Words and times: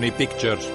Sony 0.00 0.12
Pictures. 0.12 0.72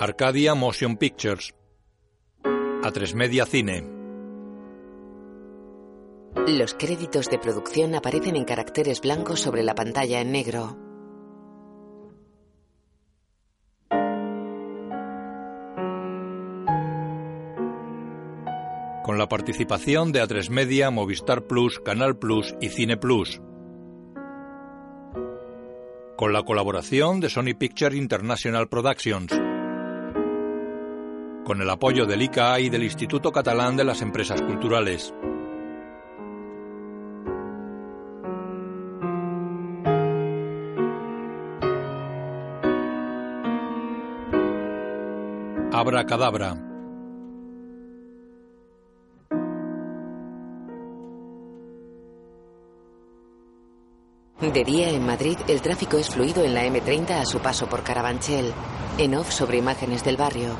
Arcadia 0.00 0.56
Motion 0.56 0.96
Pictures. 0.96 1.54
A3 2.82 3.14
Media 3.14 3.46
Cine. 3.46 3.84
Los 6.48 6.74
créditos 6.74 7.30
de 7.30 7.38
producción 7.38 7.94
aparecen 7.94 8.34
en 8.34 8.44
caracteres 8.44 9.00
blancos 9.00 9.38
sobre 9.38 9.62
la 9.62 9.76
pantalla 9.76 10.20
en 10.20 10.32
negro. 10.32 10.85
Con 19.06 19.18
la 19.18 19.28
participación 19.28 20.10
de 20.10 20.20
A3 20.20 20.50
Media, 20.50 20.90
Movistar 20.90 21.44
Plus, 21.46 21.78
Canal 21.78 22.18
Plus 22.18 22.56
y 22.60 22.70
Cine 22.70 22.96
Plus. 22.96 23.40
Con 26.16 26.32
la 26.32 26.42
colaboración 26.42 27.20
de 27.20 27.30
Sony 27.30 27.54
Pictures 27.56 27.94
International 27.94 28.68
Productions. 28.68 29.30
Con 31.44 31.62
el 31.62 31.70
apoyo 31.70 32.04
del 32.06 32.22
ICA 32.22 32.58
y 32.58 32.68
del 32.68 32.82
Instituto 32.82 33.30
Catalán 33.30 33.76
de 33.76 33.84
las 33.84 34.02
Empresas 34.02 34.42
Culturales. 34.42 35.14
Abra 45.70 46.04
Cadabra. 46.06 46.75
De 54.40 54.64
día 54.64 54.90
en 54.90 55.06
Madrid, 55.06 55.38
el 55.48 55.62
tráfico 55.62 55.96
es 55.96 56.10
fluido 56.10 56.44
en 56.44 56.52
la 56.52 56.66
M30 56.66 57.10
a 57.12 57.24
su 57.24 57.38
paso 57.38 57.66
por 57.70 57.82
Carabanchel. 57.82 58.52
En 58.98 59.14
off 59.14 59.32
sobre 59.32 59.56
imágenes 59.56 60.04
del 60.04 60.18
barrio. 60.18 60.50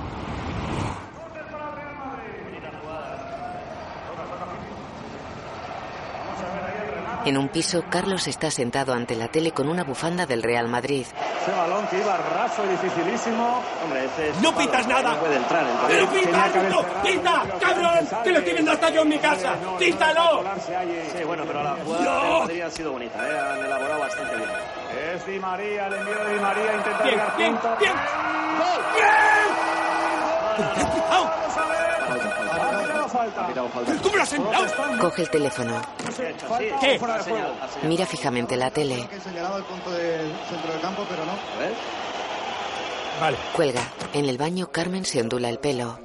En 7.27 7.37
un 7.37 7.49
piso, 7.49 7.83
Carlos 7.91 8.29
está 8.29 8.53
sentado 8.53 8.93
ante 8.95 9.17
la 9.17 9.27
tele 9.27 9.51
con 9.51 9.69
una 9.69 9.83
bufanda 9.83 10.27
del 10.27 10.45
Real 10.45 10.69
Madrid. 10.69 11.05
Ese 11.43 11.51
balón 11.51 11.85
que 11.89 11.99
iba 11.99 12.17
raso 12.17 12.63
y 12.65 12.69
dificilísimo. 12.69 13.63
Hombre, 13.83 14.05
ese 14.05 14.29
es 14.31 14.41
¡No 14.41 14.55
pitas 14.57 14.87
nada! 14.87 15.15
No 15.15 15.19
puede 15.19 15.37
entrar. 15.37 15.65
el 15.67 15.73
¡Pero 15.89 16.07
cabrón! 17.59 18.09
¡Que 18.23 18.31
lo 18.31 18.39
estoy 18.39 18.53
viendo 18.53 18.71
hasta 18.71 18.91
yo 18.91 19.03
en 19.03 19.09
mi 19.09 19.19
casa! 19.19 19.57
¡Pítalo! 19.77 20.45
Sí, 21.19 21.25
bueno, 21.25 21.43
pero 21.45 21.65
la 21.65 21.77
jugada 21.85 22.05
¡No! 22.05 22.23
de 22.35 22.41
Madrid 22.41 22.61
ha 22.63 22.71
sido 22.71 22.93
bonita, 22.93 23.19
¿eh? 23.19 23.39
han 23.41 23.65
elaborado 23.65 24.01
bastante 24.01 24.37
bien. 24.37 24.51
Es 25.13 25.27
Di 25.27 25.39
María, 25.41 25.87
el 25.89 25.95
envío 25.95 26.25
de 26.25 26.33
Di 26.33 26.41
María, 26.41 26.75
intenta 26.77 27.03
Bien, 27.03 27.15
llegar 27.17 27.37
bien, 27.37 27.53
punto. 27.57 27.77
bien. 27.81 27.93
¿Pero 30.57 30.85
qué 30.85 31.03
has 31.11 31.86
pitado? 33.07 33.69
¿Cómo 34.03 34.17
lo 34.17 34.23
has 34.23 34.29
sentado? 34.29 34.99
Coge 35.01 35.23
el 35.23 35.31
teléfono. 35.31 35.83
¿Qué? 36.81 37.01
Mira 37.83 38.07
fijamente 38.07 38.57
la 38.57 38.71
tele. 38.71 39.09
He 39.13 39.21
señalado 39.21 39.59
el 39.59 39.65
punto 39.65 39.91
del 39.91 40.33
centro 40.49 40.73
del 40.73 40.81
campo, 40.81 41.05
pero 41.09 41.25
no. 41.25 41.33
Vale. 43.21 43.37
Cuelga. 43.55 43.83
En 44.13 44.27
el 44.27 44.39
baño, 44.39 44.71
Carmen 44.71 45.05
se 45.05 45.21
ondula 45.21 45.49
el 45.49 45.59
pelo. 45.59 45.99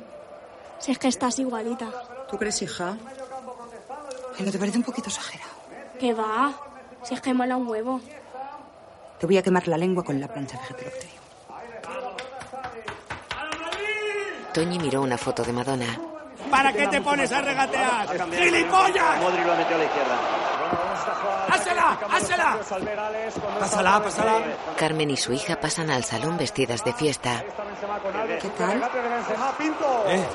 Si 0.79 0.91
es 0.91 0.97
que 0.97 1.07
estás 1.07 1.37
igualita. 1.39 1.89
¿Tú 2.29 2.37
crees, 2.37 2.61
hija? 2.61 2.97
Ay, 4.37 4.45
¿No 4.45 4.51
te 4.51 4.57
parece 4.57 4.77
un 4.77 4.83
poquito 4.83 5.09
exagerado? 5.09 5.51
¿Qué 5.99 6.13
va? 6.13 6.53
Si 7.03 7.13
es 7.13 7.21
que 7.21 7.33
mola 7.33 7.57
un 7.57 7.67
huevo. 7.67 7.99
Te 9.19 9.27
voy 9.27 9.37
a 9.37 9.43
quemar 9.43 9.67
la 9.67 9.77
lengua 9.77 10.03
con 10.03 10.19
la 10.19 10.27
plancha, 10.27 10.57
fíjate 10.57 10.85
lo 10.85 10.91
que 10.91 10.97
te 10.97 11.05
digo. 11.05 11.21
Toñi 14.53 14.79
miró 14.79 15.01
una 15.01 15.17
foto 15.17 15.43
de 15.43 15.53
Madonna. 15.53 16.10
¿Para 16.49 16.73
qué 16.73 16.87
te 16.87 17.01
pones 17.01 17.31
a 17.31 17.41
regatear? 17.41 18.07
¡Gilipollas! 18.31 19.21
Modric 19.21 19.45
lo 19.45 19.53
ha 19.53 19.55
metido 19.55 19.75
a 19.75 19.79
la 19.79 19.85
izquierda. 19.85 20.17
¡Hásela! 21.49 21.97
¡Hásela! 22.11 22.57
Pásala, 23.59 24.03
pásala. 24.03 24.33
Carmen 24.77 25.11
y 25.11 25.17
su 25.17 25.33
hija 25.33 25.59
pasan 25.59 25.89
al 25.91 26.03
salón 26.03 26.37
vestidas 26.37 26.83
de 26.83 26.93
fiesta. 26.93 27.43
¿Qué 28.41 28.49
tal? 28.49 28.81
¿Eh? 30.07 30.25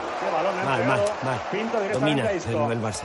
Mal, 0.65 0.85
mal, 0.85 1.01
mal. 1.23 1.93
Domina 1.93 2.31
el, 2.31 2.37
el 2.39 2.83
Barça. 2.83 3.05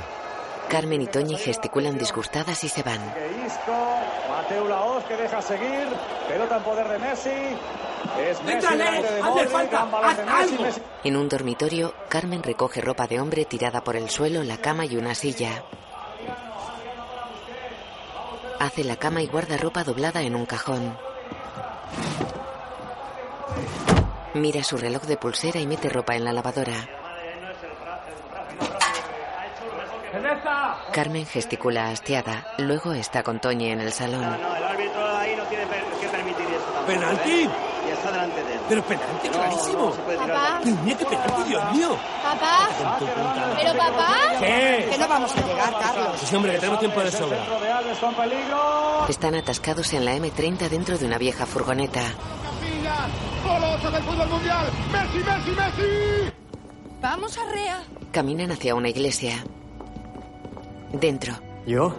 Carmen 0.71 1.01
y 1.01 1.07
Toñi 1.07 1.35
gesticulan 1.35 1.97
disgustadas 1.97 2.63
y 2.63 2.69
se 2.69 2.81
van. 2.81 3.13
Que 3.13 3.45
Isco, 3.45 3.75
Mateo 4.29 4.69
Laoz 4.69 5.03
que 5.03 5.17
deja 5.17 5.41
seguir. 5.41 5.85
Pelota 6.29 6.55
en 6.55 6.63
poder 6.63 6.87
de 6.87 6.97
Messi. 6.97 7.29
Es 8.17 8.41
Messi 8.43 8.77
de 8.77 8.83
¡Hazle 8.83 9.21
Modric, 9.21 9.49
falta! 9.49 9.85
En 11.03 11.17
un 11.17 11.27
dormitorio, 11.27 11.93
Carmen 12.07 12.41
recoge 12.41 12.79
ropa 12.79 13.05
de 13.05 13.19
hombre 13.19 13.43
tirada 13.43 13.81
por 13.81 13.97
el 13.97 14.09
suelo, 14.09 14.45
la 14.45 14.59
cama 14.59 14.85
y 14.85 14.95
una 14.95 15.13
silla. 15.13 15.61
Hace 18.57 18.85
la 18.85 18.95
cama 18.95 19.21
y 19.21 19.27
guarda 19.27 19.57
ropa 19.57 19.83
doblada 19.83 20.21
en 20.21 20.35
un 20.35 20.45
cajón. 20.45 20.97
Mira 24.35 24.63
su 24.63 24.77
reloj 24.77 25.01
de 25.01 25.17
pulsera 25.17 25.59
y 25.59 25.67
mete 25.67 25.89
ropa 25.89 26.15
en 26.15 26.23
la 26.23 26.31
lavadora. 26.31 27.00
Carmen 30.93 31.25
gesticula 31.25 31.89
hastiada. 31.89 32.45
Luego 32.57 32.93
está 32.93 33.23
con 33.23 33.39
Toñi 33.39 33.69
en 33.69 33.81
el 33.81 33.91
salón. 33.91 34.21
No, 34.21 34.55
el 34.55 34.63
árbitro 34.63 35.17
ahí 35.17 35.35
no 35.35 35.43
tiene 35.45 35.65
que 35.65 36.07
permitir 36.07 36.45
tampoco, 36.47 36.85
¿Penalti? 36.87 37.31
¿eh? 37.43 37.49
Y 37.87 37.91
está 37.91 38.11
delante 38.11 38.43
de 38.43 38.53
él. 38.53 38.59
Pero 38.69 38.83
penalti, 38.83 39.27
No, 39.27 39.33
clarísimo. 39.33 39.85
no 39.85 39.91
tirar 39.91 40.27
Papá. 40.27 40.61
Qué 40.63 41.05
penalti, 41.05 41.43
Dios 41.49 41.71
mío. 41.73 41.97
¿Papá? 42.23 42.69
¿Pero 43.57 43.77
papá? 43.77 44.15
¿Qué? 44.39 44.87
Que 44.91 44.97
no 44.97 45.07
vamos 45.07 45.35
a 45.35 45.47
llegar, 45.47 45.73
Carlos. 45.79 46.19
Sí, 46.23 46.35
hombre, 46.35 46.51
que 46.53 46.59
tenemos 46.59 46.79
tiempo 46.79 46.99
de 47.01 47.11
sobra. 47.11 47.37
Están 49.09 49.35
atascados 49.35 49.93
en 49.93 50.05
la 50.05 50.15
M30 50.15 50.69
dentro 50.69 50.97
de 50.97 51.05
una 51.05 51.17
vieja 51.17 51.45
furgoneta. 51.45 52.01
Vamos 57.01 57.37
a 57.37 57.51
Rea. 57.51 57.83
Caminan 58.11 58.51
hacia 58.51 58.75
una 58.75 58.89
iglesia. 58.89 59.43
Dentro, 60.93 61.33
Yo, 61.65 61.93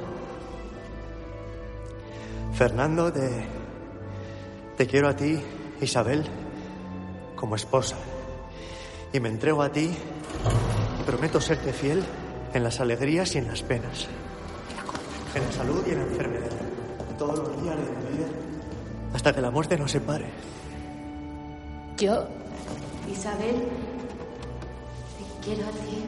Fernando, 2.52 3.12
te, 3.12 3.28
te 4.76 4.86
quiero 4.86 5.08
a 5.08 5.16
ti, 5.16 5.40
Isabel, 5.80 6.24
como 7.34 7.56
esposa. 7.56 7.96
Y 9.12 9.20
me 9.20 9.28
entrego 9.30 9.62
a 9.62 9.70
ti 9.70 9.90
y 11.00 11.02
prometo 11.04 11.40
serte 11.40 11.72
fiel 11.72 12.04
en 12.52 12.62
las 12.62 12.80
alegrías 12.80 13.34
y 13.34 13.38
en 13.38 13.48
las 13.48 13.62
penas. 13.62 14.06
En 15.34 15.42
la 15.42 15.52
salud 15.52 15.82
y 15.86 15.90
en 15.90 15.98
la 15.98 16.04
enfermedad. 16.04 16.50
Todos 17.18 17.38
los 17.38 17.62
días 17.62 17.76
de 17.76 17.82
mi 17.82 18.16
vida. 18.16 18.28
Hasta 19.14 19.34
que 19.34 19.40
la 19.40 19.50
muerte 19.50 19.78
nos 19.78 19.90
separe. 19.90 20.26
Yo, 21.96 22.26
Isabel, 23.10 23.56
te 25.18 25.46
quiero 25.46 25.66
a 25.66 25.70
ti, 25.70 26.04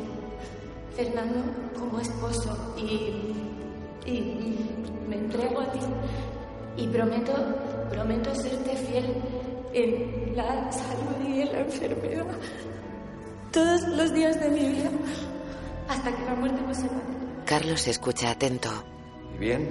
Fernando, 0.97 1.41
como 1.78 2.00
esposo 2.00 2.75
y, 2.77 3.34
y 4.06 4.59
me 5.09 5.16
entrego 5.16 5.60
a 5.60 5.72
ti 5.72 5.81
y 6.77 6.87
prometo, 6.88 7.32
prometo 7.91 8.34
serte 8.34 8.77
fiel 8.77 9.22
en 9.72 10.37
la 10.37 10.71
salud 10.72 11.28
y 11.28 11.43
en 11.43 11.53
la 11.53 11.60
enfermedad 11.60 12.26
todos 13.55 13.87
los 13.87 14.12
días 14.12 14.38
de 14.41 14.50
mi 14.50 14.69
vida 14.69 14.91
hasta 15.88 16.14
que 16.14 16.25
la 16.25 16.35
muerte 16.35 16.61
nos 16.62 16.76
separe. 16.76 17.02
Carlos 17.47 17.87
escucha 17.87 18.31
atento. 18.31 18.69
Y 19.37 19.38
bien, 19.38 19.70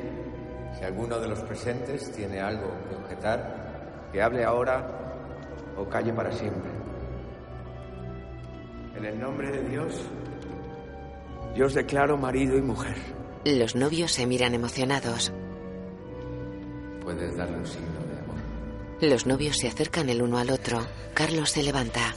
si 0.77 0.85
alguno 0.85 1.19
de 1.19 1.27
los 1.27 1.39
presentes 1.41 2.09
tiene 2.13 2.39
algo 2.39 2.71
que 2.89 2.95
objetar, 2.95 4.09
que 4.13 4.21
hable 4.21 4.45
ahora 4.45 4.87
o 5.77 5.83
calle 5.89 6.13
para 6.13 6.31
siempre. 6.31 6.71
En 8.95 9.03
el 9.03 9.19
nombre 9.19 9.51
de 9.51 9.67
Dios, 9.67 10.01
yo 11.55 11.65
os 11.65 11.73
declaro 11.73 12.17
marido 12.17 12.57
y 12.57 12.61
mujer. 12.61 12.95
Los 13.45 13.75
novios 13.75 14.11
se 14.11 14.25
miran 14.25 14.53
emocionados. 14.53 15.31
Puedes 17.03 17.35
darle 17.35 17.57
un 17.57 17.67
signo 17.67 17.99
de 18.07 18.19
amor. 18.19 18.35
Los 19.01 19.25
novios 19.25 19.57
se 19.57 19.67
acercan 19.67 20.09
el 20.09 20.21
uno 20.21 20.37
al 20.37 20.49
otro. 20.49 20.85
Carlos 21.13 21.51
se 21.51 21.63
levanta. 21.63 22.15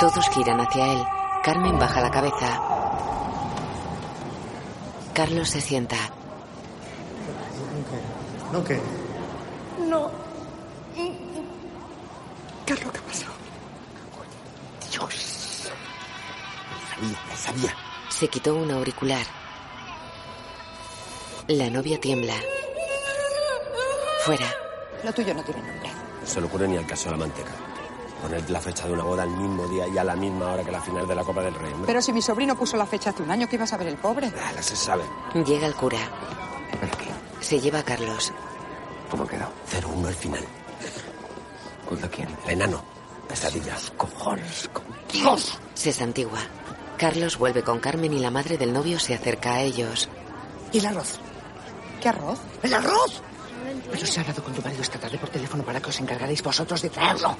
Todos 0.00 0.28
giran 0.30 0.60
hacia 0.60 0.92
él. 0.92 1.02
Carmen 1.42 1.78
baja 1.78 2.00
la 2.00 2.10
cabeza. 2.10 2.60
Carlos 5.14 5.48
se 5.48 5.60
sienta. 5.60 5.96
¿No 8.52 8.64
qué? 8.64 8.80
No. 9.88 10.10
Carlos, 12.66 12.92
¿qué 12.92 12.98
ha 12.98 13.02
pasado? 13.02 13.32
Sabía, 17.00 17.36
sabía. 17.36 17.74
Se 18.10 18.28
quitó 18.28 18.54
un 18.54 18.70
auricular. 18.70 19.24
La 21.48 21.70
novia 21.70 21.98
tiembla. 21.98 22.34
Fuera. 24.24 24.46
Lo 25.02 25.12
tuyo 25.12 25.32
no 25.34 25.42
tiene 25.42 25.62
nombre. 25.62 25.90
No 26.20 26.26
se 26.26 26.40
le 26.40 26.46
ocurre 26.46 26.68
ni 26.68 26.76
al 26.76 26.86
caso 26.86 27.06
de 27.06 27.12
la 27.12 27.16
manteca. 27.16 27.50
Poner 28.20 28.50
la 28.50 28.60
fecha 28.60 28.86
de 28.86 28.92
una 28.92 29.02
boda 29.02 29.22
al 29.22 29.30
mismo 29.30 29.66
día 29.68 29.88
y 29.88 29.96
a 29.96 30.04
la 30.04 30.14
misma 30.14 30.52
hora 30.52 30.62
que 30.62 30.70
la 30.70 30.82
final 30.82 31.08
de 31.08 31.14
la 31.14 31.24
Copa 31.24 31.42
del 31.42 31.54
Rey. 31.54 31.72
hombre. 31.72 31.86
Pero 31.86 32.02
si 32.02 32.12
mi 32.12 32.20
sobrino 32.20 32.54
puso 32.54 32.76
la 32.76 32.84
fecha 32.84 33.10
hace 33.10 33.22
un 33.22 33.30
año, 33.30 33.48
¿qué 33.48 33.56
iba 33.56 33.64
a 33.64 33.68
saber 33.68 33.88
el 33.88 33.96
pobre? 33.96 34.30
Ah, 34.38 34.52
no 34.54 34.62
se 34.62 34.76
sabe. 34.76 35.04
Llega 35.46 35.66
el 35.66 35.74
cura. 35.74 35.98
Se 37.40 37.58
lleva 37.58 37.78
a 37.78 37.82
Carlos. 37.82 38.30
¿Cómo 39.10 39.26
quedó? 39.26 39.50
0-1 39.72 40.06
al 40.06 40.14
final. 40.14 40.44
¿Contra 41.88 42.08
quién? 42.10 42.28
El 42.44 42.50
enano. 42.52 42.84
Pesadilla. 43.26 43.76
Cojones, 43.96 44.68
con 44.72 44.84
Dios. 45.10 45.58
Se 45.72 45.90
santigua. 45.92 46.40
Carlos 47.00 47.38
vuelve 47.38 47.62
con 47.62 47.80
Carmen 47.80 48.12
y 48.12 48.18
la 48.18 48.30
madre 48.30 48.58
del 48.58 48.74
novio 48.74 48.98
se 48.98 49.14
acerca 49.14 49.54
a 49.54 49.62
ellos. 49.62 50.10
¿Y 50.70 50.80
el 50.80 50.86
arroz? 50.86 51.18
¿Qué 51.98 52.10
arroz? 52.10 52.38
¡El 52.62 52.74
arroz! 52.74 53.22
Pero 53.90 54.04
se 54.04 54.20
ha 54.20 54.22
hablado 54.22 54.44
con 54.44 54.52
tu 54.52 54.60
marido 54.60 54.82
esta 54.82 54.98
tarde 54.98 55.16
por 55.16 55.30
teléfono 55.30 55.64
para 55.64 55.80
que 55.80 55.88
os 55.88 55.98
encargaréis 55.98 56.42
vosotros 56.42 56.82
de 56.82 56.90
traerlo. 56.90 57.34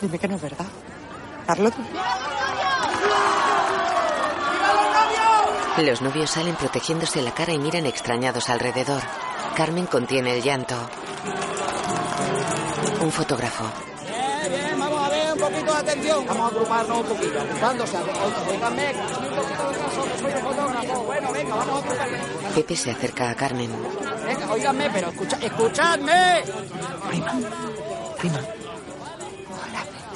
Dime 0.00 0.18
que 0.18 0.26
no 0.26 0.36
es 0.36 0.40
verdad. 0.40 0.64
Carlos. 1.46 1.74
Los 5.76 6.00
novios 6.00 6.30
salen 6.30 6.54
protegiéndose 6.54 7.20
la 7.20 7.34
cara 7.34 7.52
y 7.52 7.58
miran 7.58 7.84
extrañados 7.84 8.48
alrededor. 8.48 9.02
Carmen 9.54 9.84
contiene 9.84 10.34
el 10.34 10.42
llanto. 10.42 10.76
Un 13.02 13.12
fotógrafo. 13.12 13.70
Bien, 15.66 15.66
bien, 15.66 15.66
vamos 15.66 15.66
a 15.66 15.66
ver 15.66 15.66
un 15.66 15.66
poquito 15.66 15.72
de 15.72 15.78
atención. 15.80 16.26
Vamos 16.26 16.40
a 16.42 16.46
agruparnos 16.46 16.98
un 16.98 17.06
poquito, 17.06 17.40
agrupándose. 17.40 17.96
Oiganme, 18.50 18.94
un 18.94 19.36
poquito 19.36 19.68
de 19.70 19.78
caso, 19.78 20.04
que 20.04 20.18
soy 20.22 20.30
el 20.32 20.38
fotógrafo. 20.38 21.02
Bueno, 21.04 21.32
venga, 21.32 21.54
vamos 21.56 21.74
a 21.74 21.78
agruparnos. 21.78 22.20
Pepe 22.54 22.76
se 22.76 22.90
acerca 22.92 23.30
a 23.30 23.34
Carmen. 23.34 23.70
Venga, 24.26 24.52
oiganme, 24.52 24.90
pero 24.92 25.08
escucha, 25.08 25.38
escuchadme. 25.40 26.42
Prima. 27.08 27.32
Prima. 28.18 28.38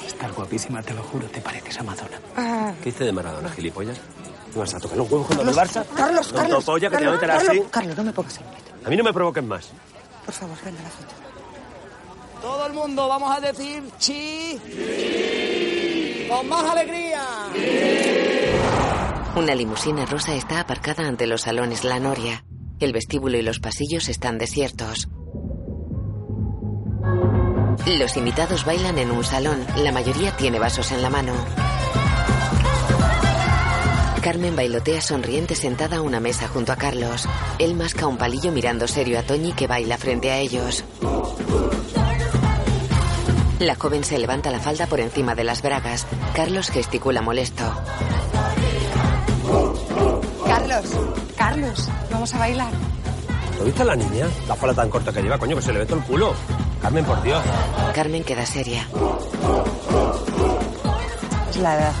Estás 0.05 0.31
guapísima, 0.35 0.81
te 0.83 0.93
lo 0.93 1.03
juro, 1.03 1.27
te 1.27 1.41
pareces 1.41 1.79
a 1.79 1.83
Madonna. 1.83 2.19
Ah, 2.37 2.73
¿Qué 2.83 2.89
hice 2.89 3.03
de 3.05 3.11
Maradona, 3.11 3.49
gilipollas? 3.49 3.97
¿Me 4.53 4.59
vas 4.59 4.73
a 4.75 4.79
tocar 4.79 4.97
los 4.97 5.09
huevos 5.11 5.27
con 5.27 5.39
el 5.47 5.55
Barça? 5.55 5.83
Carlos, 5.95 6.31
No, 6.31 6.37
Carlos. 6.39 6.63
polla, 6.65 6.89
que 6.89 6.97
te 6.97 7.03
Carlos, 7.03 7.19
voy 7.21 7.27
a 7.29 7.31
meter 7.33 7.45
Carlos, 7.47 7.63
así. 7.63 7.71
Carlos, 7.71 7.97
no 7.97 8.03
me 8.03 8.13
pongas 8.13 8.37
en 8.37 8.43
metro. 8.49 8.75
A 8.85 8.89
mí 8.89 8.97
no 8.97 9.03
me 9.03 9.13
provoques 9.13 9.43
más. 9.43 9.69
Por 10.25 10.33
favor, 10.33 10.57
venga 10.63 10.81
la 10.83 10.89
foto. 10.89 11.13
Todo 12.41 12.65
el 12.65 12.73
mundo 12.73 13.07
vamos 13.07 13.37
a 13.37 13.39
decir 13.39 13.83
chi. 13.99 14.59
Con 16.27 16.49
más 16.49 16.71
alegría. 16.71 17.21
Una 19.35 19.53
limusina 19.53 20.05
rosa 20.05 20.33
está 20.33 20.59
aparcada 20.59 21.07
ante 21.07 21.27
los 21.27 21.41
salones 21.41 21.83
La 21.83 21.99
Noria. 21.99 22.43
El 22.79 22.93
vestíbulo 22.93 23.37
y 23.37 23.43
los 23.43 23.59
pasillos 23.59 24.09
están 24.09 24.39
desiertos. 24.39 25.07
Los 27.85 28.17
invitados 28.17 28.65
bailan 28.65 28.97
en 28.97 29.11
un 29.11 29.23
salón. 29.23 29.65
La 29.77 29.91
mayoría 29.91 30.35
tiene 30.35 30.57
vasos 30.57 30.91
en 30.91 31.01
la 31.01 31.09
mano. 31.09 31.33
Carmen 34.21 34.55
bailotea 34.55 35.01
sonriente 35.01 35.55
sentada 35.55 35.97
a 35.97 36.01
una 36.01 36.19
mesa 36.19 36.47
junto 36.47 36.71
a 36.71 36.75
Carlos. 36.75 37.27
Él 37.59 37.75
masca 37.75 38.07
un 38.07 38.17
palillo 38.17 38.51
mirando 38.51 38.87
serio 38.87 39.19
a 39.19 39.23
Toñi 39.23 39.53
que 39.53 39.67
baila 39.67 39.97
frente 39.97 40.31
a 40.31 40.37
ellos. 40.37 40.83
La 43.61 43.75
joven 43.75 44.03
se 44.03 44.17
levanta 44.17 44.49
la 44.49 44.59
falda 44.59 44.87
por 44.87 44.99
encima 44.99 45.35
de 45.35 45.43
las 45.43 45.61
bragas. 45.61 46.07
Carlos 46.33 46.71
gesticula 46.71 47.21
molesto. 47.21 47.63
Carlos, 50.47 50.85
Carlos, 51.37 51.89
vamos 52.09 52.33
a 52.33 52.39
bailar. 52.39 52.73
¿Lo 53.59 53.65
viste 53.65 53.83
a 53.83 53.85
la 53.85 53.95
niña? 53.95 54.25
La 54.47 54.55
falda 54.55 54.73
tan 54.73 54.89
corta 54.89 55.13
que 55.13 55.21
lleva, 55.21 55.37
coño, 55.37 55.55
que 55.57 55.61
se 55.61 55.73
le 55.73 55.77
ve 55.77 55.85
todo 55.85 55.99
el 55.99 56.05
culo. 56.05 56.33
Carmen, 56.81 57.05
por 57.05 57.21
Dios. 57.21 57.43
Carmen 57.93 58.23
queda 58.23 58.47
seria. 58.47 58.87
Es 61.51 61.57
la 61.57 61.75
edad. 61.75 61.93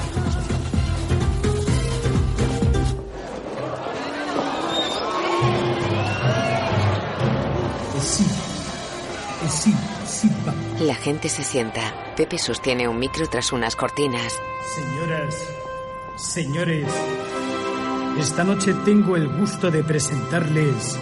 La 10.81 10.95
gente 10.95 11.29
se 11.29 11.43
sienta. 11.43 11.93
Pepe 12.17 12.39
sostiene 12.39 12.87
un 12.87 12.97
micro 12.97 13.27
tras 13.27 13.51
unas 13.51 13.75
cortinas. 13.75 14.41
Señoras, 14.73 15.47
señores, 16.15 16.87
esta 18.17 18.43
noche 18.43 18.73
tengo 18.83 19.15
el 19.15 19.27
gusto 19.27 19.69
de 19.69 19.83
presentarles 19.83 20.97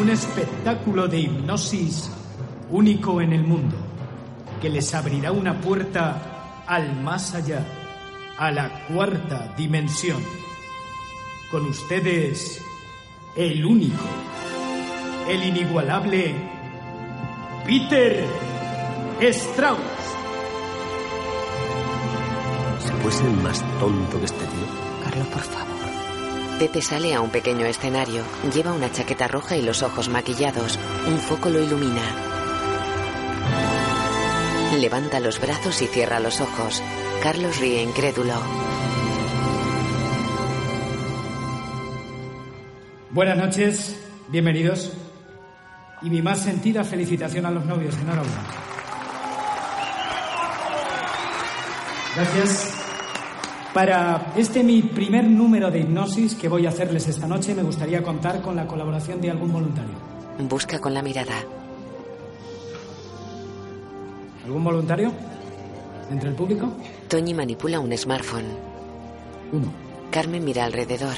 un 0.00 0.08
espectáculo 0.08 1.06
de 1.06 1.18
hipnosis 1.18 2.10
único 2.70 3.20
en 3.20 3.34
el 3.34 3.44
mundo, 3.44 3.76
que 4.62 4.70
les 4.70 4.94
abrirá 4.94 5.32
una 5.32 5.60
puerta 5.60 6.64
al 6.66 6.98
más 7.02 7.34
allá, 7.34 7.62
a 8.38 8.50
la 8.50 8.86
cuarta 8.86 9.52
dimensión. 9.54 10.22
Con 11.50 11.66
ustedes, 11.66 12.64
el 13.36 13.66
único, 13.66 14.06
el 15.28 15.44
inigualable 15.44 16.34
Peter 17.66 18.53
Strauss. 19.20 19.78
¿Se 22.80 22.92
puede 23.02 23.16
ser 23.16 23.30
más 23.30 23.62
tonto 23.78 24.18
que 24.18 24.24
este 24.24 24.44
tío? 24.44 25.04
Carlos, 25.04 25.26
por 25.28 25.42
favor. 25.42 25.74
Pepe 26.58 26.82
sale 26.82 27.14
a 27.14 27.20
un 27.20 27.30
pequeño 27.30 27.64
escenario. 27.66 28.22
Lleva 28.52 28.72
una 28.72 28.90
chaqueta 28.90 29.28
roja 29.28 29.56
y 29.56 29.62
los 29.62 29.82
ojos 29.82 30.08
maquillados. 30.08 30.78
Un 31.06 31.18
foco 31.18 31.48
lo 31.48 31.62
ilumina. 31.62 32.02
Levanta 34.78 35.20
los 35.20 35.40
brazos 35.40 35.80
y 35.82 35.86
cierra 35.86 36.20
los 36.20 36.40
ojos. 36.40 36.82
Carlos 37.22 37.58
ríe 37.58 37.82
incrédulo. 37.82 38.34
Buenas 43.10 43.38
noches, 43.38 43.96
bienvenidos. 44.28 44.92
Y 46.02 46.10
mi 46.10 46.20
más 46.20 46.42
sentida 46.42 46.82
felicitación 46.84 47.46
a 47.46 47.50
los 47.50 47.64
novios. 47.64 47.96
Enhorabuena. 47.96 48.73
Gracias. 52.16 52.74
Para 53.72 54.32
este 54.36 54.62
mi 54.62 54.82
primer 54.82 55.24
número 55.24 55.70
de 55.70 55.80
hipnosis 55.80 56.36
que 56.36 56.48
voy 56.48 56.64
a 56.66 56.68
hacerles 56.68 57.08
esta 57.08 57.26
noche, 57.26 57.54
me 57.54 57.62
gustaría 57.64 58.02
contar 58.02 58.40
con 58.40 58.54
la 58.54 58.66
colaboración 58.66 59.20
de 59.20 59.30
algún 59.30 59.52
voluntario. 59.52 59.94
Busca 60.38 60.78
con 60.78 60.94
la 60.94 61.02
mirada. 61.02 61.34
¿Algún 64.44 64.62
voluntario? 64.62 65.12
¿Entre 66.10 66.28
el 66.28 66.36
público? 66.36 66.72
Toñi 67.08 67.34
manipula 67.34 67.80
un 67.80 67.96
smartphone. 67.96 68.46
Uno. 69.52 69.72
Carmen 70.10 70.44
mira 70.44 70.64
alrededor. 70.64 71.16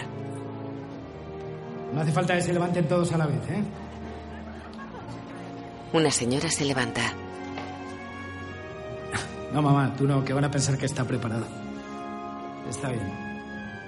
No 1.92 2.00
hace 2.00 2.12
falta 2.12 2.34
que 2.36 2.40
se 2.40 2.52
levanten 2.54 2.88
todos 2.88 3.12
a 3.12 3.18
la 3.18 3.26
vez, 3.26 3.50
¿eh? 3.50 3.62
Una 5.92 6.10
señora 6.10 6.50
se 6.50 6.64
levanta. 6.64 7.02
No, 9.56 9.62
mamá, 9.62 9.90
tú 9.96 10.06
no, 10.06 10.22
que 10.22 10.34
van 10.34 10.44
a 10.44 10.50
pensar 10.50 10.76
que 10.76 10.84
está 10.84 11.02
preparado. 11.04 11.46
Está 12.68 12.90
bien. 12.90 13.10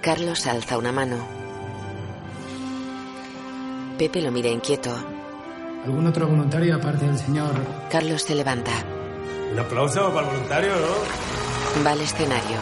Carlos 0.01 0.47
alza 0.47 0.79
una 0.79 0.91
mano. 0.91 1.17
Pepe 3.99 4.19
lo 4.19 4.31
mira 4.31 4.49
inquieto. 4.49 4.89
¿Algún 5.85 6.07
otro 6.07 6.27
voluntario 6.27 6.75
aparte 6.75 7.05
del 7.05 7.19
señor? 7.19 7.51
Carlos 7.91 8.23
se 8.23 8.33
levanta. 8.33 8.71
Un 9.53 9.59
aplauso 9.59 10.11
para 10.11 10.27
el 10.27 10.33
voluntario, 10.33 10.71
¿no? 10.71 11.85
Va 11.85 11.91
al 11.91 12.01
escenario. 12.01 12.57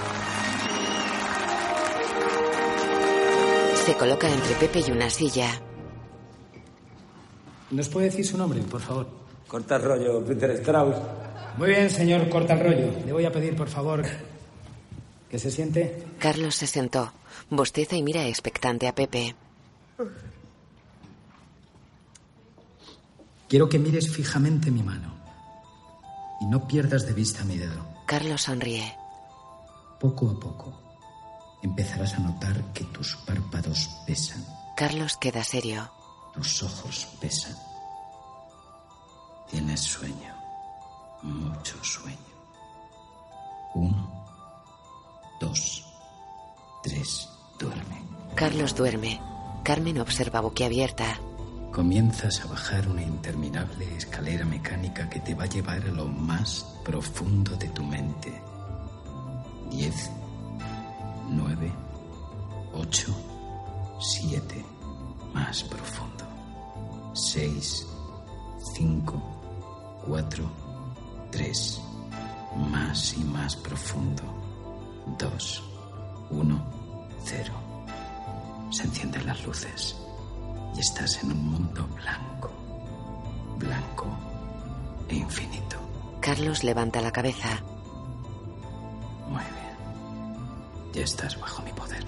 Se 3.86 3.96
coloca 3.96 4.30
entre 4.30 4.54
Pepe 4.56 4.84
y 4.86 4.92
una 4.92 5.10
silla. 5.10 5.48
¿Nos 7.72 7.88
puede 7.88 8.08
decir 8.08 8.26
su 8.26 8.38
nombre, 8.38 8.60
por 8.64 8.82
favor? 8.82 9.08
Corta 9.48 9.78
rollo, 9.78 10.26
Peter 10.26 10.52
Strauss. 10.52 10.98
Muy 11.58 11.70
bien, 11.70 11.90
señor 11.90 12.30
Corta 12.30 12.54
el 12.54 12.60
rollo. 12.60 12.92
Le 13.06 13.14
voy 13.14 13.26
a 13.26 13.32
pedir, 13.32 13.56
por 13.56 13.68
favor, 13.68 14.04
que 15.30 15.40
se 15.40 15.50
siente. 15.52 16.04
Carlos 16.20 16.56
se 16.56 16.68
sentó. 16.68 17.12
Bosteza 17.50 17.96
y 17.96 18.04
mira 18.04 18.28
expectante 18.28 18.88
a 18.88 18.94
Pepe. 18.96 19.36
Quiero 23.48 23.70
que 23.70 23.80
mires 23.80 24.12
fijamente 24.12 24.70
mi 24.72 24.84
mano. 24.84 25.16
Y 26.42 26.46
no 26.46 26.68
pierdas 26.68 27.06
de 27.08 27.14
vista 27.14 27.44
mi 27.44 27.58
dedo. 27.58 27.88
Carlos 28.06 28.44
sonríe. 28.44 28.96
Poco 30.00 30.30
a 30.30 30.40
poco 30.40 30.88
empezarás 31.64 32.14
a 32.14 32.20
notar 32.20 32.72
que 32.74 32.84
tus 32.86 33.16
párpados 33.26 33.90
pesan, 34.06 34.46
Carlos 34.76 35.18
queda 35.18 35.44
serio. 35.44 35.92
tus 36.34 36.62
ojos 36.62 37.08
pesan. 37.20 37.56
Tienes 39.50 39.80
sueño, 39.82 40.36
mucho 41.22 41.84
sueño. 41.84 42.18
Uno, 43.76 44.26
dos, 45.40 45.86
tres, 46.84 47.30
duerme. 47.60 48.02
Carlos 48.36 48.76
duerme. 48.76 49.20
Carmen 49.64 50.00
observa 50.00 50.42
boquiabierta. 50.42 51.20
Comienzas 51.72 52.42
a 52.42 52.48
bajar 52.48 52.88
una 52.88 53.04
interminable 53.04 53.98
escalera 53.98 54.46
mecánica 54.46 55.10
que 55.10 55.20
te 55.20 55.36
va 55.36 55.44
a 55.44 55.48
llevar 55.48 55.82
a 55.82 55.92
lo 55.92 56.06
más 56.06 56.66
profundo 56.84 57.56
de 57.58 57.68
tu 57.70 57.84
mente. 57.84 58.42
Diez, 59.70 60.10
nueve, 61.30 61.72
ocho, 62.74 63.14
siete, 64.00 64.66
más 65.34 65.64
profundo. 65.64 66.26
Seis, 67.14 67.86
cinco, 68.74 69.22
cuatro, 70.06 70.50
tres, 71.32 71.82
más 72.72 73.14
y 73.18 73.24
más 73.24 73.56
profundo. 73.56 74.24
Dos, 75.18 75.64
uno, 76.30 76.64
cero. 77.24 77.54
Se 78.72 78.84
encienden 78.84 79.26
las 79.26 79.44
luces 79.46 79.96
y 80.76 80.80
estás 80.80 81.24
en 81.24 81.32
un 81.32 81.52
mundo 81.52 81.88
blanco, 81.96 82.52
blanco 83.58 84.06
e 85.10 85.16
infinito. 85.16 85.78
Carlos 86.20 86.64
levanta 86.64 87.02
la 87.02 87.12
cabeza. 87.12 87.62
Muy 89.30 89.44
bien. 89.44 90.94
Ya 90.94 91.04
estás 91.04 91.40
bajo 91.40 91.62
mi 91.64 91.72
poder. 91.72 92.04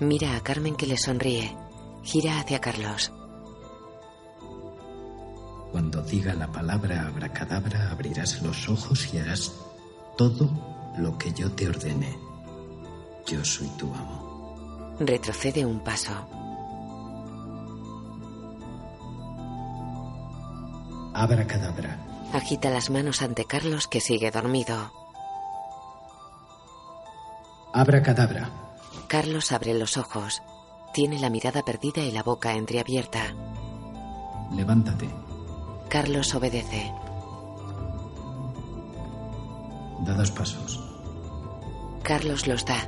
Mira 0.00 0.36
a 0.36 0.40
Carmen 0.40 0.74
que 0.74 0.86
le 0.86 0.96
sonríe. 0.96 1.56
Gira 2.02 2.40
hacia 2.40 2.60
Carlos. 2.60 3.12
Cuando 5.72 6.02
diga 6.02 6.34
la 6.34 6.52
palabra 6.52 7.06
abracadabra, 7.06 7.90
abrirás 7.90 8.42
los 8.42 8.68
ojos 8.68 9.12
y 9.14 9.18
harás 9.18 9.52
todo 10.18 10.50
lo 10.98 11.16
que 11.16 11.32
yo 11.32 11.50
te 11.50 11.66
ordene. 11.66 12.18
Yo 13.26 13.42
soy 13.42 13.68
tu 13.78 13.86
amo. 13.94 14.96
Retrocede 15.00 15.64
un 15.64 15.80
paso. 15.80 16.12
Abracadabra. 21.14 21.98
Agita 22.34 22.68
las 22.68 22.90
manos 22.90 23.22
ante 23.22 23.46
Carlos 23.46 23.88
que 23.88 24.00
sigue 24.00 24.30
dormido. 24.30 24.92
Abracadabra. 27.72 28.50
Carlos 29.08 29.52
abre 29.52 29.72
los 29.72 29.96
ojos. 29.96 30.42
Tiene 30.92 31.18
la 31.18 31.30
mirada 31.30 31.62
perdida 31.62 32.02
y 32.02 32.10
la 32.10 32.22
boca 32.22 32.54
entreabierta. 32.54 33.34
Levántate. 34.54 35.21
Carlos 35.92 36.34
obedece. 36.34 36.90
Da 40.06 40.14
dos 40.14 40.30
pasos. 40.30 40.80
Carlos 42.02 42.46
los 42.46 42.64
da. 42.64 42.80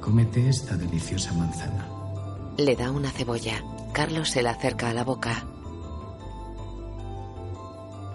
Cómete 0.00 0.48
esta 0.48 0.74
deliciosa 0.76 1.32
manzana. 1.34 1.86
Le 2.56 2.74
da 2.74 2.90
una 2.90 3.12
cebolla. 3.12 3.62
Carlos 3.92 4.30
se 4.30 4.42
la 4.42 4.50
acerca 4.50 4.88
a 4.90 4.94
la 4.94 5.04
boca. 5.04 5.44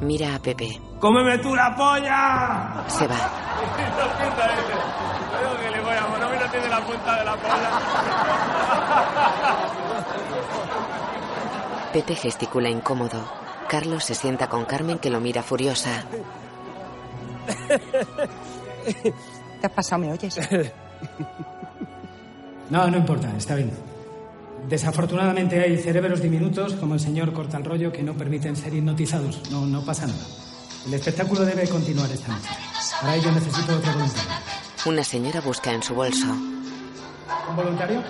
Mira 0.01 0.35
a 0.35 0.39
Pepe. 0.39 0.81
¡Cómeme 0.99 1.37
tú 1.37 1.55
la 1.55 1.73
polla! 1.77 2.83
Se 2.89 3.07
va. 3.07 3.15
Creo 5.31 5.57
que 5.61 5.69
le 5.77 5.81
voy 5.81 5.95
a 5.95 6.07
poner, 6.07 6.41
no 6.43 6.51
tiene 6.51 6.67
la 6.67 6.81
punta 6.85 7.19
de 7.19 7.23
la 7.23 7.35
polla. 7.37 7.71
Pepe 11.93 12.15
gesticula 12.15 12.69
incómodo. 12.69 13.23
Carlos 13.69 14.03
se 14.03 14.15
sienta 14.15 14.49
con 14.49 14.65
Carmen 14.65 14.97
que 14.97 15.11
lo 15.11 15.19
mira 15.19 15.43
furiosa. 15.43 16.03
¿Te 19.61 19.67
has 19.67 19.71
pasado? 19.71 20.01
¿Me 20.01 20.11
oyes? 20.11 20.39
No, 22.69 22.87
no 22.87 22.97
importa, 22.97 23.29
está 23.37 23.55
bien. 23.55 23.71
Desafortunadamente 24.67 25.59
hay 25.59 25.77
cerebros 25.77 26.21
diminutos 26.21 26.73
como 26.73 26.95
el 26.95 26.99
señor 26.99 27.33
Cortalrollo 27.33 27.91
que 27.91 28.01
no 28.01 28.13
permiten 28.13 28.55
ser 28.55 28.73
hipnotizados. 28.73 29.51
No, 29.51 29.67
no 29.67 29.85
pasa 29.85 30.07
nada. 30.07 30.23
El 30.87 30.93
espectáculo 30.95 31.45
debe 31.45 31.67
continuar 31.67 32.09
esta 32.09 32.29
noche. 32.29 32.49
Para 32.99 33.15
ello 33.17 33.31
necesito 33.31 33.75
otro 33.75 33.91
voluntario. 33.91 34.31
Una 34.85 35.03
señora 35.03 35.41
busca 35.41 35.71
en 35.71 35.83
su 35.83 35.93
bolso. 35.93 36.25
¿Un 36.25 37.55
voluntario? 37.55 38.01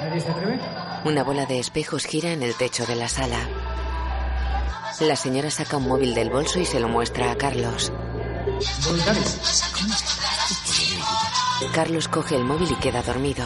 ¿Nadie 0.00 0.20
se 0.20 0.30
atreve? 0.32 0.58
Una 1.04 1.22
bola 1.22 1.44
de 1.44 1.58
espejos 1.58 2.06
gira 2.06 2.32
en 2.32 2.42
el 2.42 2.54
techo 2.54 2.86
de 2.86 2.96
la 2.96 3.08
sala. 3.08 3.38
La 5.00 5.16
señora 5.16 5.50
saca 5.50 5.76
un 5.76 5.86
móvil 5.86 6.14
del 6.14 6.30
bolso 6.30 6.60
y 6.60 6.64
se 6.64 6.80
lo 6.80 6.88
muestra 6.88 7.30
a 7.30 7.36
Carlos. 7.36 7.92
¿Voluntario? 8.86 9.22
Carlos 11.74 12.08
coge 12.08 12.36
el 12.36 12.44
móvil 12.44 12.70
y 12.70 12.76
queda 12.76 13.02
dormido. 13.02 13.44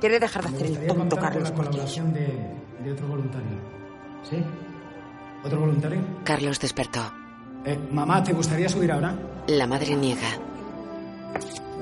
¿Quiere 0.00 0.20
dejar 0.20 0.48
de 0.48 0.56
hacer 0.56 0.66
el 0.66 0.86
tonto, 0.86 1.16
Carlos? 1.16 1.52
de, 1.52 2.56
de 2.84 2.92
otro 2.92 3.08
voluntario. 3.08 3.58
¿Sí? 4.28 4.36
¿Otro 5.44 5.60
voluntario? 5.60 6.00
Carlos 6.24 6.60
despertó. 6.60 7.12
Eh, 7.64 7.76
mamá, 7.90 8.22
¿te 8.22 8.32
gustaría 8.32 8.68
subir 8.68 8.92
ahora? 8.92 9.16
La 9.48 9.66
madre 9.66 9.96
niega. 9.96 10.28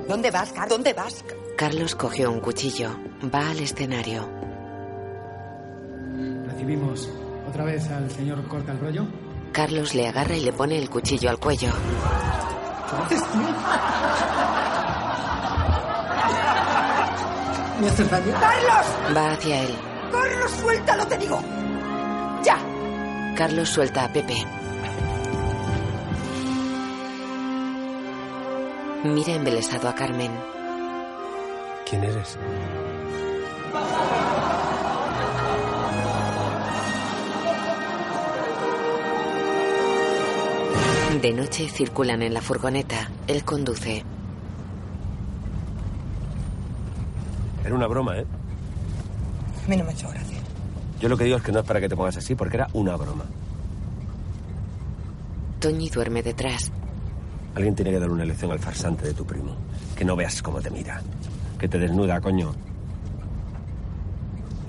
¿Dónde 0.09 0.31
vas, 0.31 0.53
Carlos? 0.53 0.71
¿Dónde 0.71 0.93
vas? 0.95 1.23
Carlos 1.23 1.46
cogió 1.97 2.31
un 2.31 2.41
cuchillo. 2.41 2.91
Va 3.35 3.51
al 3.51 3.61
escenario. 3.61 4.29
Recibimos 6.47 7.09
otra 7.49 7.65
vez 7.65 7.89
al 7.91 8.11
señor 8.11 8.47
Cortalrollo. 8.47 9.07
Carlos 9.53 9.95
le 9.95 10.07
agarra 10.07 10.37
y 10.37 10.45
le 10.45 10.53
pone 10.53 10.77
el 10.79 10.91
cuchillo 10.91 11.31
al 11.31 11.39
cuello. 11.39 11.71
¿Qué 13.09 13.15
haces 13.15 13.33
tú? 13.33 13.39
¿Me 17.81 17.89
haces 17.89 18.11
daño? 18.11 18.33
¡Carlos! 18.41 19.17
Va 19.17 19.33
hacia 19.33 19.63
él. 19.63 19.75
¡Carlos, 20.13 20.51
suéltalo, 20.51 21.07
te 21.07 21.19
digo! 21.19 21.41
¡Ya! 22.45 22.59
Carlos 23.35 23.69
suelta 23.69 24.05
a 24.05 24.13
Pepe. 24.13 24.37
Mira 29.05 29.35
embelesado 29.35 29.89
a 29.89 29.95
Carmen. 29.95 30.56
¿Quién 31.89 32.03
eres? 32.03 32.37
De 41.23 41.33
noche 41.33 41.69
circulan 41.69 42.23
en 42.23 42.35
la 42.35 42.41
furgoneta. 42.41 43.09
Él 43.29 43.45
conduce. 43.45 44.05
Era 47.65 47.75
una 47.75 47.87
broma, 47.87 48.19
¿eh? 48.19 48.27
A 49.65 49.69
mí 49.69 49.77
no 49.77 49.85
me 49.85 49.91
ha 49.91 49.93
hecho 49.93 50.09
gracia. 50.09 50.39
Yo 51.01 51.09
lo 51.09 51.17
que 51.17 51.25
digo 51.25 51.37
es 51.37 51.43
que 51.45 51.53
no 51.53 51.61
es 51.61 51.67
para 51.67 51.81
que 51.81 51.89
te 51.89 51.97
pongas 51.97 52.17
así, 52.17 52.35
porque 52.35 52.57
era 52.57 52.69
una 52.73 52.97
broma. 52.97 53.25
Toñi 55.61 55.89
duerme 55.89 56.23
detrás. 56.23 56.73
Alguien 57.55 57.77
tiene 57.77 57.93
que 57.93 58.01
dar 58.01 58.11
una 58.11 58.25
lección 58.25 58.51
al 58.51 58.59
farsante 58.59 59.07
de 59.07 59.15
tu 59.15 59.25
primo. 59.25 59.57
Que 59.95 60.05
no 60.05 60.17
veas 60.17 60.43
cómo 60.43 60.61
te 60.61 60.71
mira. 60.71 61.01
Que 61.67 61.71
te 61.71 61.79
desnuda, 61.81 62.21
coño. 62.21 62.55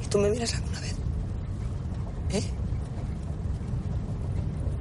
¿Y 0.04 0.08
tú 0.08 0.18
me 0.18 0.32
miras 0.32 0.56
alguna 0.56 0.80
vez? 0.80 0.96
¿Eh? 2.32 2.44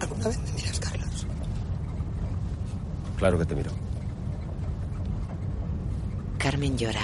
¿Alguna 0.00 0.28
vez 0.28 0.38
me 0.40 0.52
miras, 0.52 0.80
Carlos? 0.80 1.26
Claro 3.18 3.38
que 3.38 3.44
te 3.44 3.54
miro. 3.54 3.70
Carmen 6.38 6.78
llora. 6.78 7.02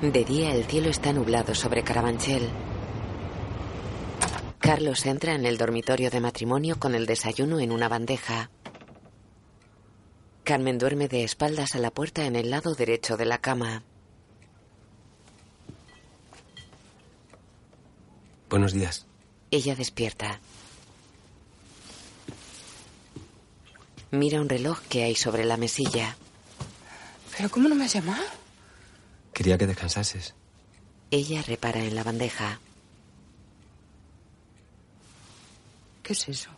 De 0.00 0.24
día 0.24 0.54
el 0.54 0.64
cielo 0.64 0.88
está 0.88 1.12
nublado 1.12 1.54
sobre 1.54 1.82
Carabanchel. 1.82 2.48
Carlos 4.62 5.04
entra 5.06 5.34
en 5.34 5.44
el 5.44 5.58
dormitorio 5.58 6.08
de 6.08 6.20
matrimonio 6.20 6.78
con 6.78 6.94
el 6.94 7.04
desayuno 7.04 7.58
en 7.58 7.72
una 7.72 7.88
bandeja. 7.88 8.48
Carmen 10.44 10.78
duerme 10.78 11.08
de 11.08 11.24
espaldas 11.24 11.74
a 11.74 11.80
la 11.80 11.90
puerta 11.90 12.26
en 12.26 12.36
el 12.36 12.48
lado 12.50 12.76
derecho 12.76 13.16
de 13.16 13.24
la 13.24 13.38
cama. 13.38 13.82
Buenos 18.48 18.72
días. 18.72 19.04
Ella 19.50 19.74
despierta. 19.74 20.38
Mira 24.12 24.40
un 24.40 24.48
reloj 24.48 24.80
que 24.88 25.02
hay 25.02 25.16
sobre 25.16 25.44
la 25.44 25.56
mesilla. 25.56 26.16
¿Pero 27.36 27.50
cómo 27.50 27.68
no 27.68 27.74
me 27.74 27.86
has 27.86 27.94
llamado? 27.94 28.22
Quería 29.34 29.58
que 29.58 29.66
descansases. 29.66 30.36
Ella 31.10 31.42
repara 31.42 31.82
en 31.82 31.96
la 31.96 32.04
bandeja. 32.04 32.60
¿Qué 36.02 36.12
es 36.14 36.28
eso? 36.28 36.50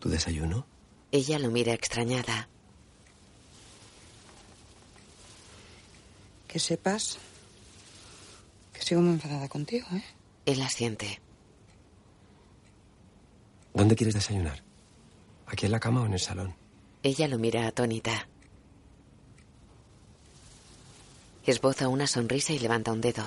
¿Tu 0.00 0.08
desayuno? 0.08 0.66
Ella 1.12 1.38
lo 1.38 1.50
mira 1.50 1.72
extrañada. 1.72 2.48
Que 6.48 6.58
sepas 6.58 7.18
que 8.72 8.82
sigo 8.82 9.00
muy 9.00 9.12
enfadada 9.12 9.48
contigo, 9.48 9.86
¿eh? 9.92 10.04
Él 10.44 10.60
asiente. 10.60 11.20
¿Dónde 13.74 13.96
quieres 13.96 14.14
desayunar? 14.14 14.62
¿Aquí 15.46 15.66
en 15.66 15.72
la 15.72 15.80
cama 15.80 16.02
o 16.02 16.06
en 16.06 16.14
el 16.14 16.20
salón? 16.20 16.54
Ella 17.02 17.28
lo 17.28 17.38
mira 17.38 17.66
atónita. 17.66 18.26
Esboza 21.46 21.88
una 21.88 22.06
sonrisa 22.06 22.52
y 22.52 22.58
levanta 22.58 22.92
un 22.92 23.00
dedo. 23.00 23.24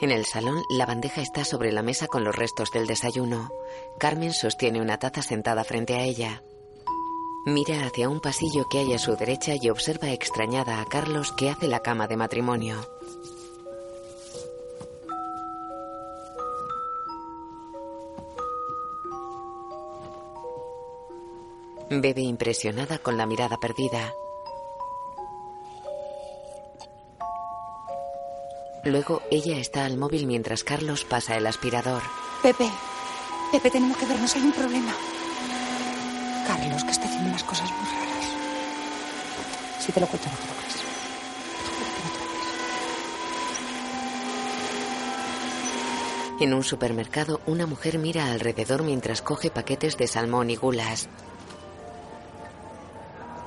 En 0.00 0.12
el 0.12 0.26
salón, 0.26 0.62
la 0.68 0.86
bandeja 0.86 1.20
está 1.20 1.44
sobre 1.44 1.72
la 1.72 1.82
mesa 1.82 2.06
con 2.06 2.22
los 2.22 2.36
restos 2.36 2.70
del 2.70 2.86
desayuno. 2.86 3.50
Carmen 3.98 4.32
sostiene 4.32 4.80
una 4.80 4.98
taza 4.98 5.22
sentada 5.22 5.64
frente 5.64 5.94
a 5.94 6.04
ella. 6.04 6.44
Mira 7.44 7.84
hacia 7.84 8.08
un 8.08 8.20
pasillo 8.20 8.68
que 8.70 8.78
hay 8.78 8.92
a 8.94 8.98
su 9.00 9.16
derecha 9.16 9.54
y 9.60 9.70
observa 9.70 10.12
extrañada 10.12 10.80
a 10.80 10.84
Carlos 10.84 11.32
que 11.32 11.50
hace 11.50 11.66
la 11.66 11.80
cama 11.80 12.06
de 12.06 12.16
matrimonio. 12.16 12.76
Bebe 21.90 22.20
impresionada 22.20 22.98
con 22.98 23.16
la 23.16 23.26
mirada 23.26 23.56
perdida. 23.56 24.12
Luego 28.88 29.20
ella 29.30 29.58
está 29.58 29.84
al 29.84 29.98
móvil 29.98 30.26
mientras 30.26 30.64
Carlos 30.64 31.04
pasa 31.04 31.36
el 31.36 31.46
aspirador. 31.46 32.00
Pepe, 32.42 32.70
Pepe, 33.52 33.70
tenemos 33.70 33.98
que 33.98 34.06
vernos, 34.06 34.34
hay 34.34 34.40
un 34.42 34.52
problema. 34.52 34.94
Carlos, 36.46 36.84
que 36.84 36.90
está 36.92 37.04
haciendo 37.04 37.28
unas 37.28 37.44
cosas 37.44 37.70
muy 37.70 37.84
raras. 37.84 38.24
Si 39.78 39.92
te 39.92 40.00
lo 40.00 40.06
cuento, 40.06 40.30
no 40.30 40.36
te 40.36 40.46
lo 40.46 40.52
crees. 40.54 40.76
En 46.40 46.54
un 46.54 46.64
supermercado, 46.64 47.42
una 47.44 47.66
mujer 47.66 47.98
mira 47.98 48.32
alrededor 48.32 48.84
mientras 48.84 49.20
coge 49.20 49.50
paquetes 49.50 49.98
de 49.98 50.06
salmón 50.06 50.48
y 50.48 50.56
gulas. 50.56 51.10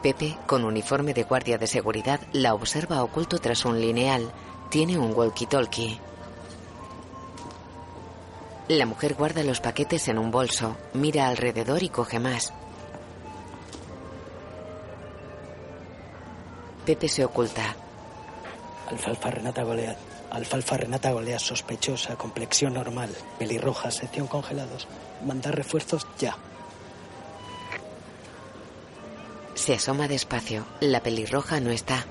Pepe, 0.03 0.37
con 0.45 0.65
uniforme 0.65 1.15
de 1.15 1.23
guardia 1.23 1.57
de 1.57 1.65
seguridad, 1.65 2.19
la 2.31 2.53
observa 2.53 3.01
oculto 3.01 3.39
tras 3.39 3.65
un 3.65 3.81
lineal. 3.81 4.31
Tiene 4.71 4.97
un 4.97 5.13
walkie-talkie. 5.13 5.99
La 8.69 8.85
mujer 8.85 9.15
guarda 9.15 9.43
los 9.43 9.59
paquetes 9.59 10.07
en 10.07 10.17
un 10.17 10.31
bolso, 10.31 10.77
mira 10.93 11.27
alrededor 11.27 11.83
y 11.83 11.89
coge 11.89 12.19
más. 12.19 12.53
Pepe 16.85 17.09
se 17.09 17.25
oculta. 17.25 17.75
Alfalfa 18.89 19.29
Renata 19.31 19.63
Goliat. 19.63 19.97
Alfalfa 20.29 20.77
Renata 20.77 21.11
Goliat 21.11 21.41
sospechosa, 21.41 22.15
complexión 22.15 22.73
normal, 22.75 23.09
pelirroja, 23.37 23.91
sección 23.91 24.27
congelados. 24.27 24.87
Mandar 25.25 25.53
refuerzos 25.53 26.07
ya. 26.17 26.37
Se 29.53 29.73
asoma 29.73 30.07
despacio. 30.07 30.65
La 30.79 31.03
pelirroja 31.03 31.59
no 31.59 31.71
está. 31.71 32.05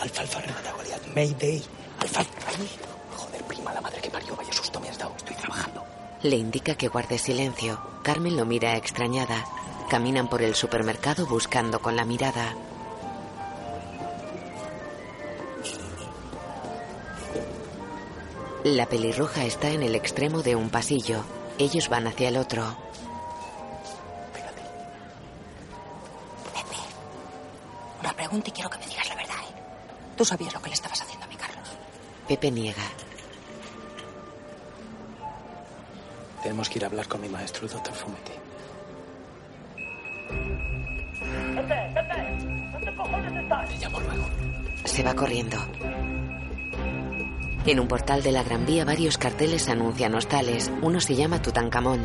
Alfalfa 0.00 0.40
Renata. 0.40 0.77
Mayday. 1.18 1.60
Joder, 3.16 3.42
prima, 3.42 3.74
la 3.74 3.80
madre 3.80 4.00
que 4.00 4.08
parió. 4.08 4.36
Vaya 4.36 4.52
susto 4.52 4.78
me 4.78 4.88
has 4.88 4.98
dado. 4.98 5.14
Estoy 5.16 5.34
trabajando. 5.34 5.84
Le 6.22 6.36
indica 6.36 6.76
que 6.76 6.86
guarde 6.86 7.18
silencio. 7.18 7.80
Carmen 8.04 8.36
lo 8.36 8.44
mira 8.44 8.76
extrañada. 8.76 9.44
Caminan 9.90 10.28
por 10.28 10.42
el 10.42 10.54
supermercado 10.54 11.26
buscando 11.26 11.80
con 11.80 11.96
la 11.96 12.04
mirada. 12.04 12.54
La 18.62 18.86
pelirroja 18.86 19.44
está 19.44 19.70
en 19.70 19.82
el 19.82 19.96
extremo 19.96 20.42
de 20.42 20.54
un 20.54 20.70
pasillo. 20.70 21.24
Ellos 21.58 21.88
van 21.88 22.06
hacia 22.06 22.28
el 22.28 22.36
otro. 22.36 22.76
Una 28.00 28.12
pregunta 28.12 28.50
y 28.50 28.52
quiero 28.52 28.70
que 28.70 28.78
me 28.78 28.86
digas 28.86 29.08
la. 29.08 29.17
Tú 30.18 30.24
sabías 30.24 30.52
lo 30.52 30.60
que 30.60 30.70
le 30.70 30.74
estabas 30.74 31.00
haciendo 31.00 31.26
a 31.26 31.28
mi 31.28 31.36
Carlos. 31.36 31.68
Pepe 32.26 32.50
niega. 32.50 32.82
Tenemos 36.42 36.68
que 36.68 36.78
ir 36.80 36.84
a 36.84 36.88
hablar 36.88 37.06
con 37.06 37.20
mi 37.20 37.28
maestro, 37.28 37.66
el 37.66 37.72
doctor 37.72 37.94
Fumetti. 37.94 38.32
Pepe, 41.54 41.92
Pepe, 41.94 42.72
¿dónde 42.72 42.96
cojones 42.96 43.42
estás? 43.42 43.68
Te 43.68 43.76
llamo 43.76 44.00
luego. 44.00 44.24
Se 44.84 45.02
va 45.04 45.14
corriendo. 45.14 45.56
En 47.64 47.78
un 47.78 47.86
portal 47.86 48.20
de 48.20 48.32
la 48.32 48.42
Gran 48.42 48.66
Vía 48.66 48.84
varios 48.84 49.18
carteles 49.18 49.68
anuncian 49.68 50.16
hostales. 50.16 50.72
Uno 50.82 51.00
se 51.00 51.14
llama 51.14 51.40
Tutankamón. 51.40 52.00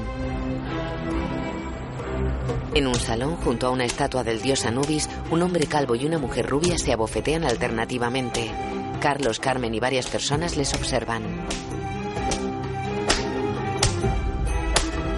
En 2.74 2.88
un 2.88 2.96
salón, 2.96 3.36
junto 3.38 3.68
a 3.68 3.70
una 3.70 3.86
estatua 3.86 4.24
del 4.24 4.42
dios 4.42 4.66
Anubis, 4.66 5.10
un 5.30 5.42
hombre 5.42 5.68
calvo 5.68 5.96
y 5.96 6.06
una 6.06 6.18
mujer 6.18 6.48
rubia 6.48 6.78
se 6.78 6.92
abofetean 6.92 7.44
alternativamente. 7.44 8.52
Carlos, 9.00 9.40
Carmen 9.40 9.74
y 9.74 9.80
varias 9.80 10.08
personas 10.08 10.58
les 10.58 10.74
observan. 10.74 11.24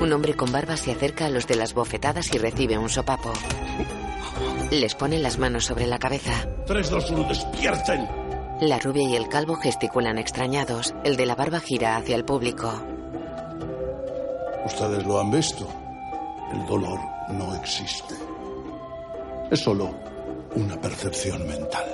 Un 0.02 0.12
hombre 0.12 0.34
con 0.34 0.52
barba 0.52 0.76
se 0.76 0.92
acerca 0.92 1.26
a 1.26 1.30
los 1.30 1.48
de 1.48 1.56
las 1.56 1.74
bofetadas 1.74 2.34
y 2.34 2.38
recibe 2.38 2.78
un 2.78 2.90
sopapo. 2.90 3.32
Les 4.72 4.94
pone 4.96 5.20
las 5.20 5.38
manos 5.38 5.66
sobre 5.66 5.88
la 5.88 5.98
cabeza. 5.98 6.48
3, 6.68 6.90
2, 6.90 7.12
1, 7.12 7.24
despierten. 7.30 8.08
La 8.62 8.80
rubia 8.80 9.10
y 9.10 9.16
el 9.16 9.30
calvo 9.30 9.56
gesticulan 9.56 10.18
extrañados. 10.18 10.94
El 11.04 11.16
de 11.16 11.26
la 11.26 11.36
barba 11.36 11.60
gira 11.60 11.96
hacia 11.96 12.16
el 12.16 12.26
público. 12.26 12.74
Ustedes 14.66 15.06
lo 15.06 15.20
han 15.20 15.32
visto. 15.32 15.85
El 16.52 16.66
dolor 16.66 17.00
no 17.30 17.56
existe. 17.56 18.16
Es 19.50 19.60
solo 19.60 19.94
una 20.56 20.80
percepción 20.80 21.48
mental. 21.48 21.86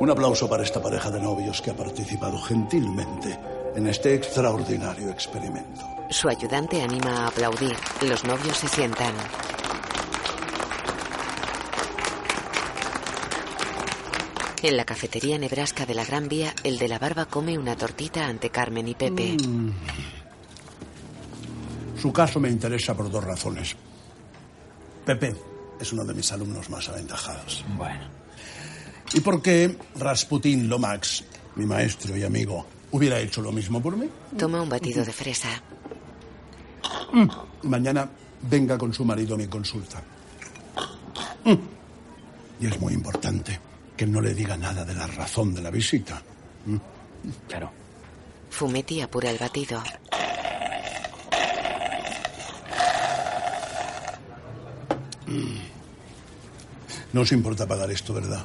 Un 0.00 0.10
aplauso 0.10 0.48
para 0.48 0.64
esta 0.64 0.82
pareja 0.82 1.10
de 1.10 1.20
novios 1.20 1.62
que 1.62 1.70
ha 1.70 1.76
participado 1.76 2.38
gentilmente 2.38 3.38
en 3.76 3.86
este 3.86 4.14
extraordinario 4.14 5.10
experimento. 5.10 5.86
Su 6.10 6.28
ayudante 6.28 6.82
anima 6.82 7.24
a 7.24 7.28
aplaudir. 7.28 7.76
Los 8.02 8.24
novios 8.24 8.56
se 8.56 8.68
sientan. 8.68 9.14
En 14.62 14.76
la 14.76 14.84
cafetería 14.84 15.38
Nebraska 15.38 15.86
de 15.86 15.94
la 15.94 16.04
Gran 16.04 16.28
Vía, 16.28 16.54
el 16.62 16.78
de 16.78 16.86
la 16.86 16.98
barba 16.98 17.24
come 17.24 17.58
una 17.58 17.76
tortita 17.76 18.26
ante 18.26 18.50
Carmen 18.50 18.86
y 18.86 18.94
Pepe. 18.94 19.36
Mm. 19.36 19.72
Su 22.02 22.12
caso 22.12 22.40
me 22.40 22.48
interesa 22.48 22.96
por 22.96 23.08
dos 23.08 23.22
razones. 23.22 23.76
Pepe 25.06 25.36
es 25.78 25.92
uno 25.92 26.04
de 26.04 26.12
mis 26.12 26.32
alumnos 26.32 26.68
más 26.68 26.88
aventajados. 26.88 27.64
Bueno. 27.76 28.08
Y 29.14 29.20
porque 29.20 29.78
Rasputín 29.94 30.68
Lomax, 30.68 31.22
mi 31.54 31.64
maestro 31.64 32.16
y 32.16 32.24
amigo, 32.24 32.66
hubiera 32.90 33.20
hecho 33.20 33.40
lo 33.40 33.52
mismo 33.52 33.80
por 33.80 33.96
mí. 33.96 34.08
Toma 34.36 34.62
un 34.62 34.68
batido 34.68 35.04
de 35.04 35.12
fresa. 35.12 35.62
Mm. 37.12 37.68
Mañana 37.68 38.10
venga 38.50 38.76
con 38.76 38.92
su 38.92 39.04
marido 39.04 39.36
a 39.36 39.38
mi 39.38 39.46
consulta. 39.46 40.02
Mm. 41.44 41.54
Y 42.62 42.66
es 42.66 42.80
muy 42.80 42.94
importante 42.94 43.60
que 43.96 44.08
no 44.08 44.20
le 44.20 44.34
diga 44.34 44.56
nada 44.56 44.84
de 44.84 44.94
la 44.94 45.06
razón 45.06 45.54
de 45.54 45.62
la 45.62 45.70
visita. 45.70 46.20
Mm. 46.66 46.76
Claro. 47.46 47.70
Fumetti 48.50 49.00
apura 49.00 49.30
el 49.30 49.38
batido. 49.38 49.80
No 57.12 57.22
os 57.22 57.32
importa 57.32 57.66
pagar 57.66 57.90
esto, 57.90 58.14
¿verdad? 58.14 58.44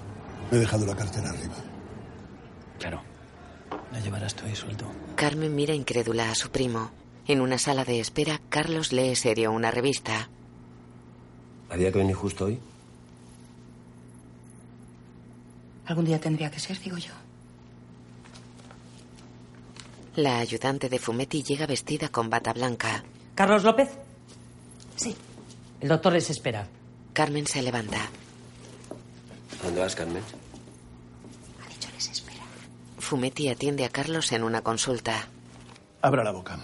Me 0.51 0.57
he 0.57 0.61
dejado 0.61 0.85
la 0.85 0.95
cartera 0.95 1.29
arriba. 1.29 1.55
Claro. 2.79 3.01
La 3.91 3.99
llevarás 3.99 4.35
tú 4.35 4.45
y 4.51 4.55
suelto. 4.55 4.85
Carmen 5.15 5.55
mira 5.55 5.73
incrédula 5.73 6.31
a 6.31 6.35
su 6.35 6.49
primo. 6.49 6.91
En 7.27 7.41
una 7.41 7.57
sala 7.57 7.83
de 7.83 7.99
espera, 7.99 8.39
Carlos 8.49 8.91
lee 8.93 9.15
serio 9.15 9.51
una 9.51 9.71
revista. 9.71 10.29
¿Había 11.69 11.91
que 11.91 11.97
venir 11.99 12.15
justo 12.15 12.45
hoy? 12.45 12.59
Algún 15.85 16.05
día 16.05 16.19
tendría 16.19 16.51
que 16.51 16.59
ser, 16.59 16.79
digo 16.79 16.97
yo. 16.97 17.13
La 20.15 20.39
ayudante 20.39 20.89
de 20.89 20.99
Fumetti 20.99 21.43
llega 21.43 21.65
vestida 21.67 22.09
con 22.09 22.29
bata 22.29 22.51
blanca. 22.53 23.03
¿Carlos 23.35 23.63
López? 23.63 23.89
Sí. 24.95 25.15
El 25.79 25.89
doctor 25.89 26.13
les 26.13 26.29
espera. 26.29 26.67
Carmen 27.17 27.47
se 27.47 27.63
levanta. 27.63 27.97
¿A 29.59 29.63
dónde 29.63 29.81
vas, 29.81 29.95
Carmen? 29.95 30.21
Ha 31.65 31.67
dicho 31.67 31.89
les 31.95 32.11
espera. 32.11 32.43
Fumetti 32.99 33.49
atiende 33.49 33.85
a 33.85 33.89
Carlos 33.89 34.31
en 34.33 34.43
una 34.43 34.61
consulta. 34.61 35.27
Abra 36.03 36.23
la 36.23 36.29
boca. 36.29 36.59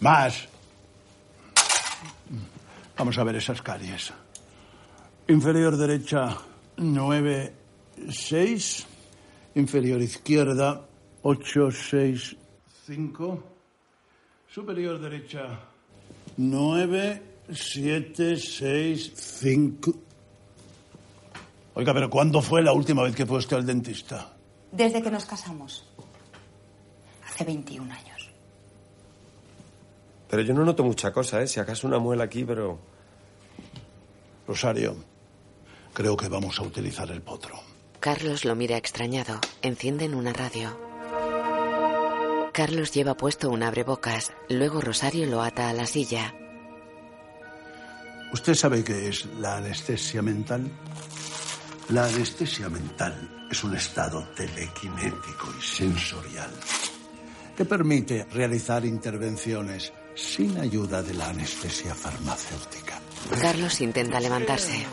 Más. 0.00 0.46
Vamos 2.98 3.16
a 3.16 3.24
ver 3.24 3.36
esas 3.36 3.62
caries. 3.62 4.12
Inferior 5.26 5.78
derecha, 5.78 6.36
9, 6.76 7.54
6. 8.10 8.86
Inferior 9.54 10.02
izquierda, 10.02 10.86
8, 11.22 11.70
6, 11.70 12.36
5. 12.84 13.44
Superior 14.48 15.00
derecha. 15.00 15.60
Nueve, 16.36 17.35
siete, 17.52 18.36
seis, 18.36 19.12
cinco. 19.14 19.94
Oiga, 21.74 21.92
pero 21.92 22.08
¿cuándo 22.08 22.40
fue 22.40 22.62
la 22.62 22.72
última 22.72 23.02
vez 23.02 23.14
que 23.14 23.26
fue 23.26 23.38
usted 23.38 23.56
al 23.56 23.66
dentista? 23.66 24.32
Desde 24.72 25.02
que 25.02 25.10
nos 25.10 25.26
casamos. 25.26 25.84
Hace 27.26 27.44
21 27.44 27.92
años. 27.92 28.30
Pero 30.28 30.42
yo 30.42 30.54
no 30.54 30.64
noto 30.64 30.82
mucha 30.84 31.12
cosa, 31.12 31.42
¿eh? 31.42 31.46
Si 31.46 31.60
acaso 31.60 31.86
una 31.86 31.98
muela 31.98 32.24
aquí, 32.24 32.44
pero... 32.44 32.78
Rosario, 34.46 34.96
creo 35.92 36.16
que 36.16 36.28
vamos 36.28 36.58
a 36.58 36.62
utilizar 36.62 37.10
el 37.10 37.20
potro. 37.20 37.60
Carlos 38.00 38.44
lo 38.44 38.54
mira 38.54 38.76
extrañado. 38.76 39.40
Encienden 39.62 40.14
una 40.14 40.32
radio. 40.32 40.78
Carlos 42.52 42.92
lleva 42.92 43.16
puesto 43.16 43.50
un 43.50 43.62
abrebocas. 43.62 44.32
Luego 44.48 44.80
Rosario 44.80 45.26
lo 45.26 45.42
ata 45.42 45.68
a 45.68 45.72
la 45.74 45.86
silla. 45.86 46.34
¿Usted 48.32 48.54
sabe 48.54 48.84
qué 48.84 49.08
es 49.08 49.26
la 49.38 49.56
anestesia 49.56 50.22
mental? 50.22 50.70
La 51.90 52.04
anestesia 52.04 52.68
mental 52.68 53.46
es 53.50 53.62
un 53.62 53.76
estado 53.76 54.26
telequinético 54.34 55.48
y 55.58 55.62
sensorial 55.62 56.50
que 57.56 57.64
permite 57.64 58.26
realizar 58.32 58.84
intervenciones 58.84 59.92
sin 60.14 60.58
ayuda 60.58 61.02
de 61.02 61.14
la 61.14 61.28
anestesia 61.28 61.94
farmacéutica. 61.94 63.00
Carlos 63.40 63.80
intenta 63.80 64.20
levantarse. 64.20 64.84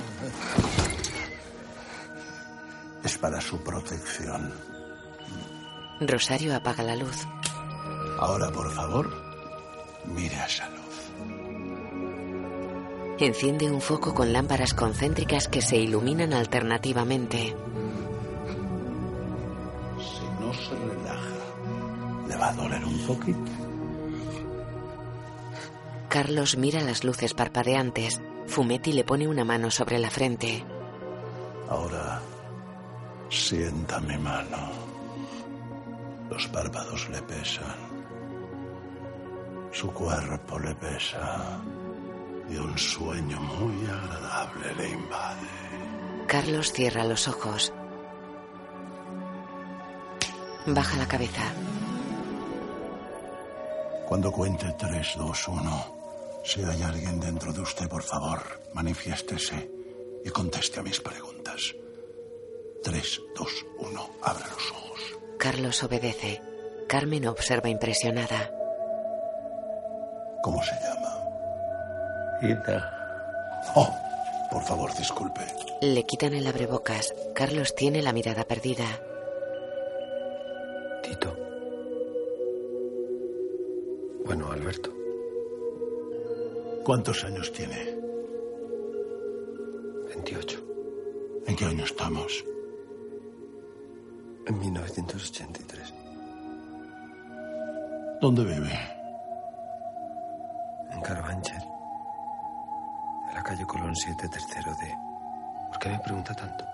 Es 3.03 3.17
para 3.17 3.41
su 3.41 3.61
protección. 3.61 4.53
Rosario 5.99 6.55
apaga 6.55 6.83
la 6.83 6.95
luz. 6.95 7.17
Ahora, 8.19 8.51
por 8.51 8.71
favor, 8.73 9.11
mire 10.05 10.35
a 10.37 10.69
luz. 10.69 10.72
Enciende 13.19 13.69
un 13.69 13.79
foco 13.79 14.13
con 14.13 14.33
lámparas 14.33 14.73
concéntricas 14.73 15.47
que 15.47 15.61
se 15.61 15.77
iluminan 15.77 16.33
alternativamente. 16.33 17.55
Si 19.99 20.43
no 20.43 20.51
se 20.53 20.75
relaja, 20.75 22.27
le 22.27 22.35
va 22.35 22.49
a 22.49 22.53
doler 22.53 22.83
un 22.83 22.97
poquito. 23.05 23.51
Carlos 26.09 26.57
mira 26.57 26.81
las 26.81 27.03
luces 27.03 27.33
parpadeantes. 27.33 28.21
Fumetti 28.47 28.93
le 28.93 29.03
pone 29.03 29.27
una 29.27 29.45
mano 29.45 29.69
sobre 29.69 29.99
la 29.99 30.09
frente. 30.09 30.63
Ahora, 31.69 32.19
sienta 33.29 33.99
mi 33.99 34.17
mano. 34.17 34.71
Los 36.29 36.47
párpados 36.47 37.09
le 37.09 37.21
pesan. 37.21 37.75
Su 39.71 39.91
cuerpo 39.91 40.59
le 40.59 40.75
pesa. 40.75 41.61
Y 42.49 42.57
un 42.57 42.77
sueño 42.77 43.39
muy 43.39 43.85
agradable 43.87 44.75
le 44.75 44.89
invade. 44.89 45.47
Carlos 46.27 46.71
cierra 46.71 47.03
los 47.03 47.27
ojos. 47.27 47.73
Baja 50.65 50.97
la 50.97 51.07
cabeza. 51.07 51.43
Cuando 54.07 54.31
cuente 54.31 54.73
3, 54.77 55.13
2, 55.17 55.47
1, 55.47 55.95
si 56.43 56.63
hay 56.63 56.83
alguien 56.83 57.19
dentro 57.19 57.51
de 57.53 57.61
usted, 57.61 57.87
por 57.87 58.03
favor, 58.03 58.61
manifiéstese 58.73 59.69
y 60.23 60.29
conteste 60.29 60.79
a 60.79 60.83
mis 60.83 60.99
preguntas. 60.99 61.73
3, 62.83 63.21
2, 63.35 63.65
1, 63.79 64.09
abre 64.21 64.43
los 64.43 64.71
ojos. 64.71 64.99
Carlos 65.37 65.83
obedece. 65.83 66.41
Carmen 66.87 67.27
observa 67.27 67.69
impresionada. 67.69 68.51
¿Cómo 70.43 70.61
se 70.61 70.73
llama? 70.73 71.22
Quita. 72.43 72.91
Oh, 73.73 73.89
por 74.51 74.61
favor, 74.63 74.93
disculpe. 74.97 75.39
Le 75.81 76.03
quitan 76.03 76.33
el 76.33 76.45
abrebocas. 76.45 77.13
Carlos 77.33 77.73
tiene 77.73 78.01
la 78.01 78.11
mirada 78.11 78.43
perdida. 78.43 78.83
Tito. 81.01 81.33
Bueno, 84.25 84.51
Alberto. 84.51 84.91
¿Cuántos 86.83 87.23
años 87.23 87.49
tiene? 87.53 87.95
28. 90.13 90.59
¿En 91.47 91.55
qué 91.55 91.63
año 91.63 91.85
estamos? 91.85 92.43
En 94.47 94.59
1983. 94.59 95.93
¿Dónde 98.19 98.43
vive? 98.43 98.79
En 100.91 100.99
Carabanchel. 100.99 101.72
En 103.33 103.37
la 103.37 103.43
calle 103.43 103.65
Colón 103.65 103.95
7, 103.95 104.29
tercero 104.29 104.75
D. 104.75 104.95
¿Por 105.69 105.79
qué 105.79 105.89
me 105.89 105.97
pregunta 105.97 106.35
tanto? 106.35 106.67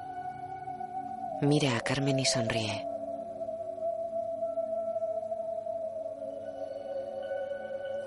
Mira 1.42 1.78
a 1.78 1.80
Carmen 1.80 2.20
y 2.20 2.26
sonríe. 2.26 2.86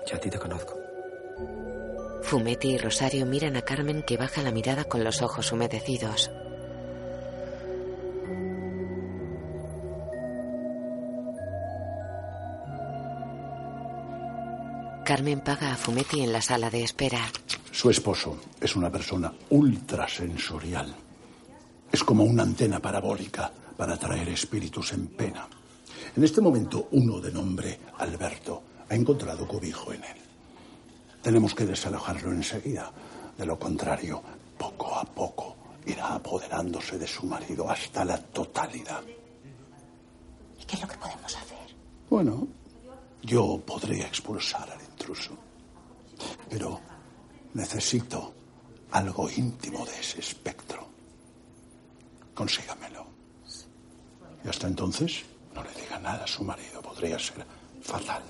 Yo 0.05 0.15
a 0.15 0.19
ti 0.19 0.29
te 0.29 0.37
conozco. 0.37 0.77
Fumetti 2.21 2.73
y 2.73 2.77
Rosario 2.77 3.25
miran 3.25 3.57
a 3.57 3.63
Carmen 3.63 4.03
que 4.03 4.17
baja 4.17 4.43
la 4.43 4.51
mirada 4.51 4.83
con 4.83 5.03
los 5.03 5.23
ojos 5.23 5.51
humedecidos. 5.51 6.29
Carmen 15.03 15.39
paga 15.39 15.73
a 15.73 15.75
Fumetti 15.75 16.21
en 16.21 16.31
la 16.31 16.41
sala 16.43 16.69
de 16.69 16.83
espera. 16.83 17.31
Su 17.73 17.89
esposo 17.89 18.37
es 18.61 18.75
una 18.75 18.91
persona 18.91 19.33
ultrasensorial. 19.49 20.93
Es 21.91 22.03
como 22.03 22.23
una 22.23 22.43
antena 22.43 22.79
parabólica 22.79 23.51
para 23.75 23.95
atraer 23.95 24.29
espíritus 24.29 24.93
en 24.93 25.07
pena. 25.07 25.47
En 26.15 26.23
este 26.23 26.39
momento, 26.39 26.89
uno 26.91 27.19
de 27.19 27.31
nombre 27.31 27.79
Alberto 27.97 28.61
ha 28.87 28.93
encontrado 28.93 29.47
cobijo 29.47 29.91
en 29.91 30.03
él. 30.03 30.17
Tenemos 31.23 31.55
que 31.55 31.65
desalojarlo 31.65 32.31
enseguida. 32.31 32.91
De 33.35 33.43
lo 33.43 33.57
contrario, 33.57 34.21
poco 34.55 34.95
a 34.95 35.03
poco 35.03 35.55
irá 35.87 36.13
apoderándose 36.13 36.99
de 36.99 37.07
su 37.07 37.25
marido 37.25 37.67
hasta 37.67 38.05
la 38.05 38.19
totalidad. 38.19 39.01
¿Y 40.61 40.63
qué 40.63 40.75
es 40.75 40.81
lo 40.83 40.87
que 40.87 40.97
podemos 40.97 41.35
hacer? 41.35 41.75
Bueno, 42.07 42.47
yo 43.23 43.59
podría 43.65 44.05
expulsar 44.05 44.69
al 44.69 44.79
intruso. 44.79 45.31
Pero 46.47 46.92
necesito 47.53 48.33
algo 48.91 49.29
íntimo 49.29 49.85
de 49.85 49.99
ese 49.99 50.19
espectro. 50.19 50.87
Consígamelo. 52.33 53.05
Y 54.43 54.49
hasta 54.49 54.67
entonces, 54.67 55.23
no 55.53 55.63
le 55.63 55.71
diga 55.73 55.99
nada 55.99 56.23
a 56.23 56.27
su 56.27 56.43
marido. 56.43 56.81
Podría 56.81 57.17
ser 57.17 57.45
fatal. 57.81 58.23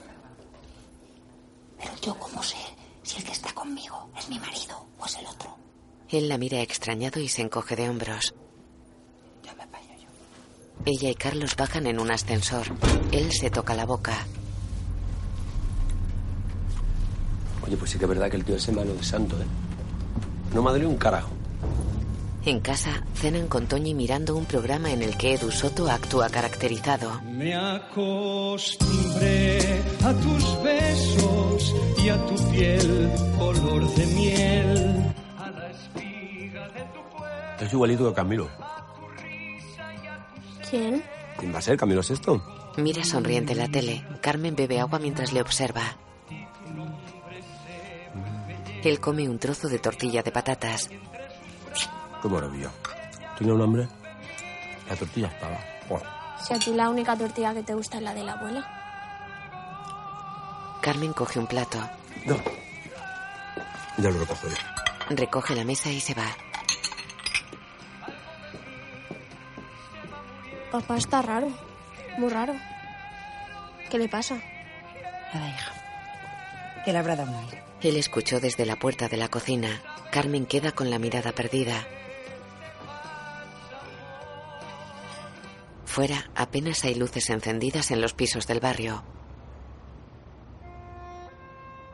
Pero 1.78 1.94
yo, 2.02 2.20
¿cómo 2.20 2.42
sé 2.44 2.58
si 3.02 3.18
el 3.18 3.24
que 3.24 3.32
está 3.32 3.54
conmigo 3.54 4.10
es 4.18 4.30
mi 4.30 4.40
marido 4.40 4.86
o 5.00 5.06
es 5.06 5.18
el 5.18 5.28
otro? 5.28 5.58
Él 6.10 6.30
la 6.30 6.38
mira 6.38 6.62
extrañado 6.62 7.20
y 7.20 7.28
se 7.28 7.42
encoge 7.42 7.76
de 7.76 7.90
hombros. 7.90 8.34
Ella 10.86 11.10
y 11.10 11.16
Carlos 11.16 11.56
bajan 11.56 11.88
en 11.88 12.00
un 12.00 12.12
ascensor. 12.12 12.68
Él 13.12 13.32
se 13.32 13.50
toca 13.50 13.74
la 13.74 13.86
boca. 13.86 14.26
Oye, 17.66 17.78
pues 17.78 17.92
sí 17.92 17.98
que 17.98 18.06
es 18.06 18.10
verdad 18.10 18.30
que 18.30 18.38
el 18.38 18.44
tío 18.46 18.56
ese 18.56 18.72
mano 18.72 18.94
de 18.94 19.04
santo, 19.04 19.36
¿eh? 19.38 19.46
No 20.54 20.62
me 20.62 20.70
ha 20.70 20.74
dolido 20.74 20.90
un 20.90 20.98
carajo. 20.98 21.30
En 22.46 22.60
casa, 22.60 23.06
cenan 23.16 23.48
con 23.48 23.68
Toñi 23.68 23.94
mirando 23.94 24.36
un 24.36 24.44
programa 24.46 24.92
en 24.92 25.02
el 25.02 25.16
que 25.16 25.36
Edu 25.36 25.50
Soto 25.50 25.90
actúa 25.90 26.28
caracterizado. 26.30 27.22
Me 27.22 27.56
acostumbré 27.56 28.82
a 30.04 30.14
tus 30.14 30.62
besos 30.62 31.74
y 32.04 32.10
a 32.10 32.18
tu 32.26 32.36
piel 32.52 33.10
color 33.40 33.90
de 33.96 34.06
miel. 34.08 35.14
A 35.38 35.50
la 35.52 35.72
espiga 35.72 36.68
de 36.68 36.82
tu 36.82 37.00
cuerpo. 37.18 37.64
Es 37.64 37.72
igualito 37.72 38.10
que 38.10 38.14
Camilo. 38.14 38.50
¿Quién? 40.70 41.02
¿Quién 41.40 41.54
va 41.54 41.60
a 41.60 41.62
ser? 41.62 41.78
¿Camilo 41.78 42.04
Sexto? 42.04 42.44
Mira 42.76 43.06
sonriente 43.06 43.56
la 43.56 43.70
tele. 43.70 44.04
Carmen 44.20 44.56
bebe 44.58 44.82
agua 44.82 45.00
mientras 45.00 45.32
le 45.32 45.40
observa. 45.40 45.96
Él 48.84 49.00
come 49.00 49.30
un 49.30 49.40
trozo 49.40 49.70
de 49.70 49.80
tortilla 49.80 50.22
de 50.22 50.32
patatas. 50.32 50.90
Qué 52.22 52.28
maravilla. 52.30 52.70
¿Tiene 53.38 53.54
un 53.54 53.62
hambre? 53.62 53.88
La 54.90 54.96
tortilla 54.96 55.28
estaba. 55.28 55.58
Si 56.44 56.54
a 56.54 56.60
ti 56.60 56.74
la 56.74 56.90
única 56.90 57.16
tortilla 57.16 57.54
que 57.54 57.64
te 57.64 57.74
gusta 57.74 57.98
es 57.98 58.04
la 58.04 58.14
de 58.14 58.24
la 58.24 58.34
abuela. 58.34 58.80
Carmen 60.82 61.14
coge 61.14 61.40
un 61.40 61.48
plato. 61.48 61.80
No. 62.26 62.36
Ya 63.98 64.10
lo 64.10 64.20
recojo 64.20 64.48
yo. 64.50 64.56
Recoge 65.16 65.56
la 65.56 65.64
mesa 65.64 65.90
y 65.90 66.02
se 66.02 66.14
va. 66.14 66.26
Papá 70.72 70.98
está 70.98 71.22
raro. 71.22 71.48
Muy 72.18 72.30
raro. 72.30 72.54
¿Qué 73.90 73.98
le 73.98 74.10
pasa? 74.10 74.36
Nada, 75.34 75.48
hija. 75.50 75.72
que 76.84 76.92
le 76.92 76.98
habrá 76.98 77.16
dado 77.16 77.32
un 77.32 77.38
aire. 77.38 77.73
Él 77.84 77.98
escuchó 77.98 78.40
desde 78.40 78.66
la 78.66 78.78
puerta 78.78 79.10
de 79.10 79.18
la 79.18 79.28
cocina. 79.28 79.82
Carmen 80.10 80.46
queda 80.46 80.72
con 80.72 80.90
la 80.90 81.00
mirada 81.00 81.34
perdida. 81.34 81.86
Fuera 85.84 86.30
apenas 86.34 86.86
hay 86.86 86.96
luces 86.96 87.30
encendidas 87.30 87.92
en 87.92 88.00
los 88.00 88.14
pisos 88.14 88.48
del 88.48 88.62
barrio. 88.62 89.04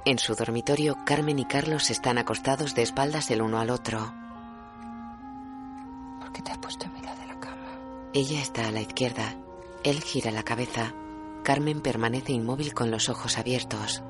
En 0.06 0.20
su 0.20 0.36
dormitorio, 0.36 0.96
Carmen 1.06 1.40
y 1.40 1.46
Carlos 1.46 1.90
están 1.90 2.20
acostados 2.20 2.76
de 2.76 2.84
espaldas 2.84 3.32
el 3.32 3.42
uno 3.42 3.60
al 3.60 3.72
otro. 3.72 4.14
¿Por 6.20 6.32
qué 6.32 6.42
te 6.44 6.52
has 6.52 6.60
puesto 6.60 6.86
en 6.86 6.94
mitad 6.94 7.16
de 7.18 7.26
la 7.26 7.40
cama? 7.40 7.80
Ella 8.14 8.42
está 8.42 8.68
a 8.68 8.72
la 8.72 8.82
izquierda. 8.82 9.36
Él 9.84 10.02
gira 10.02 10.30
la 10.30 10.44
cabeza. 10.44 10.94
Carmen 11.44 11.82
permanece 11.82 12.32
inmóvil 12.32 12.76
con 12.76 12.92
los 12.92 13.10
ojos 13.10 13.40
abiertos. 13.40 14.04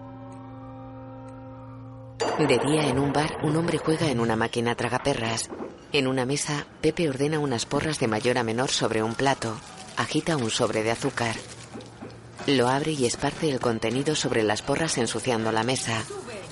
De 2.20 2.60
día 2.60 2.88
en 2.90 3.00
un 3.00 3.14
bar, 3.14 3.38
un 3.44 3.56
hombre 3.56 3.78
juega 3.78 4.08
en 4.12 4.20
una 4.20 4.36
máquina 4.36 4.76
tragaperras. 4.76 5.50
En 5.94 6.06
una 6.06 6.26
mesa, 6.26 6.66
Pepe 6.82 7.08
ordena 7.08 7.40
unas 7.40 7.66
porras 7.66 7.98
de 8.00 8.08
mayor 8.08 8.38
a 8.38 8.44
menor 8.44 8.70
sobre 8.72 9.02
un 9.02 9.16
plato. 9.16 9.58
Agita 9.96 10.36
un 10.36 10.50
sobre 10.50 10.84
de 10.84 10.92
azúcar. 10.92 11.36
Lo 12.46 12.68
abre 12.68 12.92
y 12.92 13.06
esparce 13.06 13.50
el 13.50 13.62
contenido 13.62 14.16
sobre 14.16 14.44
las 14.44 14.62
porras 14.62 14.98
ensuciando 14.98 15.54
la 15.54 15.64
mesa. 15.64 16.04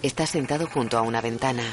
Está 0.04 0.26
sentado 0.26 0.68
junto 0.68 0.98
a 0.98 1.02
una 1.02 1.20
ventana. 1.20 1.64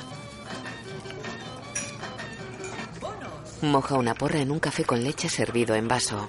Moja 3.63 3.95
una 3.95 4.15
porra 4.15 4.41
en 4.41 4.51
un 4.51 4.59
café 4.59 4.85
con 4.85 5.05
leche 5.05 5.29
servido 5.29 5.77
en 5.77 5.87
vaso. 5.87 6.29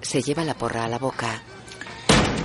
Se 0.00 0.22
lleva 0.22 0.44
la 0.44 0.54
porra 0.54 0.84
a 0.84 0.88
la 0.88 0.98
boca. 0.98 1.42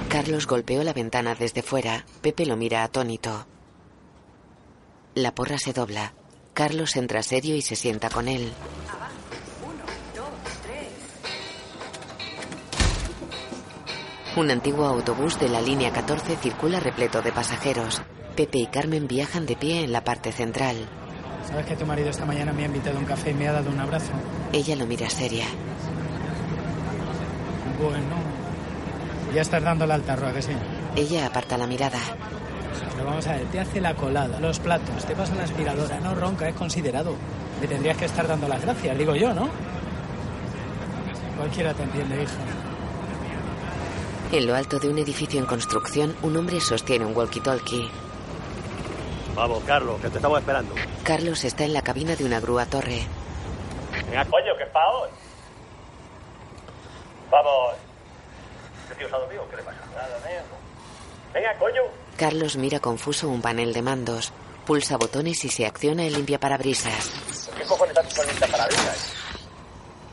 Carlos 0.10 0.48
golpeó 0.48 0.84
la 0.84 0.92
ventana 0.92 1.36
desde 1.36 1.62
fuera. 1.62 2.04
Pepe 2.22 2.48
lo 2.48 2.58
mira 2.58 2.84
atónito. 2.84 3.46
La 5.14 5.36
porra 5.36 5.60
se 5.60 5.72
dobla. 5.72 6.14
Carlos 6.56 6.96
entra 6.96 7.22
serio 7.22 7.56
y 7.56 7.62
se 7.62 7.76
sienta 7.76 8.10
con 8.10 8.28
él. 8.28 8.52
Un 14.36 14.50
antiguo 14.50 14.86
autobús 14.86 15.40
de 15.40 15.48
la 15.48 15.62
línea 15.62 15.94
14 15.94 16.38
circula 16.38 16.80
repleto 16.80 17.22
de 17.22 17.32
pasajeros. 17.32 18.02
Pepe 18.36 18.58
y 18.58 18.66
Carmen 18.66 19.08
viajan 19.08 19.46
de 19.46 19.56
pie 19.56 19.84
en 19.84 19.92
la 19.92 20.04
parte 20.04 20.32
central. 20.32 20.90
¿Sabes 21.48 21.68
que 21.68 21.76
tu 21.76 21.86
marido 21.86 22.10
esta 22.10 22.26
mañana 22.26 22.52
me 22.52 22.64
ha 22.64 22.66
invitado 22.66 22.98
a 22.98 23.00
un 23.00 23.06
café 23.06 23.30
y 23.30 23.36
me 23.36 23.48
ha 23.48 23.54
dado 23.54 23.70
un 23.70 23.80
abrazo? 23.80 24.12
Ella 24.54 24.76
lo 24.76 24.88
mira 24.88 25.08
seria. 25.10 25.46
Bueno, 27.80 28.29
ya 29.34 29.42
estás 29.42 29.64
dando 29.64 29.86
la 29.86 29.96
alta, 29.96 30.14
¿a 30.14 30.34
que 30.34 30.42
sí? 30.42 30.52
Ella 30.96 31.28
aparta 31.28 31.58
la 31.58 31.68
mirada. 31.68 32.00
Pero 32.94 33.06
vamos 33.06 33.28
a 33.28 33.34
ver, 33.34 33.46
te 33.46 33.60
hace 33.60 33.80
la 33.80 33.94
colada, 33.94 34.40
los 34.40 34.60
platos, 34.60 35.06
te 35.06 35.16
pasa 35.16 35.36
la 35.36 35.44
aspiradora, 35.44 36.00
no 36.00 36.16
ronca, 36.16 36.50
es 36.50 36.56
considerado. 36.56 37.16
Me 37.62 37.68
tendrías 37.68 37.98
que 37.98 38.06
estar 38.06 38.28
dando 38.28 38.48
las 38.48 38.62
gracias, 38.62 38.98
digo 38.98 39.16
yo, 39.16 39.34
¿no? 39.34 39.50
Cualquiera 41.38 41.74
te 41.74 41.84
entiende, 41.84 42.24
hija. 42.24 42.34
En 44.32 44.46
lo 44.46 44.56
alto 44.56 44.80
de 44.80 44.90
un 44.90 44.98
edificio 44.98 45.40
en 45.40 45.46
construcción, 45.46 46.16
un 46.22 46.38
hombre 46.38 46.60
sostiene 46.60 47.06
un 47.06 47.16
walkie-talkie. 47.16 47.90
Vamos, 49.36 49.64
Carlos, 49.64 50.00
que 50.02 50.10
te 50.10 50.18
estamos 50.18 50.40
esperando. 50.40 50.76
Carlos 51.04 51.44
está 51.46 51.64
en 51.64 51.74
la 51.74 51.82
cabina 51.82 52.16
de 52.16 52.26
una 52.26 52.40
grúa 52.40 52.66
torre. 52.66 53.08
Venga, 54.06 54.26
coño, 54.26 54.56
que 54.58 54.64
es 54.64 54.70
pa' 54.70 54.92
hoy. 54.92 55.10
Vamos. 57.32 57.89
¿Este 59.00 59.08
tío 59.08 59.10
se 59.10 59.16
ha 59.16 59.20
dormido? 59.20 59.50
¿Qué 59.50 59.56
le 59.56 59.64
pasa? 59.64 59.78
Nada. 59.96 60.20
Venga, 61.34 61.58
coño. 61.58 61.82
Carlos 62.18 62.58
mira 62.58 62.80
confuso 62.80 63.30
un 63.30 63.42
panel 63.42 63.72
de 63.72 63.82
mandos. 63.82 64.34
Pulsa 64.66 64.98
botones 64.98 65.46
y 65.46 65.50
se 65.50 65.66
acciona 65.66 66.04
el 66.06 66.14
limpiaparabrisas. 66.14 67.50
¿Qué 67.58 67.64
cojones 67.64 67.96
estás 67.96 68.14
con 68.14 68.30
esta 68.30 68.48
parabrisas? 68.48 69.14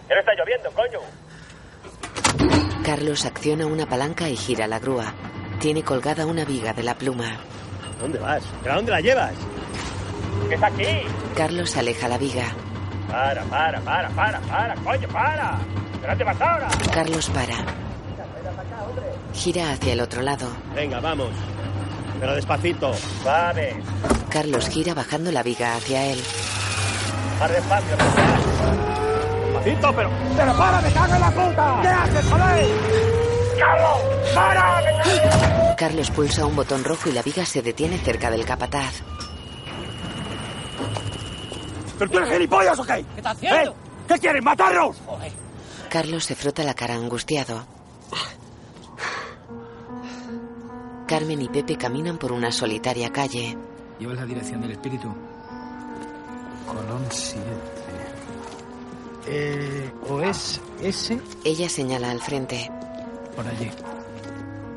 ¿Qué 0.06 0.14
no 0.14 0.20
está 0.20 0.32
lloviendo, 0.34 0.70
coño? 0.70 1.00
Carlos 2.84 3.24
acciona 3.24 3.66
una 3.66 3.86
palanca 3.86 4.28
y 4.28 4.36
gira 4.36 4.68
la 4.68 4.78
grúa. 4.78 5.12
Tiene 5.58 5.82
colgada 5.82 6.24
una 6.24 6.44
viga 6.44 6.72
de 6.72 6.84
la 6.84 6.94
pluma. 6.94 7.40
¿Dónde 8.00 8.20
vas? 8.20 8.44
¿Pero 8.62 8.74
a 8.74 8.76
dónde 8.76 8.92
la 8.92 9.00
llevas? 9.00 9.34
¿Qué 10.48 10.54
está 10.54 10.68
aquí? 10.68 10.86
Carlos 11.34 11.76
aleja 11.76 12.06
la 12.06 12.18
viga. 12.18 12.54
Para, 13.10 13.42
para, 13.44 13.80
para, 13.80 14.08
para, 14.10 14.40
para, 14.42 14.74
coño, 14.76 15.08
para. 15.08 15.58
¿Pero 16.00 16.24
vas 16.24 16.40
ahora? 16.40 16.68
Carlos 16.92 17.28
para. 17.30 17.85
Gira 19.36 19.72
hacia 19.72 19.92
el 19.92 20.00
otro 20.00 20.22
lado. 20.22 20.48
Venga, 20.74 20.98
vamos. 21.00 21.30
Pero 22.18 22.34
despacito. 22.34 22.92
Vale. 23.24 23.76
Carlos 24.30 24.68
gira 24.68 24.94
bajando 24.94 25.30
la 25.30 25.42
viga 25.42 25.76
hacia 25.76 26.04
él. 26.06 26.22
Más 27.38 27.50
despacio, 27.50 27.96
Despacito, 29.46 29.94
pero... 29.94 30.10
¡Pero 30.36 30.56
para, 30.56 30.80
me 30.80 30.92
cago 30.92 31.14
en 31.14 31.20
la 31.20 31.30
puta! 31.30 31.78
¿Qué 31.82 31.88
haces, 31.88 32.24
joder? 32.30 32.66
¡Carlos! 33.58 33.98
¡Para! 34.34 35.74
Carlos 35.76 36.10
pulsa 36.10 36.46
un 36.46 36.56
botón 36.56 36.82
rojo 36.84 37.10
y 37.10 37.12
la 37.12 37.22
viga 37.22 37.44
se 37.44 37.62
detiene 37.62 37.98
cerca 37.98 38.30
del 38.30 38.44
capataz. 38.46 39.02
¿Pero 41.98 42.10
tú 42.10 42.18
eres 42.18 42.30
gilipollas 42.30 42.78
o 42.78 42.84
qué? 42.84 42.94
¿Qué 42.94 43.16
estás 43.18 43.36
haciendo? 43.36 43.70
¿Eh? 43.70 43.74
¿Qué 44.08 44.18
quieres, 44.18 44.42
matarnos? 44.42 44.96
Joder. 45.06 45.32
Carlos 45.90 46.24
se 46.24 46.34
frota 46.34 46.62
la 46.62 46.74
cara 46.74 46.94
angustiado. 46.94 47.75
Carmen 51.06 51.40
y 51.40 51.48
Pepe 51.48 51.76
caminan 51.76 52.18
por 52.18 52.32
una 52.32 52.50
solitaria 52.50 53.10
calle. 53.12 53.56
¿Llevas 53.98 54.16
la 54.16 54.26
dirección 54.26 54.60
del 54.60 54.72
espíritu? 54.72 55.08
Colón 56.66 57.06
7. 57.08 57.44
Eh, 59.28 59.92
¿O 60.08 60.20
es 60.20 60.60
ese? 60.82 61.20
Ella 61.44 61.68
señala 61.68 62.10
al 62.10 62.20
frente. 62.20 62.70
Por 63.34 63.46
allí. 63.46 63.70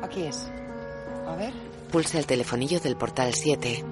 Aquí 0.02 0.22
es. 0.22 0.48
A 1.26 1.34
ver. 1.36 1.52
Pulsa 1.90 2.18
el 2.18 2.26
telefonillo 2.26 2.80
del 2.80 2.96
portal 2.96 3.34
7. 3.34 3.84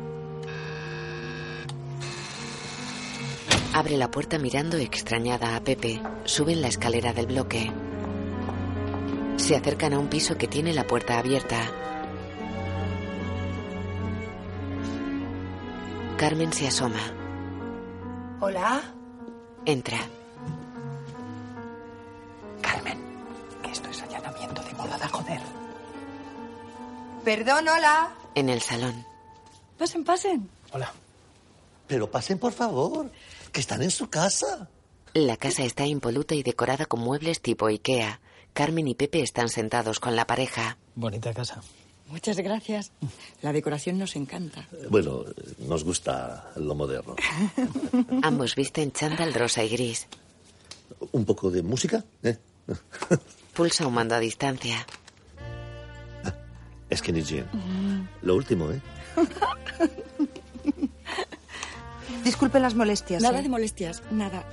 Abre 3.74 3.96
la 3.96 4.10
puerta 4.10 4.38
mirando 4.38 4.76
extrañada 4.76 5.56
a 5.56 5.60
Pepe. 5.60 6.00
Suben 6.24 6.62
la 6.62 6.68
escalera 6.68 7.12
del 7.12 7.26
bloque. 7.26 7.70
Se 9.36 9.56
acercan 9.56 9.92
a 9.92 9.98
un 9.98 10.08
piso 10.08 10.36
que 10.36 10.48
tiene 10.48 10.72
la 10.72 10.86
puerta 10.86 11.18
abierta. 11.18 11.87
Carmen 16.18 16.52
se 16.52 16.66
asoma. 16.66 17.00
Hola. 18.40 18.82
Entra. 19.64 20.00
Carmen, 22.60 22.98
que 23.62 23.70
esto 23.70 23.88
es 23.88 24.02
allanamiento 24.02 24.60
de 24.62 24.74
morada, 24.74 25.08
joder. 25.08 25.40
Perdón, 27.24 27.68
hola. 27.68 28.10
En 28.34 28.48
el 28.48 28.60
salón. 28.62 29.06
Pasen, 29.78 30.02
pasen. 30.02 30.50
Hola. 30.72 30.92
Pero 31.86 32.10
pasen, 32.10 32.40
por 32.40 32.52
favor, 32.52 33.12
que 33.52 33.60
están 33.60 33.82
en 33.82 33.92
su 33.92 34.10
casa. 34.10 34.68
La 35.14 35.36
casa 35.36 35.62
está 35.62 35.86
impoluta 35.86 36.34
y 36.34 36.42
decorada 36.42 36.86
con 36.86 36.98
muebles 36.98 37.40
tipo 37.40 37.68
Ikea. 37.68 38.20
Carmen 38.54 38.88
y 38.88 38.96
Pepe 38.96 39.22
están 39.22 39.48
sentados 39.50 40.00
con 40.00 40.16
la 40.16 40.26
pareja. 40.26 40.78
Bonita 40.96 41.32
casa. 41.32 41.62
Muchas 42.08 42.38
gracias. 42.38 42.92
La 43.42 43.52
decoración 43.52 43.98
nos 43.98 44.16
encanta. 44.16 44.66
Bueno, 44.90 45.24
nos 45.58 45.84
gusta 45.84 46.50
lo 46.56 46.74
moderno. 46.74 47.16
Ambos 48.22 48.54
visten 48.54 48.92
chándal 48.92 49.34
rosa 49.34 49.62
y 49.64 49.68
gris. 49.68 50.06
¿Un 51.12 51.24
poco 51.24 51.50
de 51.50 51.62
música? 51.62 52.04
¿Eh? 52.22 52.38
Pulsa 53.54 53.86
un 53.86 53.94
mando 53.94 54.14
a 54.14 54.20
distancia. 54.20 54.86
Skinny 56.94 57.22
Jean. 57.22 58.08
Lo 58.22 58.34
último, 58.36 58.70
¿eh? 58.72 58.80
Disculpen 62.24 62.62
las 62.62 62.74
molestias. 62.74 63.22
Nada 63.22 63.40
¿eh? 63.40 63.42
de 63.42 63.48
molestias, 63.48 64.02
nada. 64.10 64.44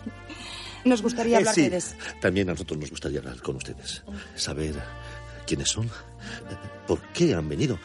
Nos 0.83 1.01
gustaría 1.01 1.35
Eh, 1.35 1.39
hablar 1.39 1.55
sí, 1.55 1.61
de 1.63 1.69
des- 1.71 1.95
también 2.21 2.49
a 2.49 2.53
nosotros 2.53 2.79
nos 2.79 2.89
gustaría 2.91 3.19
hablar 3.19 3.41
con 3.41 3.55
ustedes. 3.55 4.03
Saber 4.35 4.75
quiénes 5.45 5.69
son, 5.69 5.89
por 6.87 6.99
qué 7.13 7.33
han 7.33 7.47
venido. 7.49 7.77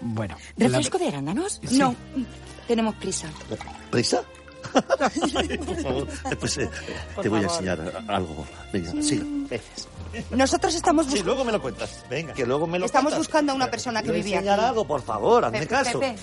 Bueno. 0.00 0.36
¿Refresco 0.56 0.98
de 0.98 1.08
arándanos? 1.08 1.60
Sí. 1.64 1.78
No. 1.78 1.94
Tenemos 2.66 2.94
prisa. 2.96 3.28
¿Prisa? 3.90 4.22
por 4.72 5.82
favor. 5.82 6.08
Pues 6.38 6.58
eh, 6.58 6.70
te 7.20 7.28
voy 7.28 7.40
a 7.40 7.42
enseñar 7.44 8.04
algo. 8.08 8.46
Venga, 8.72 8.92
siga. 9.02 9.24
Nosotros 10.30 10.74
estamos 10.74 11.06
Sí, 11.06 11.10
buscando. 11.12 11.26
luego 11.32 11.44
me 11.44 11.52
lo 11.52 11.62
cuentas. 11.62 12.04
Venga, 12.08 12.32
que 12.34 12.46
luego 12.46 12.66
me 12.66 12.78
lo 12.78 12.86
Estamos 12.86 13.12
cuentas. 13.12 13.26
buscando 13.26 13.52
a 13.52 13.54
una 13.54 13.70
persona 13.70 14.02
que 14.02 14.12
vivía 14.12 14.36
enseñar 14.38 14.60
aquí. 14.60 14.68
algo, 14.68 14.86
por 14.86 15.02
favor, 15.02 15.44
hazme 15.44 15.60
Pepe, 15.60 15.70
caso. 15.70 16.00
Pepe. 16.00 16.16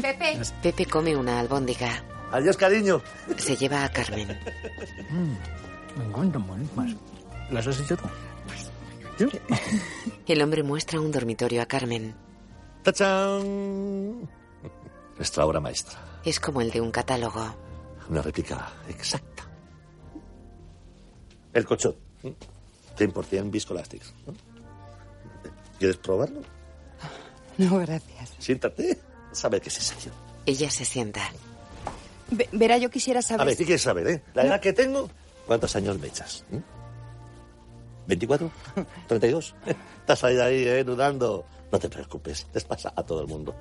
Pepe. 0.00 0.40
Pepe 0.62 0.86
come 0.86 1.16
una 1.16 1.40
albóndiga. 1.40 2.02
Adiós, 2.32 2.56
cariño. 2.56 3.00
Se 3.36 3.56
lleva 3.56 3.84
a 3.84 3.88
Carmen. 3.90 4.38
Me 5.96 6.04
encuentran 6.04 6.46
buenísimas. 6.46 6.94
¿Las 7.50 7.66
has 7.66 7.80
hecho 7.80 7.96
tú? 7.96 8.04
El 10.26 10.42
hombre 10.42 10.62
muestra 10.62 11.00
un 11.00 11.10
dormitorio 11.10 11.62
a 11.62 11.66
Carmen. 11.66 12.14
¡Tachán! 12.82 14.28
Nuestra 15.16 15.44
obra 15.46 15.60
maestra. 15.60 15.98
Es 16.24 16.38
como 16.40 16.60
el 16.60 16.70
de 16.70 16.80
un 16.80 16.90
catálogo. 16.90 17.54
Una 18.08 18.22
réplica 18.22 18.72
exacta. 18.88 19.44
El 21.52 21.64
colchón. 21.64 21.96
100% 22.98 23.50
viscoelastics. 23.50 24.12
¿Quieres 25.78 25.96
probarlo? 25.98 26.42
No, 27.58 27.78
gracias. 27.78 28.34
Siéntate. 28.38 28.98
Sabe 29.32 29.60
que 29.60 29.68
es 29.68 29.74
serio. 29.74 30.12
Ella 30.46 30.70
se 30.70 30.84
sienta. 30.84 31.20
Ve- 32.30 32.48
verá, 32.52 32.78
yo 32.78 32.90
quisiera 32.90 33.22
saber. 33.22 33.40
A 33.42 33.44
ver, 33.44 33.54
¿qué 33.54 33.58
si- 33.62 33.66
quieres 33.66 33.82
saber, 33.82 34.06
eh? 34.08 34.22
La 34.34 34.44
edad 34.44 34.60
que 34.60 34.72
tengo, 34.72 35.08
¿cuántos 35.46 35.74
años 35.76 35.98
me 35.98 36.06
echas? 36.08 36.44
¿Mm? 36.50 36.56
¿24? 38.08 38.50
¿32? 39.08 39.54
Estás 40.00 40.24
ahí, 40.24 40.38
ahí, 40.38 40.64
eh, 40.66 40.84
dudando. 40.84 41.44
No 41.70 41.78
te 41.78 41.88
preocupes, 41.88 42.46
les 42.54 42.64
pasa 42.64 42.92
a 42.96 43.02
todo 43.02 43.20
el 43.20 43.28
mundo. 43.28 43.54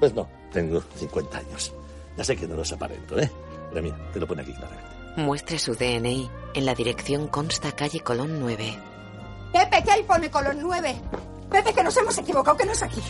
Pues 0.00 0.12
no, 0.14 0.28
tengo 0.52 0.82
50 0.96 1.38
años. 1.38 1.72
Ya 2.16 2.24
sé 2.24 2.36
que 2.36 2.48
no 2.48 2.56
los 2.56 2.72
aparento, 2.72 3.18
¿eh? 3.18 3.30
Pero 3.70 3.82
mira, 3.82 4.10
te 4.12 4.18
lo 4.18 4.26
pone 4.26 4.42
aquí 4.42 4.52
claramente. 4.52 4.90
Muestra 5.16 5.58
su 5.58 5.74
DNI. 5.74 6.28
En 6.54 6.66
la 6.66 6.74
dirección 6.74 7.28
consta 7.28 7.72
calle 7.72 8.00
Colón 8.00 8.40
9. 8.40 8.78
Pepe, 9.52 9.82
¿qué 9.84 9.90
ahí 9.90 10.02
pone 10.02 10.30
Colón 10.30 10.58
9? 10.60 10.96
Pepe, 11.50 11.72
que 11.72 11.82
nos 11.84 11.96
hemos 11.96 12.16
equivocado, 12.18 12.56
que 12.56 12.64
no 12.64 12.72
es 12.72 12.82
aquí. 12.82 13.02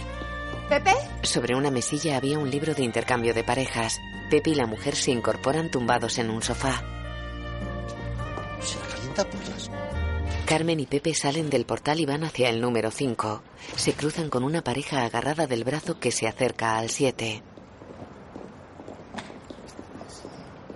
Pepe, 0.68 0.94
Sobre 1.22 1.54
una 1.54 1.70
mesilla 1.70 2.16
había 2.16 2.38
un 2.38 2.50
libro 2.50 2.74
de 2.74 2.82
intercambio 2.82 3.34
de 3.34 3.44
parejas. 3.44 3.98
Pepe 4.30 4.50
y 4.50 4.54
la 4.54 4.66
mujer 4.66 4.94
se 4.94 5.10
incorporan 5.10 5.70
tumbados 5.70 6.18
en 6.18 6.30
un 6.30 6.42
sofá. 6.42 6.82
Se 8.60 8.78
calienta 8.78 9.24
por 9.24 9.48
las... 9.48 9.70
Carmen 10.50 10.80
y 10.80 10.86
Pepe 10.86 11.14
salen 11.14 11.48
del 11.48 11.64
portal 11.64 12.00
y 12.00 12.06
van 12.06 12.24
hacia 12.24 12.48
el 12.48 12.60
número 12.60 12.90
5. 12.90 13.40
Se 13.76 13.92
cruzan 13.92 14.28
con 14.28 14.42
una 14.42 14.62
pareja 14.62 15.04
agarrada 15.04 15.46
del 15.46 15.62
brazo 15.62 16.00
que 16.00 16.10
se 16.10 16.26
acerca 16.26 16.76
al 16.76 16.90
7. 16.90 17.40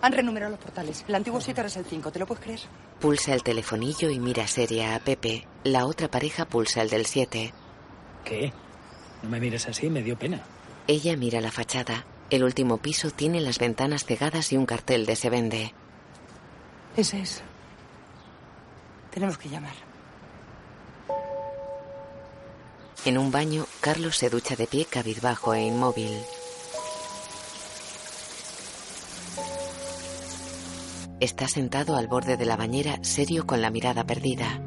han 0.01 0.13
renumerado 0.13 0.53
los 0.53 0.61
portales. 0.61 1.05
El 1.09 1.17
antiguo 1.17 1.41
7 1.41 1.61
ahora 1.61 1.67
es 1.67 1.77
el 1.77 1.87
5, 1.87 2.13
¿te 2.13 2.21
lo 2.21 2.27
puedes 2.27 2.45
creer? 2.45 2.61
Pulsa 3.01 3.35
el 3.35 3.43
telefonillo 3.43 4.11
y 4.11 4.21
mira 4.21 4.47
seria 4.47 4.95
a 4.95 5.01
Pepe. 5.01 5.49
La 5.65 5.87
otra 5.87 6.09
pareja 6.09 6.45
pulsa 6.45 6.81
el 6.81 6.89
del 6.91 7.07
7. 7.07 7.53
¿Qué? 8.25 8.53
No 9.25 9.29
me 9.31 9.41
mires 9.41 9.67
así, 9.67 9.91
me 9.91 10.05
dio 10.05 10.17
pena. 10.17 10.41
Ella 10.87 11.17
mira 11.17 11.41
la 11.41 11.51
fachada. 11.51 12.07
El 12.31 12.45
último 12.45 12.77
piso 12.77 13.11
tiene 13.11 13.41
las 13.41 13.59
ventanas 13.59 14.05
cegadas 14.05 14.53
y 14.53 14.57
un 14.57 14.67
cartel 14.67 15.05
de 15.05 15.17
se 15.17 15.31
vende. 15.31 15.75
Ese 16.97 17.23
es. 17.23 17.43
Tenemos 19.15 19.39
que 19.39 19.49
llamar. 19.49 19.75
En 23.05 23.17
un 23.17 23.31
baño, 23.31 23.65
Carlos 23.81 24.17
se 24.17 24.29
ducha 24.29 24.57
de 24.57 24.67
pie 24.67 24.87
cabizbajo 24.87 25.55
e 25.55 25.63
inmóvil. 25.63 26.11
Está 31.21 31.47
sentado 31.47 31.97
al 31.97 32.09
borde 32.09 32.37
de 32.37 32.45
la 32.45 32.57
bañera, 32.57 32.99
serio 33.03 33.47
con 33.47 33.63
la 33.63 33.71
mirada 33.71 34.05
perdida. 34.05 34.61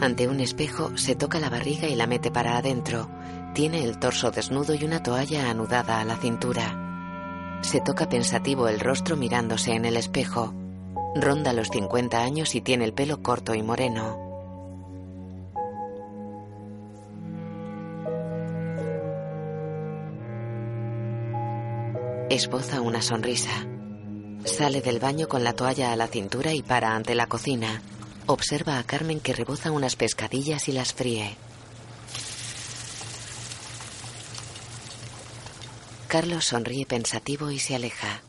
Ante 0.00 0.26
un 0.26 0.40
espejo, 0.40 0.96
se 0.96 1.14
toca 1.14 1.38
la 1.38 1.50
barriga 1.50 1.86
y 1.86 1.94
la 1.96 2.06
mete 2.06 2.30
para 2.30 2.56
adentro. 2.56 3.10
Tiene 3.52 3.84
el 3.84 3.98
torso 3.98 4.30
desnudo 4.30 4.74
y 4.74 4.84
una 4.84 5.02
toalla 5.02 5.50
anudada 5.50 6.00
a 6.00 6.04
la 6.06 6.16
cintura. 6.16 7.58
Se 7.60 7.82
toca 7.82 8.08
pensativo 8.08 8.68
el 8.68 8.80
rostro 8.80 9.18
mirándose 9.18 9.72
en 9.72 9.84
el 9.84 9.98
espejo. 9.98 10.54
Ronda 11.14 11.52
los 11.52 11.70
50 11.70 12.22
años 12.22 12.54
y 12.54 12.60
tiene 12.60 12.84
el 12.84 12.92
pelo 12.92 13.20
corto 13.20 13.54
y 13.54 13.62
moreno. 13.62 14.30
Esboza 22.30 22.80
una 22.80 23.02
sonrisa. 23.02 23.50
Sale 24.44 24.80
del 24.82 25.00
baño 25.00 25.26
con 25.26 25.42
la 25.42 25.52
toalla 25.52 25.92
a 25.92 25.96
la 25.96 26.06
cintura 26.06 26.54
y 26.54 26.62
para 26.62 26.94
ante 26.94 27.16
la 27.16 27.26
cocina. 27.26 27.82
Observa 28.26 28.78
a 28.78 28.84
Carmen 28.84 29.18
que 29.18 29.32
reboza 29.32 29.72
unas 29.72 29.96
pescadillas 29.96 30.68
y 30.68 30.72
las 30.72 30.94
fríe. 30.94 31.36
Carlos 36.06 36.44
sonríe 36.44 36.86
pensativo 36.86 37.50
y 37.50 37.58
se 37.58 37.74
aleja. 37.74 38.22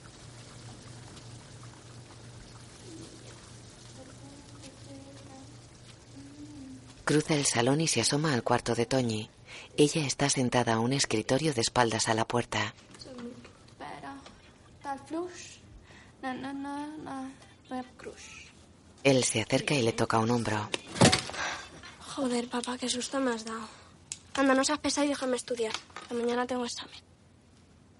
Cruza 7.11 7.35
el 7.35 7.45
salón 7.45 7.81
y 7.81 7.89
se 7.89 7.99
asoma 7.99 8.33
al 8.33 8.41
cuarto 8.41 8.73
de 8.73 8.85
Toñi. 8.85 9.29
Ella 9.75 10.07
está 10.07 10.29
sentada 10.29 10.75
a 10.75 10.79
un 10.79 10.93
escritorio 10.93 11.53
de 11.53 11.59
espaldas 11.59 12.07
a 12.07 12.13
la 12.13 12.25
puerta. 12.25 12.73
Espera. 13.67 14.15
Tal 14.81 14.97
flux. 14.99 15.59
Na, 16.21 16.33
na, 16.33 16.53
na, 16.53 16.87
na. 17.03 17.29
Rep 17.69 17.85
cruz. 17.97 18.49
Él 19.03 19.25
se 19.25 19.41
acerca 19.41 19.75
y 19.75 19.81
le 19.81 19.91
toca 19.91 20.19
un 20.19 20.31
hombro. 20.31 20.69
Joder, 21.99 22.47
papá, 22.47 22.77
qué 22.77 22.87
susto 22.87 23.19
me 23.19 23.31
has 23.31 23.43
dado. 23.43 23.67
Anda, 24.35 24.53
no 24.53 24.63
seas 24.63 24.79
pesado 24.79 25.05
y 25.05 25.09
déjame 25.09 25.35
estudiar. 25.35 25.73
Mañana 26.11 26.47
tengo 26.47 26.63
examen. 26.63 26.95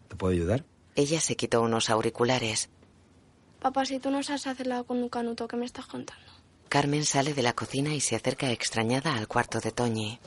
¿Te 0.08 0.15
puedo 0.15 0.32
ayudar? 0.32 0.63
Ella 0.95 1.19
se 1.19 1.36
quitó 1.36 1.62
unos 1.63 1.89
auriculares. 1.89 2.69
Papá, 3.60 3.86
si 3.86 4.00
tú 4.00 4.10
no 4.10 4.24
sabes 4.24 4.47
hacerla 4.47 4.84
con 4.84 5.04
un 5.04 5.10
canuto, 5.10 5.50
¿qué 5.50 5.58
me 5.58 5.65
estás 5.65 5.86
contando? 5.86 6.32
Carmen 6.71 7.03
sale 7.03 7.34
de 7.34 7.41
la 7.41 7.51
cocina 7.51 7.93
y 7.93 7.99
se 7.99 8.15
acerca 8.15 8.49
extrañada 8.49 9.13
al 9.17 9.27
cuarto 9.27 9.60
de 9.60 9.73
Toñi. 9.73 10.17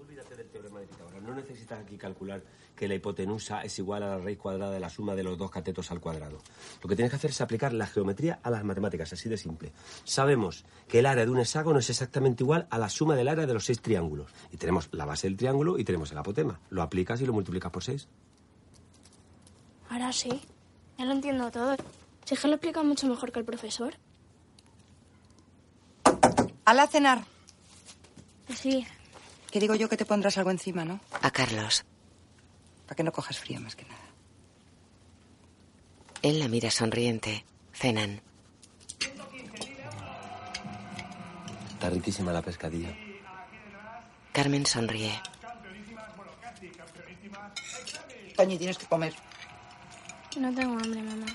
Olvídate 0.00 0.36
del 0.36 0.48
teorema 0.50 0.78
de 0.78 0.86
Pitágoras. 0.86 1.20
No 1.20 1.34
necesitas 1.34 1.80
aquí 1.80 1.98
calcular 1.98 2.44
que 2.76 2.86
la 2.86 2.94
hipotenusa 2.94 3.62
es 3.62 3.76
igual 3.80 4.04
a 4.04 4.10
la 4.10 4.18
raíz 4.18 4.38
cuadrada 4.38 4.70
de 4.70 4.78
la 4.78 4.88
suma 4.88 5.16
de 5.16 5.24
los 5.24 5.36
dos 5.36 5.50
catetos 5.50 5.90
al 5.90 5.98
cuadrado. 5.98 6.38
Lo 6.80 6.88
que 6.88 6.94
tienes 6.94 7.10
que 7.10 7.16
hacer 7.16 7.30
es 7.30 7.40
aplicar 7.40 7.72
la 7.72 7.88
geometría 7.88 8.38
a 8.40 8.50
las 8.50 8.62
matemáticas, 8.62 9.12
así 9.12 9.28
de 9.28 9.36
simple. 9.36 9.72
Sabemos 10.04 10.64
que 10.86 11.00
el 11.00 11.06
área 11.06 11.24
de 11.24 11.32
un 11.32 11.40
hexágono 11.40 11.80
es 11.80 11.90
exactamente 11.90 12.44
igual 12.44 12.68
a 12.70 12.78
la 12.78 12.88
suma 12.88 13.16
del 13.16 13.26
área 13.26 13.46
de 13.46 13.52
los 13.52 13.64
seis 13.64 13.80
triángulos. 13.82 14.30
Y 14.52 14.58
tenemos 14.58 14.88
la 14.92 15.06
base 15.06 15.26
del 15.26 15.36
triángulo 15.36 15.76
y 15.76 15.82
tenemos 15.82 16.12
el 16.12 16.18
apotema. 16.18 16.60
Lo 16.70 16.82
aplicas 16.82 17.20
y 17.20 17.26
lo 17.26 17.32
multiplicas 17.32 17.72
por 17.72 17.82
seis. 17.82 18.06
Ahora 19.88 20.12
sí. 20.12 20.40
Ya 20.96 21.04
lo 21.04 21.10
entiendo 21.10 21.50
todo. 21.50 21.74
Si 22.24 22.34
es 22.34 22.40
que 22.40 22.46
lo 22.46 22.54
explica 22.54 22.84
mucho 22.84 23.08
mejor 23.08 23.32
que 23.32 23.40
el 23.40 23.44
profesor. 23.44 23.96
Al 26.66 26.80
a 26.80 26.88
cenar. 26.88 27.24
Sí. 28.52 28.84
Que 29.52 29.60
digo 29.60 29.76
yo 29.76 29.88
que 29.88 29.96
te 29.96 30.04
pondrás 30.04 30.36
algo 30.36 30.50
encima, 30.50 30.84
¿no? 30.84 30.98
A 31.22 31.30
Carlos. 31.30 31.84
Para 32.86 32.96
que 32.96 33.04
no 33.04 33.12
cojas 33.12 33.38
frío 33.38 33.60
más 33.60 33.76
que 33.76 33.84
nada. 33.84 34.00
Él 36.22 36.40
la 36.40 36.48
mira 36.48 36.72
sonriente. 36.72 37.44
Cenan. 37.72 38.20
Está 41.70 41.88
riquísima 41.88 42.32
la 42.32 42.42
pescadilla. 42.42 42.92
Carmen 44.32 44.66
sonríe. 44.66 45.20
Toñi, 48.36 48.58
tienes 48.58 48.76
que 48.76 48.86
comer. 48.86 49.14
No 50.36 50.52
tengo 50.52 50.72
hambre, 50.72 51.00
mamá. 51.00 51.26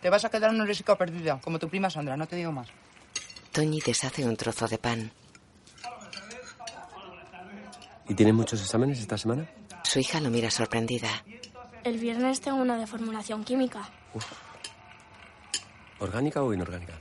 Te 0.00 0.10
vas 0.10 0.24
a 0.24 0.28
quedar 0.28 0.50
una 0.50 0.64
risica 0.64 0.98
perdida, 0.98 1.40
como 1.40 1.60
tu 1.60 1.68
prima 1.68 1.88
Sandra, 1.88 2.16
no 2.16 2.26
te 2.26 2.34
digo 2.34 2.50
más. 2.50 2.68
Toñi 3.52 3.80
deshace 3.80 4.24
un 4.24 4.36
trozo 4.36 4.66
de 4.66 4.78
pan. 4.78 5.12
¿Y 8.08 8.14
tienes 8.14 8.34
muchos 8.34 8.60
exámenes 8.60 8.98
esta 8.98 9.18
semana? 9.18 9.46
Su 9.84 9.98
hija 9.98 10.20
lo 10.20 10.30
mira 10.30 10.50
sorprendida. 10.50 11.22
El 11.84 11.98
viernes 11.98 12.40
tengo 12.40 12.58
una 12.58 12.78
de 12.78 12.86
formulación 12.86 13.44
química. 13.44 13.90
¿Orgánica 15.98 16.42
o 16.42 16.52
inorgánica? 16.54 16.94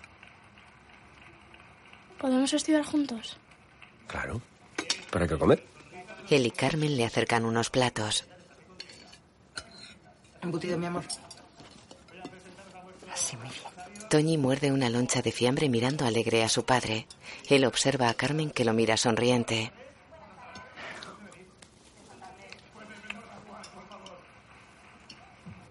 ¿Podemos 2.19 2.51
estudiar 2.53 2.83
juntos? 2.83 3.37
Claro. 4.07 4.41
¿Para 5.09 5.27
qué 5.27 5.37
comer? 5.37 5.65
Él 6.29 6.45
y 6.45 6.51
Carmen 6.51 6.97
le 6.97 7.05
acercan 7.05 7.45
unos 7.45 7.69
platos. 7.69 8.25
Embutido, 10.41 10.77
mi 10.77 10.85
amor. 10.85 11.03
Así, 13.11 13.37
muy 13.37 13.49
bien. 13.49 13.70
Toñi 14.11 14.37
muerde 14.37 14.73
una 14.73 14.89
loncha 14.89 15.21
de 15.21 15.31
fiambre 15.31 15.69
mirando 15.69 16.05
alegre 16.05 16.43
a 16.43 16.49
su 16.49 16.65
padre. 16.65 17.07
Él 17.47 17.63
observa 17.63 18.09
a 18.09 18.13
Carmen 18.13 18.51
que 18.51 18.65
lo 18.65 18.73
mira 18.73 18.97
sonriente. 18.97 19.71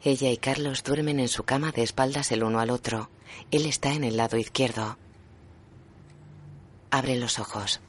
Ella 0.03 0.31
y 0.31 0.39
Carlos 0.39 0.83
duermen 0.85 1.21
en 1.21 1.29
su 1.29 1.43
cama 1.43 1.71
de 1.71 1.83
espaldas 1.83 2.33
el 2.33 2.43
uno 2.43 2.61
al 2.61 2.71
otro. 2.71 3.11
Él 3.51 3.67
está 3.67 3.93
en 3.93 4.05
el 4.05 4.17
lado 4.17 4.39
izquierdo. 4.39 4.97
Abre 6.91 7.19
los 7.19 7.39
ojos. 7.39 7.83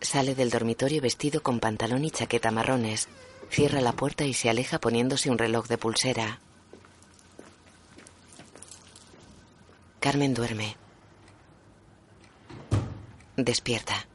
Sale 0.00 0.34
del 0.34 0.50
dormitorio 0.50 1.00
vestido 1.00 1.40
con 1.44 1.60
pantalón 1.60 2.04
y 2.04 2.10
chaqueta 2.10 2.50
marrones. 2.50 3.08
Cierra 3.48 3.80
la 3.80 3.92
puerta 3.92 4.24
y 4.24 4.34
se 4.34 4.50
aleja 4.50 4.80
poniéndose 4.80 5.30
un 5.30 5.38
reloj 5.38 5.68
de 5.68 5.78
pulsera. 5.78 6.40
Carmen 10.00 10.32
duerme. 10.32 10.76
Despierta. 13.36 14.06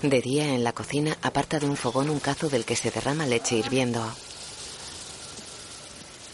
De 0.00 0.22
día 0.22 0.54
en 0.54 0.64
la 0.64 0.72
cocina 0.72 1.18
aparta 1.20 1.58
de 1.58 1.66
un 1.66 1.76
fogón 1.76 2.08
un 2.08 2.18
cazo 2.18 2.48
del 2.48 2.64
que 2.64 2.76
se 2.76 2.90
derrama 2.90 3.26
leche 3.26 3.56
hirviendo. 3.56 4.02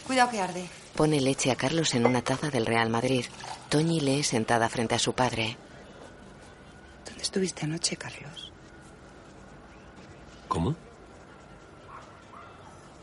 Cuidado 0.06 0.30
que 0.30 0.40
arde. 0.40 0.68
Pone 0.94 1.20
leche 1.20 1.50
a 1.50 1.56
Carlos 1.56 1.92
en 1.94 2.06
una 2.06 2.22
taza 2.22 2.50
del 2.50 2.66
Real 2.66 2.88
Madrid. 2.88 3.24
Toñi 3.68 4.00
lee 4.00 4.22
sentada 4.22 4.68
frente 4.68 4.94
a 4.94 5.00
su 5.00 5.12
padre. 5.12 5.56
¿Dónde 7.04 7.22
estuviste 7.22 7.64
anoche, 7.64 7.96
Carlos? 7.96 8.52
¿Cómo? 10.46 10.76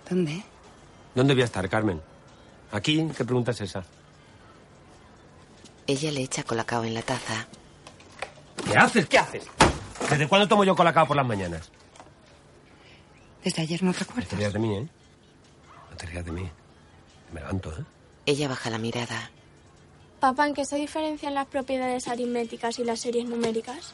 ¿Dónde? 0.09 0.41
¿Dónde 1.14 1.34
voy 1.34 1.41
a 1.41 1.45
estar, 1.45 1.68
Carmen? 1.68 2.01
¿Aquí? 2.72 3.05
¿Qué 3.16 3.26
pregunta 3.26 3.51
es 3.51 3.59
esa? 3.59 3.84
Ella 5.88 6.12
le 6.12 6.22
echa 6.22 6.44
colacao 6.44 6.84
en 6.84 6.94
la 6.94 7.02
taza. 7.02 7.48
¿Qué 8.66 8.78
haces? 8.78 9.06
¿Qué 9.08 9.18
haces? 9.18 9.44
¿Desde 10.10 10.28
cuándo 10.28 10.48
tomo 10.48 10.64
yo 10.64 10.76
colacao 10.76 11.08
por 11.08 11.18
las 11.18 11.26
mañanas? 11.26 11.70
Desde 13.44 13.62
ayer 13.64 13.84
no 13.84 13.92
No 13.92 13.94
te 13.94 14.00
recuerdo. 14.06 14.38
rías 14.38 14.54
de 14.54 14.60
mí, 14.60 14.76
¿eh? 14.78 14.88
No 15.92 15.98
te 15.98 16.06
rías 16.06 16.26
de 16.26 16.32
mí. 16.32 16.50
Me 17.34 17.42
levanto, 17.42 17.72
¿eh? 17.78 17.84
Ella 18.26 18.48
baja 18.48 18.70
la 18.70 18.78
mirada. 18.78 19.32
Papá, 20.22 20.48
¿en 20.48 20.54
qué 20.54 20.64
se 20.66 20.78
diferencian 20.78 21.34
las 21.34 21.48
propiedades 21.48 22.08
aritméticas 22.08 22.80
y 22.80 22.86
las 22.86 23.02
series 23.02 23.26
numéricas? 23.26 23.94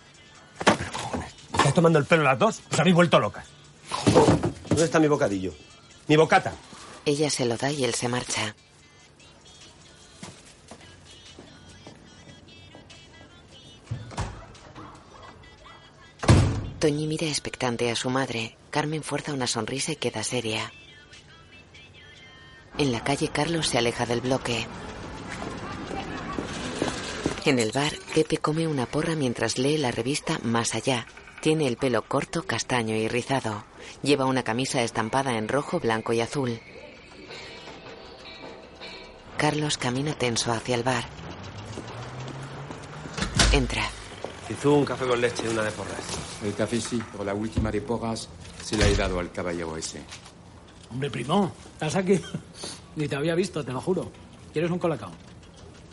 ¿Me 0.67 1.57
¿Estás 1.57 1.73
tomando 1.73 1.97
el 1.97 2.05
pelo 2.05 2.23
las 2.23 2.37
dos? 2.37 2.61
Os 2.71 2.79
habéis 2.79 2.95
vuelto 2.95 3.19
locas. 3.19 3.47
¿Dónde 4.67 4.83
está 4.85 4.99
mi 4.99 5.07
bocadillo? 5.07 5.53
Mi 6.07 6.15
bocata. 6.15 6.53
Ella 7.05 7.29
se 7.31 7.45
lo 7.45 7.57
da 7.57 7.71
y 7.71 7.83
él 7.83 7.95
se 7.95 8.07
marcha. 8.07 8.55
Toñi 16.79 17.07
mira 17.07 17.27
expectante 17.27 17.91
a 17.91 17.95
su 17.95 18.09
madre. 18.09 18.55
Carmen 18.69 19.03
fuerza 19.03 19.33
una 19.33 19.47
sonrisa 19.47 19.91
y 19.91 19.97
queda 19.97 20.23
seria. 20.23 20.71
En 22.77 22.93
la 22.93 23.03
calle, 23.03 23.27
Carlos 23.27 23.67
se 23.67 23.77
aleja 23.77 24.05
del 24.05 24.21
bloque. 24.21 24.65
En 27.43 27.59
el 27.59 27.73
bar, 27.73 27.91
Pepe 28.15 28.37
come 28.37 28.65
una 28.65 28.85
porra 28.85 29.15
mientras 29.15 29.57
lee 29.57 29.77
la 29.77 29.91
revista 29.91 30.39
Más 30.41 30.73
Allá. 30.73 31.05
Tiene 31.41 31.67
el 31.67 31.75
pelo 31.75 32.07
corto, 32.07 32.43
castaño 32.43 32.95
y 32.95 33.09
rizado. 33.09 33.65
Lleva 34.01 34.25
una 34.25 34.43
camisa 34.43 34.81
estampada 34.81 35.37
en 35.37 35.49
rojo, 35.49 35.81
blanco 35.81 36.13
y 36.13 36.21
azul. 36.21 36.61
Carlos 39.37 39.77
camina 39.77 40.13
tenso 40.13 40.53
hacia 40.53 40.75
el 40.75 40.83
bar. 40.83 41.03
Entra. 43.51 43.98
Hizo 44.49 44.73
un 44.73 44.85
café 44.85 45.05
con 45.05 45.21
leche 45.21 45.43
y 45.45 45.47
una 45.49 45.63
de 45.63 45.71
porras. 45.71 45.99
El 46.43 46.55
café 46.55 46.81
sí, 46.81 47.01
pero 47.11 47.23
la 47.23 47.33
última 47.33 47.71
de 47.71 47.81
porras 47.81 48.27
se 48.63 48.77
la 48.77 48.87
he 48.87 48.95
dado 48.95 49.19
al 49.19 49.31
caballero 49.31 49.77
ese. 49.77 50.01
Hombre, 50.89 51.11
primo, 51.11 51.51
¿estás 51.73 51.95
aquí? 51.95 52.19
Ni 52.95 53.07
te 53.07 53.15
había 53.15 53.35
visto, 53.35 53.63
te 53.63 53.71
lo 53.71 53.79
juro. 53.79 54.11
¿Quieres 54.51 54.71
un 54.71 54.79
colacao? 54.79 55.11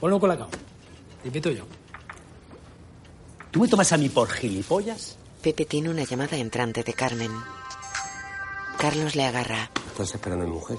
Ponle 0.01 0.15
un 0.15 0.21
colacao. 0.21 0.49
Te 1.23 1.29
invito 1.29 1.51
yo. 1.51 1.65
¿Tú 3.51 3.61
me 3.61 3.69
tomas 3.69 3.93
a 3.93 3.99
mí 3.99 4.09
por 4.09 4.29
gilipollas? 4.29 5.19
Pepe 5.43 5.67
tiene 5.67 5.91
una 5.91 6.05
llamada 6.05 6.37
entrante 6.37 6.83
de 6.83 6.95
Carmen. 6.95 7.31
Carlos 8.79 9.15
le 9.15 9.25
agarra. 9.25 9.71
¿Estás 9.89 10.15
esperando 10.15 10.45
a 10.45 10.49
mi 10.49 10.55
mujer? 10.55 10.79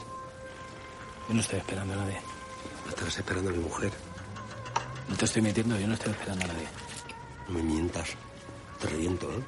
Yo 1.27 1.33
no 1.33 1.41
estoy 1.41 1.59
esperando 1.59 1.93
a 1.93 1.97
nadie. 1.97 2.17
¿Estás 2.89 3.17
esperando 3.17 3.49
a 3.51 3.53
mi 3.53 3.59
mujer? 3.59 3.91
No 5.09 5.15
te 5.15 5.25
estoy 5.25 5.41
mintiendo, 5.41 5.79
yo 5.79 5.87
no 5.87 5.93
estoy 5.93 6.11
esperando 6.11 6.45
a 6.45 6.47
nadie. 6.47 6.67
No 7.47 7.53
me 7.55 7.63
mientas. 7.63 8.09
Te 8.79 8.87
reviento, 8.87 9.31
¿eh? 9.31 9.43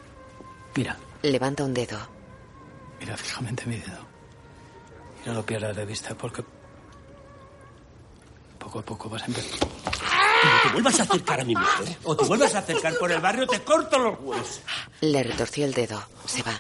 Mira, 0.76 0.98
Levanta 1.22 1.64
un 1.64 1.74
dedo. 1.74 1.98
mira 3.00 3.18
fijamente 3.18 3.66
mi 3.66 3.78
dedo. 3.78 4.00
Y 5.26 5.28
no 5.30 5.36
lo 5.36 5.46
pierdas 5.46 5.76
de 5.76 5.86
vista 5.86 6.16
porque 6.16 6.44
poco 8.58 8.80
a 8.80 8.82
poco 8.84 9.10
vas 9.10 9.24
a 9.24 9.26
empezar. 9.26 9.60
Como 9.60 10.62
te 10.64 10.70
vuelvas 10.74 11.00
a 11.00 11.04
acercar 11.04 11.42
a 11.42 11.44
mi 11.44 11.54
mujer 11.56 11.98
o 12.06 12.16
te 12.16 12.26
vuelvas 12.26 12.56
a 12.56 12.60
acercar 12.60 12.98
por 12.98 13.12
el 13.12 13.20
barrio, 13.20 13.46
te 13.48 13.62
corto 13.62 14.00
los 14.00 14.20
huevos. 14.22 14.62
Le 15.02 15.24
retorció 15.24 15.66
el 15.66 15.74
dedo. 15.74 16.02
Se 16.26 16.42
va. 16.44 16.54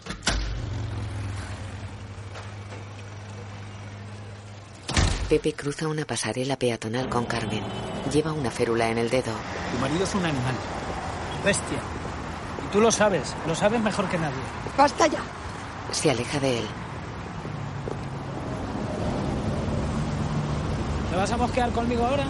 Pepe 5.29 5.53
cruza 5.53 5.87
una 5.87 6.05
pasarela 6.05 6.57
peatonal 6.57 7.07
con 7.07 7.25
Carmen. 7.25 7.63
Lleva 8.11 8.33
una 8.33 8.49
férula 8.49 8.89
en 8.89 8.97
el 8.97 9.09
dedo. 9.09 9.31
Tu 9.71 9.77
marido 9.79 10.03
es 10.03 10.15
un 10.15 10.25
animal. 10.25 10.55
Bestia. 11.43 11.79
Y 12.65 12.71
tú 12.71 12.81
lo 12.81 12.91
sabes, 12.91 13.35
lo 13.47 13.55
sabes 13.55 13.81
mejor 13.81 14.07
que 14.09 14.17
nadie. 14.17 14.41
¡Basta 14.77 15.07
ya! 15.07 15.19
Se 15.91 16.11
aleja 16.11 16.39
de 16.39 16.59
él. 16.59 16.65
¿Te 21.09 21.15
vas 21.15 21.31
a 21.31 21.37
mosquear 21.37 21.71
conmigo 21.71 22.05
ahora? 22.05 22.25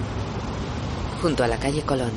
Junto 1.22 1.44
a 1.44 1.48
la 1.48 1.58
calle 1.58 1.82
Colón. 1.84 2.12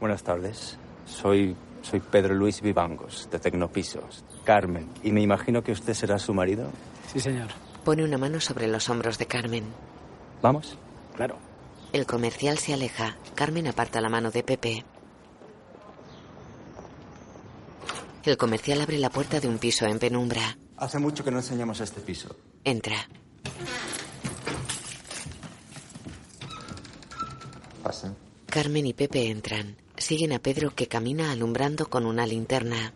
Buenas 0.00 0.22
tardes. 0.22 0.76
Soy, 1.06 1.54
soy 1.82 2.00
Pedro 2.00 2.34
Luis 2.34 2.60
Vivangos, 2.60 3.28
de 3.30 3.38
Tecnopisos. 3.38 4.24
Carmen, 4.44 4.88
y 5.04 5.12
me 5.12 5.20
imagino 5.20 5.62
que 5.62 5.72
usted 5.72 5.94
será 5.94 6.18
su 6.18 6.34
marido. 6.34 6.70
Sí, 7.12 7.20
señor. 7.20 7.48
Pone 7.84 8.02
una 8.02 8.18
mano 8.18 8.40
sobre 8.40 8.66
los 8.66 8.88
hombros 8.88 9.18
de 9.18 9.26
Carmen. 9.26 9.64
¿Vamos? 10.42 10.76
Claro. 11.16 11.36
El 11.92 12.06
comercial 12.06 12.58
se 12.58 12.74
aleja. 12.74 13.16
Carmen 13.34 13.66
aparta 13.66 14.00
la 14.00 14.08
mano 14.08 14.30
de 14.30 14.42
Pepe. 14.42 14.84
El 18.22 18.36
comercial 18.36 18.82
abre 18.82 18.98
la 18.98 19.08
puerta 19.08 19.40
de 19.40 19.48
un 19.48 19.58
piso 19.58 19.86
en 19.86 19.98
penumbra. 19.98 20.58
Hace 20.76 20.98
mucho 20.98 21.24
que 21.24 21.30
no 21.30 21.38
enseñamos 21.38 21.80
este 21.80 22.02
piso. 22.02 22.36
Entra. 22.64 23.08
Pasen. 27.82 28.14
Carmen 28.46 28.86
y 28.86 28.92
Pepe 28.92 29.30
entran. 29.30 29.76
Siguen 29.96 30.32
a 30.32 30.38
Pedro 30.38 30.74
que 30.74 30.86
camina 30.86 31.32
alumbrando 31.32 31.88
con 31.88 32.04
una 32.04 32.26
linterna. 32.26 32.92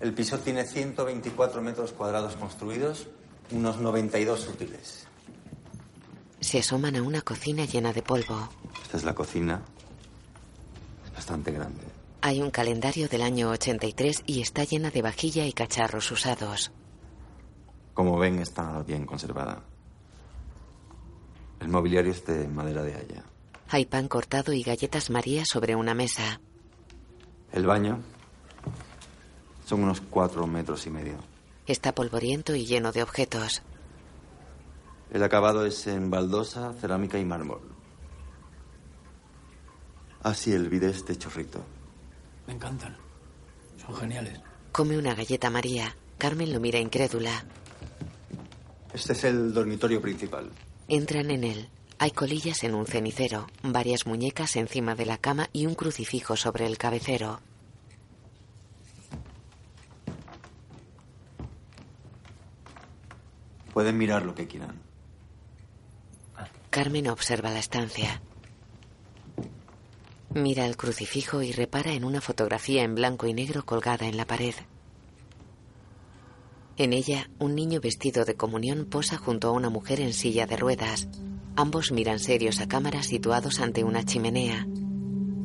El 0.00 0.12
piso 0.12 0.38
tiene 0.40 0.64
124 0.64 1.62
metros 1.62 1.92
cuadrados 1.92 2.34
construidos, 2.34 3.06
unos 3.52 3.78
92 3.78 4.48
útiles. 4.48 5.06
Se 6.40 6.58
asoman 6.58 6.96
a 6.96 7.02
una 7.02 7.22
cocina 7.22 7.66
llena 7.66 7.92
de 7.92 8.02
polvo. 8.02 8.48
Esta 8.82 8.96
es 8.96 9.04
la 9.04 9.14
cocina. 9.14 9.62
Es 11.06 11.12
bastante 11.12 11.52
grande. 11.52 11.91
Hay 12.24 12.40
un 12.40 12.52
calendario 12.52 13.08
del 13.08 13.20
año 13.20 13.50
83 13.50 14.22
y 14.26 14.42
está 14.42 14.62
llena 14.62 14.92
de 14.92 15.02
vajilla 15.02 15.44
y 15.44 15.52
cacharros 15.52 16.08
usados. 16.12 16.70
Como 17.94 18.16
ven, 18.16 18.38
está 18.38 18.80
bien 18.84 19.04
conservada. 19.04 19.64
El 21.58 21.66
mobiliario 21.66 22.12
es 22.12 22.24
de 22.24 22.46
madera 22.46 22.84
de 22.84 22.94
haya. 22.94 23.24
Hay 23.70 23.86
pan 23.86 24.06
cortado 24.06 24.52
y 24.52 24.62
galletas 24.62 25.10
María 25.10 25.42
sobre 25.44 25.74
una 25.74 25.94
mesa. 25.94 26.40
El 27.50 27.66
baño 27.66 27.98
son 29.66 29.82
unos 29.82 30.00
cuatro 30.00 30.46
metros 30.46 30.86
y 30.86 30.90
medio. 30.90 31.16
Está 31.66 31.92
polvoriento 31.92 32.54
y 32.54 32.66
lleno 32.66 32.92
de 32.92 33.02
objetos. 33.02 33.62
El 35.10 35.24
acabado 35.24 35.66
es 35.66 35.88
en 35.88 36.08
baldosa, 36.08 36.72
cerámica 36.74 37.18
y 37.18 37.24
mármol. 37.24 37.62
Así 40.22 40.52
el 40.52 40.68
vide 40.68 40.90
es 40.90 41.04
de 41.04 41.18
chorrito. 41.18 41.64
Me 42.46 42.54
encantan. 42.54 42.96
Son 43.84 43.94
geniales. 43.94 44.40
Come 44.72 44.98
una 44.98 45.14
galleta 45.14 45.50
María. 45.50 45.96
Carmen 46.18 46.52
lo 46.52 46.60
mira 46.60 46.78
incrédula. 46.78 47.44
Este 48.92 49.12
es 49.12 49.24
el 49.24 49.52
dormitorio 49.52 50.00
principal. 50.00 50.50
Entran 50.88 51.30
en 51.30 51.44
él. 51.44 51.68
Hay 51.98 52.10
colillas 52.10 52.64
en 52.64 52.74
un 52.74 52.86
cenicero, 52.86 53.46
varias 53.62 54.06
muñecas 54.06 54.56
encima 54.56 54.94
de 54.94 55.06
la 55.06 55.18
cama 55.18 55.48
y 55.52 55.66
un 55.66 55.74
crucifijo 55.74 56.36
sobre 56.36 56.66
el 56.66 56.76
cabecero. 56.76 57.40
Pueden 63.72 63.96
mirar 63.96 64.24
lo 64.24 64.34
que 64.34 64.46
quieran. 64.46 64.80
Carmen 66.70 67.08
observa 67.08 67.50
la 67.50 67.58
estancia. 67.58 68.20
Mira 70.34 70.64
el 70.64 70.78
crucifijo 70.78 71.42
y 71.42 71.52
repara 71.52 71.92
en 71.92 72.04
una 72.04 72.22
fotografía 72.22 72.84
en 72.84 72.94
blanco 72.94 73.26
y 73.26 73.34
negro 73.34 73.66
colgada 73.66 74.08
en 74.08 74.16
la 74.16 74.26
pared. 74.26 74.54
En 76.78 76.94
ella, 76.94 77.28
un 77.38 77.54
niño 77.54 77.80
vestido 77.80 78.24
de 78.24 78.34
comunión 78.34 78.86
posa 78.86 79.18
junto 79.18 79.48
a 79.48 79.52
una 79.52 79.68
mujer 79.68 80.00
en 80.00 80.14
silla 80.14 80.46
de 80.46 80.56
ruedas. 80.56 81.08
Ambos 81.54 81.92
miran 81.92 82.18
serios 82.18 82.60
a 82.60 82.68
cámara 82.68 83.02
situados 83.02 83.60
ante 83.60 83.84
una 83.84 84.04
chimenea. 84.04 84.66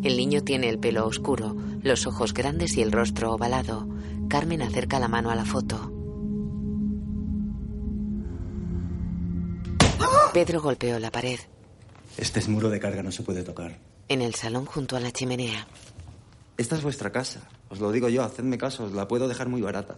El 0.04 0.16
niño 0.16 0.42
tiene 0.42 0.70
el 0.70 0.80
pelo 0.80 1.06
oscuro, 1.06 1.58
los 1.82 2.08
ojos 2.08 2.34
grandes 2.34 2.78
y 2.78 2.82
el 2.82 2.94
rostro 2.94 3.34
ovalado. 3.34 3.90
Carmen 4.30 4.62
acerca 4.62 5.00
la 5.00 5.10
mano 5.10 5.32
a 5.32 5.36
la 5.36 5.44
foto. 5.44 5.92
Pedro 10.34 10.62
golpeó 10.62 10.98
la 10.98 11.12
pared. 11.12 11.40
Este 12.16 12.40
es 12.40 12.48
muro 12.48 12.70
de 12.70 12.80
carga, 12.80 13.04
no 13.04 13.12
se 13.12 13.24
puede 13.24 13.44
tocar. 13.44 13.80
En 14.10 14.22
el 14.22 14.36
salón 14.36 14.66
junto 14.66 14.96
a 14.96 15.00
la 15.00 15.12
chimenea. 15.12 15.68
Esta 16.58 16.76
es 16.76 16.84
vuestra 16.84 17.12
casa. 17.12 17.48
Os 17.70 17.80
lo 17.80 17.92
digo 17.92 18.10
yo, 18.10 18.24
hacedme 18.24 18.58
caso, 18.58 18.86
os 18.86 18.94
la 18.94 19.08
puedo 19.08 19.28
dejar 19.28 19.50
muy 19.50 19.62
barata. 19.62 19.98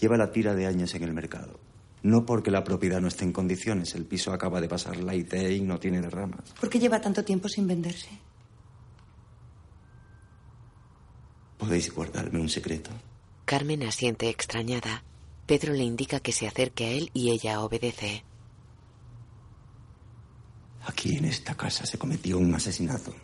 Lleva 0.00 0.16
la 0.16 0.32
tira 0.32 0.54
de 0.54 0.66
años 0.66 0.94
en 0.94 1.04
el 1.04 1.12
mercado. 1.12 1.60
No 2.02 2.26
porque 2.26 2.50
la 2.50 2.64
propiedad 2.64 3.00
no 3.00 3.08
esté 3.08 3.24
en 3.24 3.32
condiciones. 3.32 3.94
El 3.94 4.04
piso 4.04 4.32
acaba 4.32 4.60
de 4.60 4.68
pasar 4.68 4.96
la 4.96 5.14
IT 5.14 5.34
y 5.34 5.60
no 5.60 5.78
tiene 5.78 6.00
derramas. 6.00 6.52
¿Por 6.58 6.68
qué 6.68 6.78
lleva 6.78 7.00
tanto 7.00 7.24
tiempo 7.24 7.48
sin 7.48 7.66
venderse? 7.66 8.10
¿Podéis 11.58 11.94
guardarme 11.94 12.40
un 12.40 12.48
secreto? 12.48 12.90
Carmen 13.44 13.82
asiente 13.84 14.28
extrañada. 14.28 15.02
Pedro 15.46 15.72
le 15.72 15.84
indica 15.84 16.20
que 16.20 16.32
se 16.32 16.46
acerque 16.46 16.86
a 16.86 16.90
él 16.90 17.10
y 17.14 17.30
ella 17.30 17.60
obedece. 17.60 18.24
Aquí 20.86 21.16
en 21.16 21.24
esta 21.24 21.54
casa 21.54 21.86
se 21.86 21.98
cometió 21.98 22.38
un 22.38 22.54
asesinato. 22.54 23.14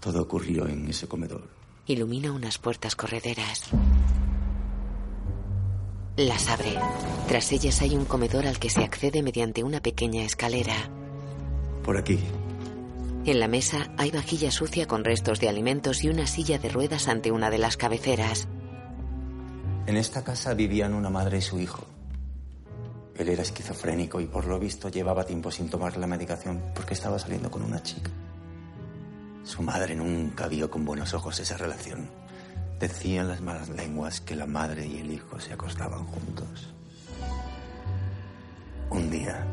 Todo 0.00 0.22
ocurrió 0.22 0.66
en 0.66 0.88
ese 0.88 1.06
comedor. 1.06 1.48
Ilumina 1.86 2.32
unas 2.32 2.58
puertas 2.58 2.96
correderas. 2.96 3.70
Las 6.16 6.48
abre. 6.48 6.74
Tras 7.28 7.52
ellas 7.52 7.80
hay 7.82 7.94
un 7.94 8.04
comedor 8.04 8.46
al 8.46 8.58
que 8.58 8.70
se 8.70 8.82
accede 8.82 9.22
mediante 9.22 9.62
una 9.62 9.80
pequeña 9.80 10.24
escalera. 10.24 10.74
Por 11.84 11.96
aquí. 11.96 12.18
En 13.24 13.38
la 13.38 13.48
mesa 13.48 13.92
hay 13.98 14.10
vajilla 14.10 14.50
sucia 14.50 14.86
con 14.86 15.04
restos 15.04 15.40
de 15.40 15.48
alimentos 15.48 16.02
y 16.04 16.08
una 16.08 16.26
silla 16.26 16.58
de 16.58 16.70
ruedas 16.70 17.06
ante 17.08 17.30
una 17.30 17.50
de 17.50 17.58
las 17.58 17.76
cabeceras. 17.76 18.48
En 19.86 19.96
esta 19.96 20.24
casa 20.24 20.54
vivían 20.54 20.94
una 20.94 21.10
madre 21.10 21.38
y 21.38 21.42
su 21.42 21.60
hijo. 21.60 21.86
Él 23.20 23.28
era 23.28 23.42
esquizofrénico 23.42 24.18
y 24.18 24.26
por 24.26 24.46
lo 24.46 24.58
visto 24.58 24.88
llevaba 24.88 25.26
tiempo 25.26 25.50
sin 25.50 25.68
tomar 25.68 25.94
la 25.98 26.06
medicación 26.06 26.72
porque 26.74 26.94
estaba 26.94 27.18
saliendo 27.18 27.50
con 27.50 27.62
una 27.62 27.82
chica. 27.82 28.10
Su 29.44 29.62
madre 29.62 29.94
nunca 29.94 30.48
vio 30.48 30.70
con 30.70 30.86
buenos 30.86 31.12
ojos 31.12 31.38
esa 31.38 31.58
relación. 31.58 32.10
Decían 32.78 33.28
las 33.28 33.42
malas 33.42 33.68
lenguas 33.68 34.22
que 34.22 34.34
la 34.34 34.46
madre 34.46 34.86
y 34.86 35.00
el 35.00 35.12
hijo 35.12 35.38
se 35.38 35.52
acostaban 35.52 36.06
juntos. 36.06 36.72
Un 38.88 39.10
día, 39.10 39.46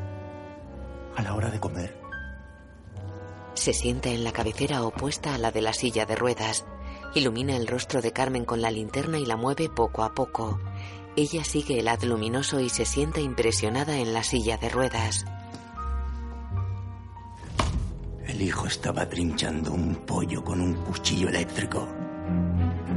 a 1.17 1.21
la 1.21 1.35
hora 1.35 1.51
de 1.51 1.59
comer, 1.59 1.93
Se 3.53 3.73
sienta 3.73 4.07
en 4.07 4.23
la 4.23 4.31
cabecera 4.31 4.83
opuesta 4.83 5.35
a 5.35 5.37
la 5.37 5.51
de 5.51 5.61
la 5.61 5.73
silla 5.73 6.05
de 6.05 6.15
ruedas. 6.15 6.63
Ilumina 7.15 7.57
el 7.57 7.67
rostro 7.67 8.01
de 8.01 8.13
Carmen 8.13 8.45
con 8.45 8.61
la 8.61 8.71
linterna 8.71 9.19
y 9.19 9.25
la 9.25 9.35
mueve 9.35 9.67
poco 9.67 10.03
a 10.03 10.13
poco. 10.13 10.57
Ella 11.17 11.43
sigue 11.43 11.79
el 11.79 11.89
haz 11.89 12.03
luminoso 12.05 12.61
y 12.61 12.69
se 12.69 12.85
sienta 12.85 13.19
impresionada 13.19 13.97
en 13.97 14.13
la 14.13 14.23
silla 14.23 14.57
de 14.57 14.69
ruedas. 14.69 15.25
el 18.37 18.43
hijo 18.43 18.67
estaba 18.67 19.09
trinchando 19.09 19.73
un 19.73 19.95
pollo 19.95 20.43
con 20.43 20.61
un 20.61 20.75
cuchillo 20.83 21.27
eléctrico. 21.27 21.87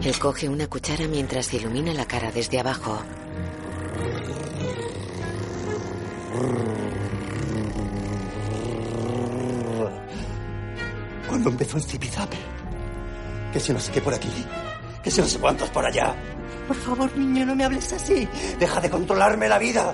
Él 0.03 0.19
coge 0.19 0.51
una 0.51 0.67
cuchara 0.67 1.09
mientras 1.09 1.55
ilumina 1.55 1.95
la 1.95 2.05
cara 2.05 2.31
desde 2.31 2.61
abajo. 2.61 3.03
Cuando 11.27 11.49
empezó 11.49 11.79
el 11.79 11.85
zipizape. 11.85 12.37
Que 13.55 13.61
si 13.61 13.73
no 13.73 13.81
sé 13.81 13.91
qué 13.93 14.03
por 14.03 14.13
aquí. 14.13 14.29
Que 15.03 15.11
si 15.11 15.21
no 15.21 15.27
sé 15.27 15.39
cuántos 15.39 15.69
por 15.71 15.85
allá. 15.85 16.15
Por 16.69 16.77
favor, 16.77 17.17
niño, 17.17 17.47
no 17.47 17.57
me 17.57 17.65
hables 17.65 17.93
así. 17.93 18.29
Deja 18.59 18.81
de 18.81 18.91
controlarme 18.91 19.49
la 19.49 19.59
vida. 19.59 19.93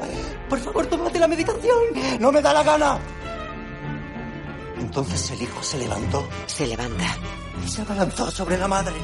Por 0.48 0.58
favor, 0.58 0.86
tómate 0.86 1.18
la 1.18 1.28
meditación. 1.28 1.78
No 2.20 2.32
me 2.32 2.42
da 2.42 2.52
la 2.52 2.62
gana. 2.62 2.98
Entonces 4.78 5.30
el 5.30 5.42
hijo 5.42 5.62
se 5.62 5.78
levantó 5.78 6.28
Se 6.46 6.66
levanta. 6.66 7.04
y 7.64 7.68
se 7.68 7.82
abalanzó 7.82 8.30
sobre 8.30 8.58
la 8.58 8.68
madre. 8.68 8.94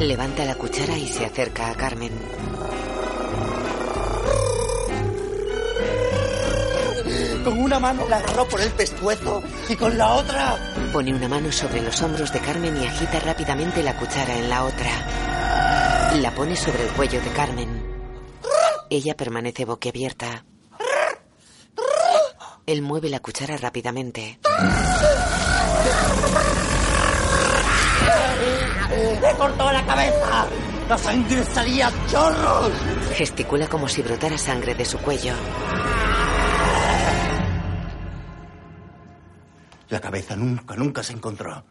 Levanta 0.00 0.44
la 0.44 0.54
cuchara 0.56 0.96
y 0.98 1.06
se 1.08 1.24
acerca 1.24 1.70
a 1.70 1.74
Carmen. 1.74 2.12
Con 7.46 7.60
una 7.60 7.78
mano 7.78 8.08
la 8.08 8.16
agarró 8.16 8.48
por 8.48 8.60
el 8.60 8.72
pescuezo 8.72 9.40
y 9.68 9.76
con 9.76 9.96
la 9.96 10.14
otra 10.14 10.58
Pone 10.92 11.14
una 11.14 11.28
mano 11.28 11.52
sobre 11.52 11.80
los 11.80 12.02
hombros 12.02 12.32
de 12.32 12.40
Carmen 12.40 12.76
y 12.76 12.84
agita 12.84 13.20
rápidamente 13.20 13.84
la 13.84 13.96
cuchara 13.96 14.36
en 14.36 14.50
la 14.50 14.64
otra. 14.64 14.90
La 16.16 16.34
pone 16.34 16.56
sobre 16.56 16.82
el 16.82 16.88
cuello 16.90 17.20
de 17.20 17.30
Carmen. 17.30 17.86
Ella 18.90 19.16
permanece 19.16 19.64
boquiabierta. 19.64 20.44
Él 22.66 22.82
mueve 22.82 23.10
la 23.10 23.20
cuchara 23.20 23.56
rápidamente. 23.56 24.40
¡Le 29.22 29.36
cortó 29.38 29.70
la 29.70 29.86
cabeza! 29.86 30.46
¡La 30.88 30.98
sangre 30.98 31.44
salía 31.44 31.92
chorros! 32.10 32.72
Gesticula 33.14 33.68
como 33.68 33.88
si 33.88 34.02
brotara 34.02 34.36
sangre 34.36 34.74
de 34.74 34.84
su 34.84 34.98
cuello. 34.98 35.34
La 39.88 40.00
cabeza 40.00 40.36
nunca, 40.36 40.74
nunca 40.74 41.02
se 41.02 41.12
encontró. 41.12 41.64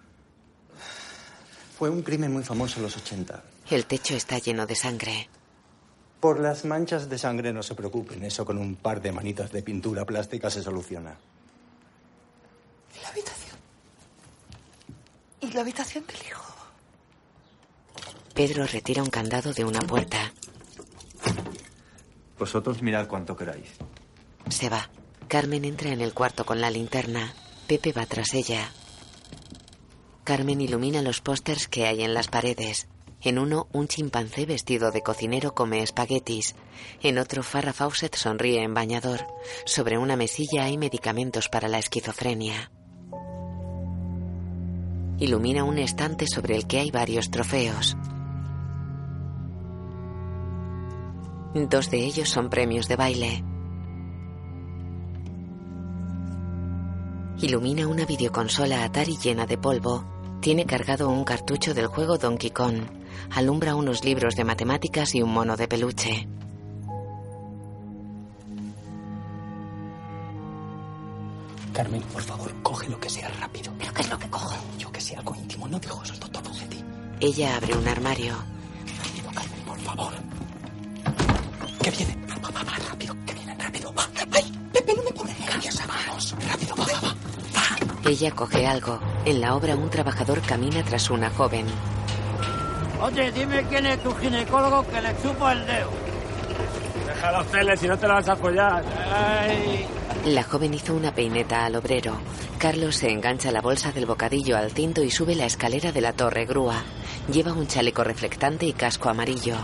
Fue 1.78 1.90
un 1.90 2.02
crimen 2.02 2.32
muy 2.32 2.44
famoso 2.44 2.78
en 2.78 2.84
los 2.84 2.96
80. 2.96 3.44
El 3.70 3.86
techo 3.86 4.16
está 4.16 4.38
lleno 4.38 4.66
de 4.66 4.76
sangre. 4.76 5.30
Por 6.20 6.40
las 6.40 6.64
manchas 6.66 7.10
de 7.10 7.18
sangre 7.18 7.52
no 7.52 7.62
se 7.62 7.76
preocupen, 7.76 8.24
eso 8.24 8.46
con 8.46 8.58
un 8.58 8.76
par 8.76 9.02
de 9.02 9.12
manitas 9.12 9.52
de 9.52 9.62
pintura 9.62 10.06
plástica 10.06 10.50
se 10.50 10.64
soluciona. 10.64 11.18
¿Y 12.96 13.02
la 13.02 13.10
habitación? 13.10 13.58
¿Y 15.42 15.52
la 15.52 15.62
habitación 15.62 16.06
del 16.08 16.16
hijo? 16.26 16.56
Pedro 18.34 18.66
retira 18.66 19.04
un 19.04 19.10
candado 19.10 19.54
de 19.54 19.66
una 19.66 19.82
puerta. 19.82 20.34
Vosotros 22.40 22.82
mirad 22.82 23.08
cuanto 23.08 23.36
queráis. 23.36 23.68
Se 24.50 24.70
va. 24.70 24.90
Carmen 25.28 25.66
entra 25.66 25.90
en 25.90 26.02
el 26.02 26.14
cuarto 26.14 26.46
con 26.46 26.62
la 26.62 26.70
linterna. 26.70 27.34
Pepe 27.68 27.92
va 27.92 28.06
tras 28.06 28.34
ella. 28.36 28.72
Carmen 30.24 30.62
ilumina 30.62 31.02
los 31.02 31.22
pósters 31.22 31.68
que 31.68 31.88
hay 31.88 32.04
en 32.04 32.14
las 32.14 32.28
paredes. 32.28 32.88
En 33.22 33.40
uno, 33.40 33.68
un 33.74 33.88
chimpancé 33.88 34.46
vestido 34.46 34.92
de 34.92 35.02
cocinero 35.02 35.56
come 35.56 35.82
espaguetis. 35.82 36.56
En 37.02 37.18
otro, 37.18 37.42
Farrah 37.42 37.74
Fawcett 37.74 38.16
sonríe 38.16 38.62
en 38.62 38.76
bañador. 38.76 39.26
Sobre 39.66 39.98
una 39.98 40.16
mesilla 40.16 40.66
hay 40.66 40.78
medicamentos 40.78 41.50
para 41.50 41.68
la 41.68 41.80
esquizofrenia. 41.80 42.72
Ilumina 45.18 45.64
un 45.64 45.80
estante 45.80 46.28
sobre 46.28 46.56
el 46.56 46.68
que 46.68 46.80
hay 46.80 46.92
varios 46.92 47.32
trofeos. 47.32 47.98
Dos 51.56 51.90
de 51.90 51.98
ellos 52.04 52.30
son 52.30 52.50
premios 52.50 52.88
de 52.88 52.96
baile. 52.96 53.55
Ilumina 57.42 57.88
una 57.88 58.06
videoconsola 58.06 58.84
Atari 58.84 59.18
llena 59.18 59.46
de 59.46 59.58
polvo. 59.58 60.06
Tiene 60.42 60.66
cargado 60.66 61.10
un 61.10 61.24
cartucho 61.24 61.74
del 61.74 61.88
juego 61.88 62.18
Donkey 62.18 62.52
Kong. 62.52 62.84
Alumbra 63.32 63.76
unos 63.76 64.04
libros 64.06 64.36
de 64.36 64.44
matemáticas 64.46 65.16
y 65.16 65.22
un 65.22 65.34
mono 65.34 65.58
de 65.58 65.68
peluche. 65.68 66.28
Carmen, 71.74 72.02
por 72.04 72.22
favor, 72.22 72.54
coge 72.64 72.88
lo 72.88 73.00
que 73.00 73.10
sea 73.10 73.28
rápido. 73.42 73.74
¿Pero 73.78 73.94
qué 73.94 74.02
es 74.02 74.10
lo 74.10 74.18
que 74.18 74.30
cojo? 74.30 74.56
Yo 74.80 74.90
que 74.92 75.02
sé, 75.02 75.16
algo 75.18 75.36
íntimo. 75.36 75.68
No 75.68 75.78
dijo 75.78 76.02
eso 76.04 76.14
todo 76.18 76.50
de 76.54 76.66
ti. 76.68 76.84
Ella 77.20 77.58
abre 77.58 77.76
un 77.76 77.86
armario. 77.88 78.34
Rápido, 78.98 79.30
Carmen, 79.34 79.60
por 79.66 79.78
favor. 79.80 80.14
¿Qué 81.84 81.92
viene? 81.92 82.18
Va, 82.30 82.50
va, 82.50 82.64
va, 82.64 82.90
rápido, 82.90 83.14
que 83.26 83.34
viene, 83.34 83.56
rápido. 83.60 83.94
Va. 83.94 84.10
¡Ay! 84.32 84.70
Pepe, 84.72 84.94
no 84.96 85.04
me 85.04 85.12
pongas 85.12 85.38
nerviosa. 85.40 85.86
Vamos, 85.86 86.36
rápido, 86.48 86.76
va. 86.78 86.85
Ella 88.06 88.32
coge 88.32 88.68
algo. 88.68 89.00
En 89.26 89.42
la 89.42 89.56
obra 89.56 89.76
un 89.76 89.90
trabajador 89.90 90.40
camina 90.42 90.84
tras 90.84 91.10
una 91.10 91.32
joven. 91.32 91.66
Oye, 93.02 93.32
dime 93.32 93.66
quién 93.68 93.86
es 93.88 94.02
tu 94.04 94.14
ginecólogo 94.16 94.86
que 94.88 95.02
le 95.02 95.10
chupo 95.22 95.50
el 95.50 95.66
dedo. 95.66 95.90
Deja 97.08 97.32
los 97.32 97.48
teles 97.48 97.80
si 97.80 97.88
no 97.88 97.98
te 97.98 98.08
la 98.08 98.14
vas 98.16 98.30
a 98.30 98.36
follar. 98.36 98.84
Ay. 99.12 99.88
La 100.26 100.44
joven 100.44 100.74
hizo 100.76 100.94
una 100.94 101.14
peineta 101.14 101.66
al 101.66 101.76
obrero. 101.76 102.18
Carlos 102.60 102.96
se 102.96 103.10
engancha 103.10 103.52
la 103.52 103.62
bolsa 103.62 103.92
del 103.92 104.06
bocadillo 104.06 104.56
al 104.56 104.72
cinto 104.72 105.04
y 105.04 105.10
sube 105.10 105.36
la 105.36 105.46
escalera 105.46 105.92
de 105.92 106.02
la 106.02 106.14
torre 106.14 106.46
grúa. 106.46 106.84
Lleva 107.32 107.54
un 107.54 107.68
chaleco 107.68 108.04
reflectante 108.04 108.68
y 108.68 108.74
casco 108.74 109.10
amarillo. 109.10 109.56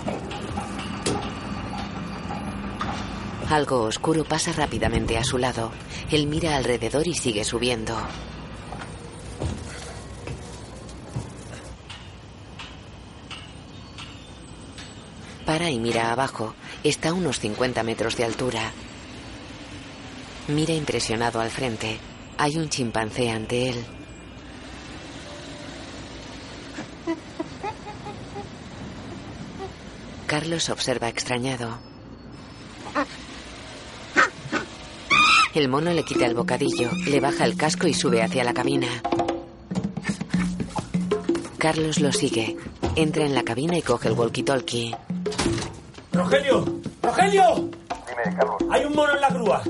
Algo 3.49 3.83
oscuro 3.83 4.23
pasa 4.23 4.51
rápidamente 4.51 5.17
a 5.17 5.23
su 5.23 5.37
lado. 5.37 5.71
Él 6.09 6.25
mira 6.27 6.55
alrededor 6.55 7.07
y 7.07 7.13
sigue 7.13 7.43
subiendo. 7.43 7.95
Para 15.51 15.69
y 15.69 15.79
mira 15.79 16.13
abajo. 16.13 16.53
Está 16.81 17.09
a 17.09 17.13
unos 17.13 17.41
50 17.41 17.83
metros 17.83 18.15
de 18.15 18.23
altura. 18.23 18.71
Mira 20.47 20.73
impresionado 20.73 21.41
al 21.41 21.49
frente. 21.49 21.99
Hay 22.37 22.55
un 22.55 22.69
chimpancé 22.69 23.29
ante 23.29 23.67
él. 23.67 23.85
Carlos 30.25 30.69
observa 30.69 31.09
extrañado. 31.09 31.79
El 35.53 35.67
mono 35.67 35.91
le 35.91 36.05
quita 36.05 36.27
el 36.27 36.33
bocadillo, 36.33 36.91
le 37.05 37.19
baja 37.19 37.43
el 37.43 37.57
casco 37.57 37.87
y 37.87 37.93
sube 37.93 38.23
hacia 38.23 38.45
la 38.45 38.53
cabina. 38.53 38.87
Carlos 41.57 41.99
lo 41.99 42.13
sigue. 42.13 42.55
Entra 42.95 43.25
en 43.25 43.35
la 43.35 43.43
cabina 43.43 43.77
y 43.77 43.81
coge 43.81 44.07
el 44.07 44.15
walkie-talkie. 44.15 45.10
¡Rogelio! 46.13 46.65
¡Rogelio! 47.01 47.55
Dime, 47.55 48.35
Carlos. 48.37 48.55
Hay 48.71 48.85
un 48.85 48.95
mono 48.95 49.13
en 49.15 49.21
la 49.21 49.29
grúa. 49.29 49.61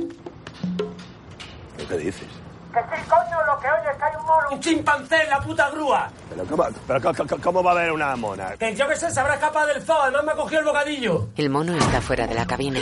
¿Qué 1.87 1.97
dices? 1.97 2.27
Que 2.73 2.79
sí, 2.79 3.03
coño, 3.09 3.37
lo 3.45 3.59
que 3.59 3.67
oye 3.67 3.91
es 3.91 3.97
que 3.97 4.03
hay 4.03 4.15
un 4.17 4.25
mono. 4.25 4.47
¡Un 4.51 4.59
chimpancé 4.61 5.23
en 5.23 5.29
la 5.29 5.39
puta 5.41 5.69
grúa! 5.71 6.09
Pero 6.29 6.45
¿cómo, 6.45 6.63
pero, 6.87 7.01
co- 7.01 7.37
¿cómo 7.43 7.63
va 7.63 7.71
a 7.71 7.73
haber 7.75 7.91
una 7.91 8.15
mona? 8.15 8.55
Que 8.57 8.73
yo 8.75 8.87
qué 8.87 8.95
sé, 8.95 9.11
se 9.11 9.19
habrá 9.19 9.33
escapado 9.35 9.67
del 9.67 9.81
zoo. 9.83 10.01
Además 10.01 10.23
me 10.23 10.31
ha 10.31 10.35
cogido 10.35 10.59
el 10.61 10.65
bocadillo. 10.67 11.27
El 11.35 11.49
mono 11.49 11.75
está 11.75 11.99
fuera 12.01 12.25
de 12.27 12.33
la 12.35 12.45
cabina. 12.45 12.79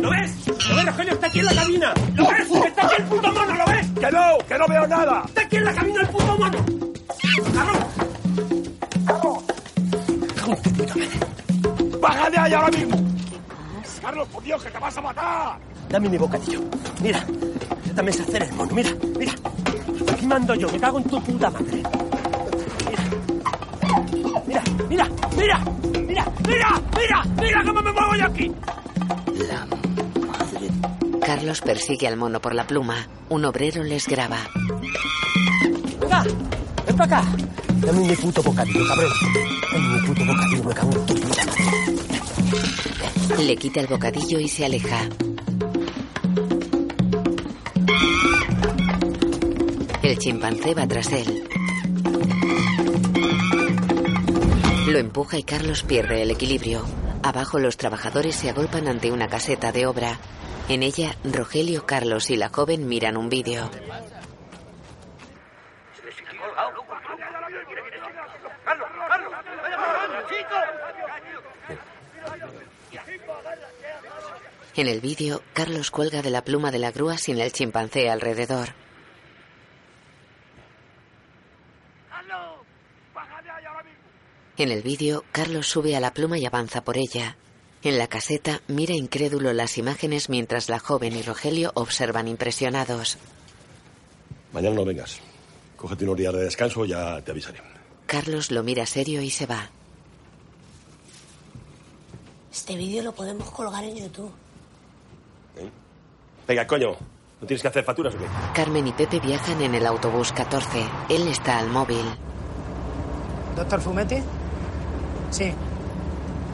¿Lo 0.00 0.10
ves? 0.10 0.46
¿Lo 0.68 0.76
ves, 0.76 0.86
Rogelio? 0.86 1.12
Está 1.14 1.26
aquí 1.28 1.38
en 1.38 1.46
la 1.46 1.54
cabina. 1.54 1.94
¿Lo 2.14 2.28
ves? 2.28 2.50
¡Está 2.66 2.86
aquí 2.86 2.94
el 2.98 3.04
puto 3.04 3.32
mono! 3.32 3.54
¿Lo 3.54 3.64
ves? 3.66 3.86
¡Que 4.00 4.10
no! 4.10 4.38
¡Que 4.48 4.58
no 4.58 4.66
veo 4.66 4.86
nada! 4.88 5.22
¡Está 5.26 5.40
aquí 5.42 5.56
en 5.56 5.64
la 5.64 5.74
cabina 5.74 6.00
el 6.00 6.08
puto 6.08 6.36
mono! 6.36 6.58
¡Carlos! 7.54 7.84
¡Baja 12.04 12.28
de 12.28 12.38
ahí 12.38 12.52
ahora 12.52 12.68
mismo! 12.68 13.02
Carlos, 14.02 14.28
por 14.28 14.42
Dios, 14.42 14.62
que 14.62 14.70
te 14.70 14.78
vas 14.78 14.94
a 14.94 15.00
matar. 15.00 15.58
Dame 15.88 16.10
mi 16.10 16.18
bocadillo. 16.18 16.60
Mira, 17.00 17.24
también 17.96 18.12
sé 18.14 18.24
hacer 18.24 18.42
el 18.42 18.52
mono. 18.52 18.74
Mira, 18.74 18.90
mira. 19.18 19.32
Aquí 20.12 20.26
mando 20.26 20.54
yo, 20.54 20.68
me 20.70 20.78
cago 20.78 20.98
en 20.98 21.04
tu 21.04 21.22
puta 21.22 21.48
madre. 21.48 21.82
Mira, 24.46 24.62
mira, 24.86 25.08
mira, 25.34 25.64
mira, 26.06 26.26
mira, 26.46 26.82
mira, 26.94 27.24
mira 27.40 27.64
cómo 27.64 27.80
me 27.80 27.92
muevo 27.92 28.14
yo 28.16 28.26
aquí. 28.26 28.52
Carlos 31.24 31.62
persigue 31.62 32.06
al 32.06 32.18
mono 32.18 32.38
por 32.38 32.54
la 32.54 32.66
pluma. 32.66 32.96
Un 33.30 33.46
obrero 33.46 33.82
les 33.82 34.06
graba. 34.06 34.40
Venga, 35.98 36.22
ven 36.86 36.96
para 36.98 37.18
acá. 37.20 37.28
Dame 37.76 38.00
mi 38.00 38.14
puto 38.14 38.42
bocadillo, 38.42 38.86
cabrón. 38.88 39.12
Dame 39.72 39.88
mi 39.88 40.06
puto 40.06 40.24
bocadillo, 40.26 40.64
me 40.64 40.74
cago 40.74 40.92
en 40.92 41.06
tu 41.06 41.14
puta 41.14 41.46
madre. 41.46 41.83
Le 43.38 43.56
quita 43.56 43.80
el 43.80 43.86
bocadillo 43.86 44.38
y 44.38 44.48
se 44.48 44.64
aleja. 44.64 45.08
El 50.02 50.18
chimpancé 50.18 50.74
va 50.74 50.86
tras 50.86 51.12
él. 51.12 51.48
Lo 54.86 54.98
empuja 54.98 55.38
y 55.38 55.42
Carlos 55.42 55.82
pierde 55.82 56.22
el 56.22 56.30
equilibrio. 56.30 56.84
Abajo 57.22 57.58
los 57.58 57.76
trabajadores 57.76 58.36
se 58.36 58.50
agolpan 58.50 58.86
ante 58.86 59.10
una 59.10 59.28
caseta 59.28 59.72
de 59.72 59.86
obra. 59.86 60.18
En 60.68 60.82
ella, 60.82 61.16
Rogelio, 61.24 61.86
Carlos 61.86 62.30
y 62.30 62.36
la 62.36 62.50
joven 62.50 62.86
miran 62.86 63.16
un 63.16 63.28
vídeo. 63.28 63.70
¡Carlos, 68.64 68.88
Carlos! 69.08 69.32
¡Vaya, 69.32 70.26
chico! 70.28 70.54
En 74.76 74.88
el 74.88 75.00
vídeo, 75.00 75.40
Carlos 75.52 75.92
cuelga 75.92 76.20
de 76.20 76.30
la 76.30 76.42
pluma 76.42 76.72
de 76.72 76.80
la 76.80 76.90
grúa 76.90 77.16
sin 77.16 77.38
el 77.38 77.52
chimpancé 77.52 78.10
alrededor. 78.10 78.70
En 84.56 84.70
el 84.70 84.82
vídeo, 84.82 85.24
Carlos 85.30 85.68
sube 85.68 85.94
a 85.94 86.00
la 86.00 86.12
pluma 86.12 86.38
y 86.38 86.46
avanza 86.46 86.82
por 86.82 86.96
ella. 86.96 87.36
En 87.82 87.98
la 87.98 88.08
caseta, 88.08 88.62
mira 88.66 88.94
incrédulo 88.94 89.52
las 89.52 89.78
imágenes 89.78 90.28
mientras 90.28 90.68
la 90.68 90.78
joven 90.78 91.14
y 91.14 91.22
Rogelio 91.22 91.70
observan 91.74 92.26
impresionados. 92.28 93.18
Mañana 94.52 94.76
no 94.76 94.84
vengas. 94.84 95.20
Cógete 95.76 96.04
unos 96.04 96.16
días 96.16 96.32
de 96.32 96.44
descanso, 96.44 96.84
ya 96.84 97.20
te 97.22 97.30
avisaré. 97.30 97.60
Carlos 98.06 98.50
lo 98.50 98.62
mira 98.62 98.86
serio 98.86 99.20
y 99.22 99.30
se 99.30 99.46
va. 99.46 99.70
Este 102.52 102.76
vídeo 102.76 103.02
lo 103.02 103.12
podemos 103.12 103.50
colgar 103.50 103.84
en 103.84 103.96
YouTube. 103.96 104.32
Venga, 106.46 106.66
coño. 106.66 106.90
¿No 107.40 107.46
tienes 107.46 107.62
que 107.62 107.68
hacer 107.68 107.84
facturas 107.84 108.14
o 108.14 108.18
qué? 108.18 108.24
Carmen 108.54 108.86
y 108.86 108.92
Pepe 108.92 109.20
viajan 109.20 109.60
en 109.60 109.74
el 109.74 109.86
autobús 109.86 110.32
14. 110.32 110.84
Él 111.08 111.28
está 111.28 111.58
al 111.58 111.68
móvil. 111.70 112.04
¿Doctor 113.56 113.80
Fumetti? 113.80 114.16
Sí. 115.30 115.52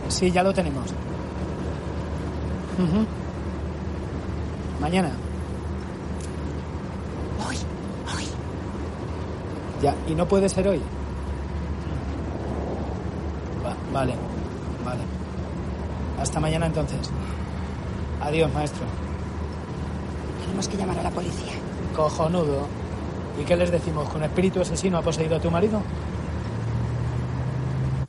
Sí, 0.08 0.30
ya 0.30 0.42
lo 0.42 0.52
tenemos. 0.52 0.86
Ujú. 2.78 3.06
Mañana. 4.80 5.10
Hoy, 7.46 7.56
hoy. 8.16 8.24
Ya, 9.82 9.94
¿y 10.08 10.14
no 10.14 10.26
puede 10.26 10.48
ser 10.48 10.66
hoy? 10.66 10.80
Va- 13.64 13.76
vale, 13.92 14.14
vale. 14.84 15.02
Hasta 16.20 16.40
mañana 16.40 16.66
entonces. 16.66 17.10
Adiós, 18.22 18.52
maestro. 18.52 18.84
Tenemos 20.50 20.66
que 20.66 20.76
llamar 20.78 20.98
a 20.98 21.02
la 21.04 21.10
policía. 21.12 21.52
Cojonudo. 21.94 22.66
¿Y 23.40 23.44
qué 23.44 23.54
les 23.54 23.70
decimos? 23.70 24.10
¿Que 24.10 24.16
un 24.16 24.24
espíritu 24.24 24.60
asesino 24.60 24.98
ha 24.98 25.02
poseído 25.02 25.36
a 25.36 25.40
tu 25.40 25.48
marido? 25.48 25.80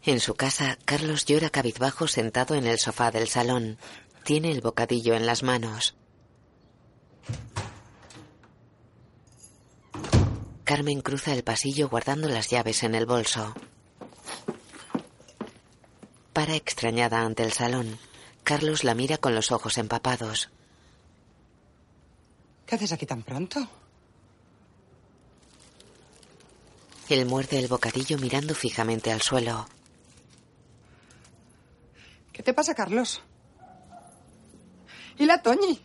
En 0.02 0.20
su 0.20 0.34
casa, 0.34 0.80
Carlos 0.84 1.26
llora 1.26 1.52
cabizbajo 1.52 2.08
sentado 2.08 2.56
en 2.56 2.66
el 2.66 2.80
sofá 2.80 3.12
del 3.12 3.28
salón. 3.28 3.78
Tiene 4.24 4.50
el 4.50 4.62
bocadillo 4.62 5.14
en 5.14 5.28
las 5.28 5.44
manos. 5.44 5.96
Carmen 10.64 11.02
cruza 11.02 11.34
el 11.34 11.44
pasillo 11.44 11.90
guardando 11.90 12.28
las 12.28 12.50
llaves 12.50 12.82
en 12.82 12.96
el 12.96 13.06
bolso. 13.06 13.54
Para 16.34 16.56
extrañada 16.56 17.22
ante 17.22 17.44
el 17.44 17.52
salón. 17.52 18.00
Carlos 18.44 18.84
la 18.84 18.96
mira 18.96 19.20
con 19.20 19.36
los 19.36 19.52
ojos 19.52 19.78
empapados. 19.78 20.50
¿Qué 22.72 22.76
haces 22.76 22.94
aquí 22.94 23.06
tan 23.06 23.22
pronto? 23.22 23.68
Él 27.10 27.26
muerde 27.26 27.60
el 27.60 27.68
bocadillo 27.68 28.18
mirando 28.18 28.56
fijamente 28.56 29.12
al 29.12 29.22
suelo. 29.22 29.68
¿Qué 32.32 32.42
te 32.42 32.54
pasa, 32.54 32.74
Carlos? 32.74 33.22
¿Y 35.18 35.26
la 35.26 35.42
Toñi? 35.42 35.82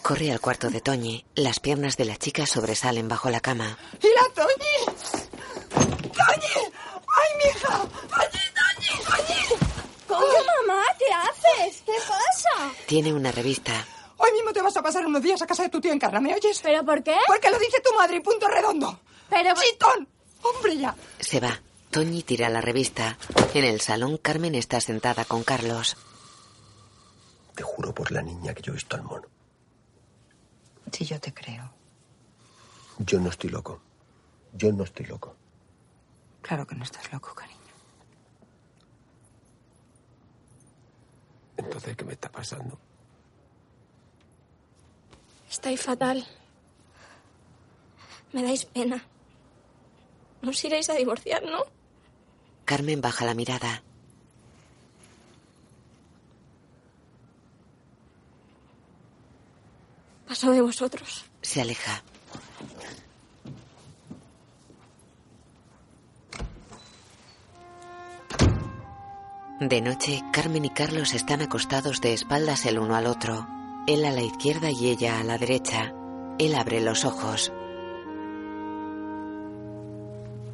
Corre 0.00 0.30
al 0.30 0.40
cuarto 0.40 0.70
de 0.70 0.80
Toñi. 0.80 1.24
Las 1.34 1.58
piernas 1.58 1.96
de 1.96 2.04
la 2.04 2.16
chica 2.16 2.46
sobresalen 2.46 3.08
bajo 3.08 3.30
la 3.30 3.40
cama. 3.40 3.76
¿Y 4.00 4.06
la 4.06 4.32
Toñi? 4.32 4.96
¡Toñi! 6.02 6.72
¡Ay, 6.94 7.30
mi 7.36 7.50
hija! 7.50 7.82
¡Allí, 8.12 8.44
Toñi! 8.54 9.02
¡Allí! 9.12 9.56
¿Cómo, 10.06 10.68
mamá? 10.68 10.84
¿Qué 10.96 11.12
haces? 11.12 11.82
¿Qué 11.84 11.96
pasa? 12.06 12.72
Tiene 12.86 13.12
una 13.12 13.32
revista. 13.32 13.84
Mismo 14.48 14.60
te 14.60 14.62
vas 14.62 14.76
a 14.78 14.82
pasar 14.82 15.04
unos 15.04 15.22
días 15.22 15.42
a 15.42 15.46
casa 15.46 15.64
de 15.64 15.68
tu 15.68 15.78
tío 15.78 15.92
en 15.92 15.98
Carra, 15.98 16.20
¿me 16.20 16.34
oyes? 16.34 16.58
¿Pero 16.62 16.82
por 16.82 17.02
qué? 17.02 17.14
Porque 17.26 17.50
lo 17.50 17.58
dice 17.58 17.82
tu 17.84 17.94
madre 17.94 18.16
y 18.16 18.20
punto 18.20 18.48
redondo. 18.48 18.98
Pero... 19.28 19.54
¡Chitón! 19.54 20.08
¡Hombre 20.42 20.78
ya! 20.78 20.96
Se 21.20 21.38
va. 21.38 21.60
Toñi 21.90 22.22
tira 22.22 22.48
la 22.48 22.62
revista. 22.62 23.18
En 23.52 23.66
el 23.66 23.82
salón, 23.82 24.16
Carmen 24.16 24.54
está 24.54 24.80
sentada 24.80 25.26
con 25.26 25.44
Carlos. 25.44 25.98
Te 27.54 27.62
juro 27.62 27.94
por 27.94 28.10
la 28.10 28.22
niña 28.22 28.54
que 28.54 28.62
yo 28.62 28.72
he 28.72 28.76
visto 28.76 28.96
al 28.96 29.02
mono. 29.02 29.26
Sí, 30.92 31.04
yo 31.04 31.20
te 31.20 31.34
creo. 31.34 31.70
Yo 33.00 33.20
no 33.20 33.28
estoy 33.28 33.50
loco. 33.50 33.82
Yo 34.54 34.72
no 34.72 34.84
estoy 34.84 35.04
loco. 35.04 35.36
Claro 36.40 36.66
que 36.66 36.74
no 36.74 36.84
estás 36.84 37.12
loco, 37.12 37.34
cariño. 37.34 37.58
Entonces, 41.58 41.94
¿qué 41.98 42.04
me 42.06 42.14
está 42.14 42.32
pasando? 42.32 42.78
Estáis 45.50 45.80
fatal. 45.80 46.26
Me 48.32 48.42
dais 48.42 48.64
pena. 48.64 49.02
No 50.42 50.50
os 50.50 50.64
iréis 50.64 50.88
a 50.90 50.94
divorciar, 50.94 51.42
¿no? 51.42 51.64
Carmen 52.64 53.00
baja 53.00 53.24
la 53.24 53.34
mirada. 53.34 53.82
Paso 60.28 60.50
de 60.50 60.60
vosotros. 60.60 61.24
Se 61.40 61.62
aleja. 61.62 62.02
De 69.60 69.80
noche, 69.80 70.22
Carmen 70.32 70.66
y 70.66 70.70
Carlos 70.70 71.14
están 71.14 71.42
acostados 71.42 72.00
de 72.00 72.12
espaldas 72.12 72.64
el 72.66 72.78
uno 72.78 72.94
al 72.94 73.06
otro. 73.06 73.57
Él 73.88 74.04
a 74.04 74.12
la 74.12 74.20
izquierda 74.20 74.70
y 74.70 74.90
ella 74.90 75.18
a 75.18 75.24
la 75.24 75.38
derecha. 75.38 75.94
Él 76.38 76.54
abre 76.56 76.82
los 76.82 77.06
ojos. 77.06 77.50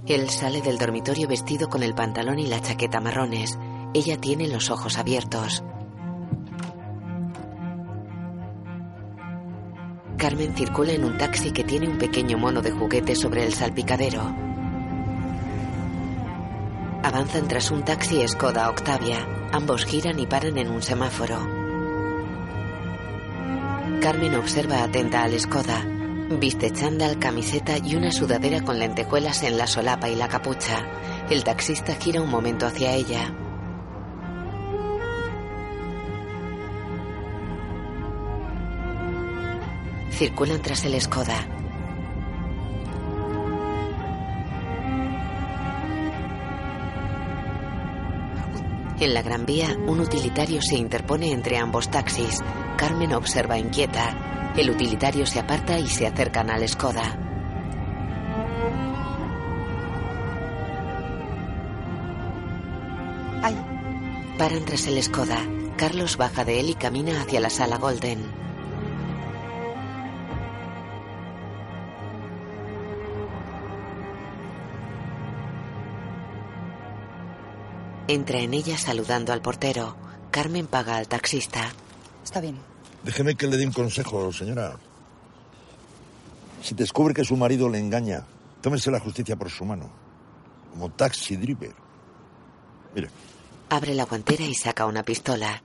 Él 0.07 0.31
sale 0.31 0.63
del 0.63 0.79
dormitorio 0.79 1.27
vestido 1.27 1.69
con 1.69 1.83
el 1.83 1.97
pantalón 1.97 2.39
y 2.39 2.47
la 2.47 2.61
chaqueta 2.61 3.01
marrones. 3.01 3.59
Ella 3.93 4.19
tiene 4.19 4.47
los 4.47 4.71
ojos 4.71 4.99
abiertos. 4.99 5.65
Carmen 10.17 10.55
circula 10.55 10.93
en 10.93 11.05
un 11.05 11.19
taxi 11.19 11.51
que 11.51 11.65
tiene 11.65 11.89
un 11.89 11.99
pequeño 11.99 12.39
mono 12.39 12.63
de 12.63 12.71
juguete 12.71 13.17
sobre 13.17 13.45
el 13.45 13.53
salpicadero. 13.53 14.33
Avanzan 17.03 17.49
tras 17.49 17.73
un 17.73 17.85
taxi 17.85 18.29
Skoda 18.29 18.71
Octavia. 18.71 19.27
Ambos 19.51 19.87
giran 19.87 20.21
y 20.21 20.27
paran 20.29 20.57
en 20.57 20.71
un 20.71 20.83
semáforo. 20.83 21.54
Carmen 24.05 24.35
observa 24.35 24.83
atenta 24.83 25.23
al 25.23 25.41
Skoda. 25.41 25.83
Viste 26.39 26.71
chándal, 26.71 27.19
camiseta 27.19 27.79
y 27.79 27.97
una 27.97 28.13
sudadera 28.13 28.61
con 28.61 28.79
lentejuelas 28.79 29.43
en 29.45 29.57
la 29.57 29.67
solapa 29.67 30.11
y 30.11 30.15
la 30.15 30.29
capucha. 30.29 30.87
El 31.31 31.43
taxista 31.43 31.95
gira 31.95 32.21
un 32.21 32.29
momento 32.29 32.67
hacia 32.67 32.93
ella. 32.93 33.35
Circulan 40.11 40.61
tras 40.61 40.85
el 40.85 41.01
Skoda. 41.01 41.64
En 49.01 49.13
la 49.13 49.23
Gran 49.23 49.45
Vía, 49.45 49.77
un 49.87 49.99
utilitario 49.99 50.63
se 50.63 50.77
interpone 50.77 51.33
entre 51.33 51.59
ambos 51.59 51.91
taxis. 51.91 52.41
Carmen 52.77 53.13
observa 53.13 53.59
inquieta. 53.59 54.53
El 54.57 54.71
utilitario 54.71 55.27
se 55.27 55.41
aparta 55.41 55.81
y 55.81 55.89
se 55.89 56.07
acercan 56.07 56.49
al 56.49 56.67
Skoda. 56.69 57.19
Ay. 63.43 63.57
Paran 64.39 64.65
tras 64.65 64.87
el 64.87 65.03
Skoda. 65.03 65.45
Carlos 65.77 66.17
baja 66.17 66.45
de 66.45 66.61
él 66.61 66.71
y 66.71 66.75
camina 66.75 67.21
hacia 67.21 67.41
la 67.41 67.51
sala 67.51 67.79
Golden. 67.79 68.44
Entra 78.09 78.39
en 78.41 78.55
ella 78.55 78.77
saludando 78.77 79.33
al 79.33 79.41
portero. 79.41 79.97
Carmen 80.31 80.67
paga 80.67 80.97
al 80.97 81.09
taxista. 81.09 81.73
Está 82.23 82.41
bien. 82.41 82.59
Déjeme 83.03 83.35
que 83.35 83.47
le 83.47 83.57
dé 83.57 83.67
un 83.67 83.73
consejo, 83.73 84.33
señora. 84.33 84.77
Si 86.63 86.75
descubre 86.75 87.15
que 87.15 87.25
su 87.25 87.37
marido 87.37 87.69
le 87.69 87.79
engaña, 87.79 88.25
tómese 88.63 88.91
la 88.91 89.01
justicia 89.01 89.37
por 89.37 89.51
su 89.51 89.65
mano. 89.65 89.91
Como 90.73 90.91
taxi 90.91 91.37
driver. 91.37 91.73
Mire, 92.95 93.09
Abre 93.71 93.95
la 93.95 94.05
guantera 94.05 94.45
y 94.45 94.55
saca 94.55 94.87
una 94.87 95.03
pistola. 95.03 95.63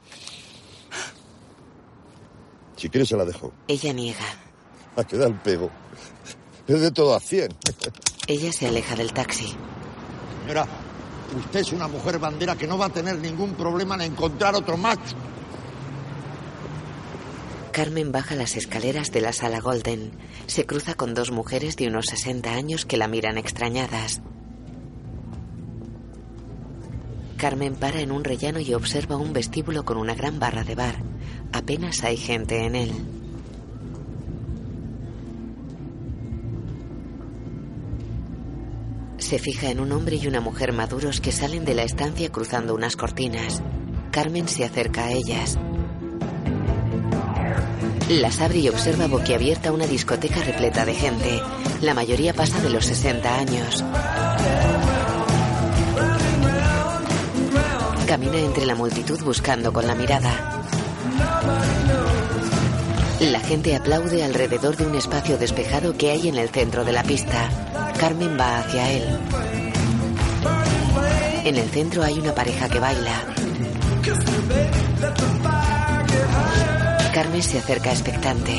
si 2.76 2.90
quiere 2.90 3.06
se 3.06 3.18
la 3.18 3.26
dejo. 3.26 3.52
Ella 3.68 3.94
niega. 3.94 4.26
A 4.96 5.04
que 5.04 5.18
da 5.18 5.28
el 5.28 5.36
pego. 5.36 5.70
Es 6.68 6.80
de 6.80 6.92
todo 6.92 7.16
a 7.16 7.20
100. 7.20 7.50
Ella 8.28 8.52
se 8.54 8.68
aleja 8.68 8.96
del 8.96 9.12
taxi. 9.14 9.54
Señora, 10.42 10.68
usted 11.38 11.60
es 11.60 11.72
una 11.72 11.88
mujer 11.88 12.20
bandera 12.20 12.56
que 12.56 12.68
no 12.68 12.78
va 12.78 12.88
a 12.88 12.90
tener 12.90 13.18
ningún 13.20 13.54
problema 13.54 13.96
en 13.96 14.14
encontrar 14.14 14.56
otro 14.56 14.78
macho. 14.78 15.16
Carmen 17.72 18.12
baja 18.12 18.36
las 18.36 18.58
escaleras 18.58 19.12
de 19.12 19.22
la 19.22 19.32
sala 19.32 19.60
Golden. 19.60 20.12
Se 20.48 20.66
cruza 20.66 20.96
con 20.96 21.14
dos 21.14 21.32
mujeres 21.32 21.78
de 21.78 21.88
unos 21.88 22.08
60 22.08 22.52
años 22.52 22.86
que 22.86 22.98
la 22.98 23.08
miran 23.08 23.38
extrañadas. 23.38 24.22
Carmen 27.38 27.76
para 27.76 28.02
en 28.02 28.12
un 28.12 28.26
rellano 28.26 28.60
y 28.60 28.74
observa 28.74 29.16
un 29.16 29.32
vestíbulo 29.32 29.86
con 29.86 29.98
una 29.98 30.14
gran 30.14 30.40
barra 30.40 30.66
de 30.66 30.76
bar. 30.76 30.96
Apenas 31.54 32.04
hay 32.04 32.18
gente 32.18 32.66
en 32.66 32.76
él. 32.76 33.19
Se 39.30 39.38
fija 39.38 39.70
en 39.70 39.80
un 39.80 39.92
hombre 39.92 40.16
y 40.16 40.26
una 40.26 40.42
mujer 40.42 40.74
maduros 40.74 41.22
que 41.22 41.32
salen 41.32 41.64
de 41.64 41.76
la 41.76 41.84
estancia 41.84 42.32
cruzando 42.32 42.74
unas 42.74 42.96
cortinas. 42.96 43.62
Carmen 44.10 44.48
se 44.48 44.66
acerca 44.66 45.06
a 45.06 45.12
ellas. 45.12 45.56
Las 48.10 48.42
abre 48.42 48.58
y 48.58 48.70
observa 48.70 49.06
boquiabierta 49.06 49.72
una 49.72 49.86
discoteca 49.86 50.42
repleta 50.42 50.84
de 50.84 50.96
gente. 50.96 51.40
La 51.82 51.94
mayoría 51.94 52.34
pasa 52.34 52.60
de 52.60 52.72
los 52.72 52.86
60 52.88 53.36
años. 53.36 53.86
Camina 58.08 58.40
entre 58.40 58.66
la 58.66 58.74
multitud 58.74 59.24
buscando 59.24 59.72
con 59.72 59.86
la 59.86 59.94
mirada. 59.94 60.64
La 63.20 63.42
gente 63.42 63.76
aplaude 63.76 64.24
alrededor 64.24 64.76
de 64.76 64.88
un 64.88 64.96
espacio 64.96 65.38
despejado 65.38 65.96
que 65.96 66.10
hay 66.10 66.30
en 66.30 66.40
el 66.40 66.50
centro 66.50 66.84
de 66.84 66.94
la 66.94 67.04
pista. 67.04 67.69
Carmen 68.00 68.38
va 68.40 68.60
hacia 68.60 68.92
él. 68.92 69.04
En 71.44 71.58
el 71.58 71.70
centro 71.70 72.02
hay 72.02 72.18
una 72.18 72.34
pareja 72.34 72.70
que 72.70 72.80
baila. 72.80 73.26
Carmen 77.14 77.44
se 77.44 77.60
acerca 77.60 77.92
expectante. 77.92 78.54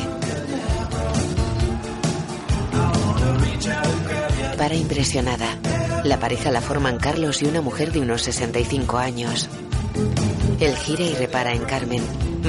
Para 4.59 4.75
impresionada. 4.75 5.57
La 6.05 6.19
pareja 6.19 6.51
la 6.51 6.61
forman 6.61 6.99
Carlos 6.99 7.41
y 7.41 7.47
una 7.47 7.63
mujer 7.63 7.93
de 7.93 8.01
unos 8.01 8.21
65 8.21 8.99
años. 8.99 9.49
Él 10.61 10.77
gira 10.77 11.05
y 11.05 11.15
repara 11.15 11.55
en 11.55 11.65
Carmen. 11.65 12.03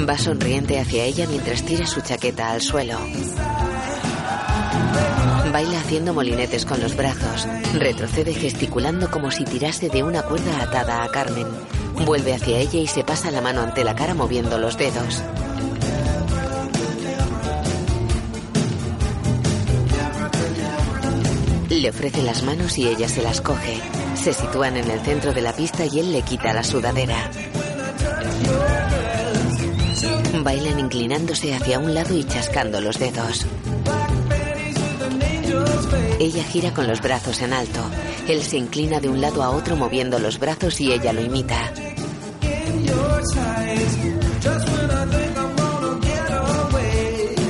Va 0.06 0.18
sonriente 0.18 0.78
hacia 0.78 1.04
ella 1.04 1.26
mientras 1.26 1.62
tira 1.62 1.86
su 1.86 2.02
chaqueta 2.02 2.50
al 2.50 2.60
suelo. 2.60 2.98
Baila 5.52 5.80
haciendo 5.80 6.14
molinetes 6.14 6.64
con 6.64 6.80
los 6.80 6.96
brazos. 6.96 7.46
Retrocede 7.74 8.32
gesticulando 8.32 9.10
como 9.10 9.30
si 9.30 9.44
tirase 9.44 9.90
de 9.90 10.02
una 10.02 10.22
cuerda 10.22 10.62
atada 10.62 11.04
a 11.04 11.08
Carmen. 11.10 11.46
Vuelve 12.06 12.34
hacia 12.34 12.58
ella 12.58 12.80
y 12.80 12.86
se 12.86 13.04
pasa 13.04 13.30
la 13.30 13.42
mano 13.42 13.60
ante 13.60 13.84
la 13.84 13.94
cara 13.94 14.14
moviendo 14.14 14.56
los 14.58 14.78
dedos. 14.78 15.22
Le 21.68 21.90
ofrece 21.90 22.22
las 22.22 22.42
manos 22.44 22.78
y 22.78 22.88
ella 22.88 23.08
se 23.08 23.22
las 23.22 23.42
coge. 23.42 23.78
Se 24.14 24.32
sitúan 24.32 24.78
en 24.78 24.90
el 24.90 25.00
centro 25.00 25.34
de 25.34 25.42
la 25.42 25.52
pista 25.52 25.84
y 25.84 26.00
él 26.00 26.12
le 26.12 26.22
quita 26.22 26.54
la 26.54 26.64
sudadera. 26.64 27.30
Bailan 30.42 30.80
inclinándose 30.80 31.54
hacia 31.54 31.78
un 31.78 31.94
lado 31.94 32.16
y 32.16 32.24
chascando 32.24 32.80
los 32.80 32.98
dedos. 32.98 33.46
Ella 36.18 36.44
gira 36.44 36.72
con 36.72 36.86
los 36.86 37.00
brazos 37.00 37.42
en 37.42 37.52
alto. 37.52 37.80
Él 38.28 38.42
se 38.42 38.56
inclina 38.56 39.00
de 39.00 39.08
un 39.08 39.20
lado 39.20 39.42
a 39.42 39.50
otro 39.50 39.76
moviendo 39.76 40.18
los 40.18 40.38
brazos 40.38 40.80
y 40.80 40.92
ella 40.92 41.12
lo 41.12 41.20
imita. 41.20 41.72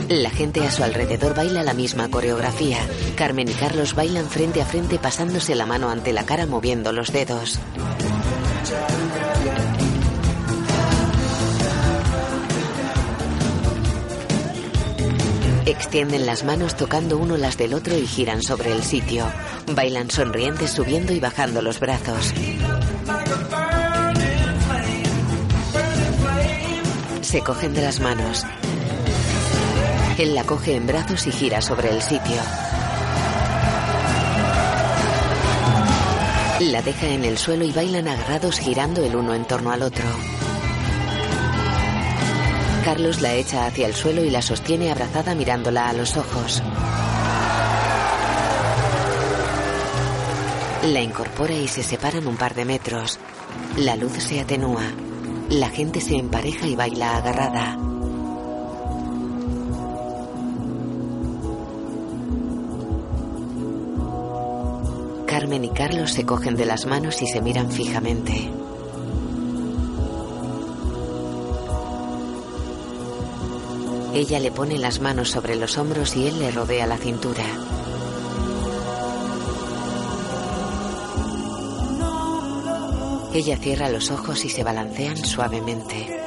La 0.08 0.30
gente 0.30 0.60
a 0.60 0.70
su 0.70 0.84
alrededor 0.84 1.34
baila 1.34 1.62
la 1.62 1.74
misma 1.74 2.08
coreografía. 2.10 2.78
Carmen 3.16 3.48
y 3.48 3.52
Carlos 3.52 3.94
bailan 3.94 4.26
frente 4.26 4.60
a 4.60 4.66
frente 4.66 4.98
pasándose 4.98 5.54
la 5.54 5.66
mano 5.66 5.88
ante 5.88 6.12
la 6.12 6.24
cara 6.24 6.46
moviendo 6.46 6.92
los 6.92 7.12
dedos. 7.12 7.58
Extienden 15.66 16.26
las 16.26 16.42
manos 16.42 16.76
tocando 16.76 17.18
uno 17.18 17.36
las 17.36 17.56
del 17.56 17.74
otro 17.74 17.96
y 17.96 18.04
giran 18.06 18.42
sobre 18.42 18.72
el 18.72 18.82
sitio. 18.82 19.24
Bailan 19.72 20.10
sonrientes 20.10 20.72
subiendo 20.72 21.12
y 21.12 21.20
bajando 21.20 21.62
los 21.62 21.78
brazos. 21.78 22.34
Se 27.20 27.40
cogen 27.42 27.74
de 27.74 27.82
las 27.82 28.00
manos. 28.00 28.44
Él 30.18 30.34
la 30.34 30.42
coge 30.44 30.74
en 30.74 30.86
brazos 30.86 31.26
y 31.28 31.32
gira 31.32 31.62
sobre 31.62 31.90
el 31.90 32.02
sitio. 32.02 32.42
La 36.60 36.82
deja 36.82 37.06
en 37.06 37.24
el 37.24 37.38
suelo 37.38 37.64
y 37.64 37.72
bailan 37.72 38.08
agarrados 38.08 38.58
girando 38.58 39.04
el 39.04 39.14
uno 39.14 39.34
en 39.34 39.44
torno 39.44 39.70
al 39.70 39.82
otro. 39.82 40.04
Carlos 42.84 43.20
la 43.20 43.34
echa 43.34 43.66
hacia 43.66 43.86
el 43.86 43.94
suelo 43.94 44.24
y 44.24 44.30
la 44.30 44.42
sostiene 44.42 44.90
abrazada 44.90 45.36
mirándola 45.36 45.88
a 45.88 45.92
los 45.92 46.16
ojos. 46.16 46.62
La 50.82 51.00
incorpora 51.00 51.54
y 51.54 51.68
se 51.68 51.84
separan 51.84 52.26
un 52.26 52.36
par 52.36 52.54
de 52.54 52.64
metros. 52.64 53.20
La 53.76 53.94
luz 53.94 54.14
se 54.14 54.40
atenúa. 54.40 54.82
La 55.48 55.68
gente 55.68 56.00
se 56.00 56.16
empareja 56.16 56.66
y 56.66 56.74
baila 56.74 57.18
agarrada. 57.18 57.78
Carmen 65.26 65.64
y 65.64 65.70
Carlos 65.70 66.12
se 66.12 66.26
cogen 66.26 66.56
de 66.56 66.66
las 66.66 66.86
manos 66.86 67.22
y 67.22 67.28
se 67.28 67.40
miran 67.40 67.70
fijamente. 67.70 68.61
Ella 74.14 74.40
le 74.40 74.50
pone 74.50 74.78
las 74.78 75.00
manos 75.00 75.30
sobre 75.30 75.56
los 75.56 75.78
hombros 75.78 76.16
y 76.16 76.28
él 76.28 76.38
le 76.38 76.50
rodea 76.50 76.86
la 76.86 76.98
cintura. 76.98 77.44
Ella 83.32 83.56
cierra 83.56 83.88
los 83.88 84.10
ojos 84.10 84.44
y 84.44 84.50
se 84.50 84.62
balancean 84.62 85.16
suavemente. 85.16 86.20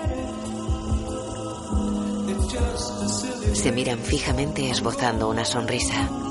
Se 3.53 3.71
miran 3.71 3.99
fijamente 3.99 4.71
esbozando 4.71 5.29
una 5.29 5.45
sonrisa. 5.45 6.24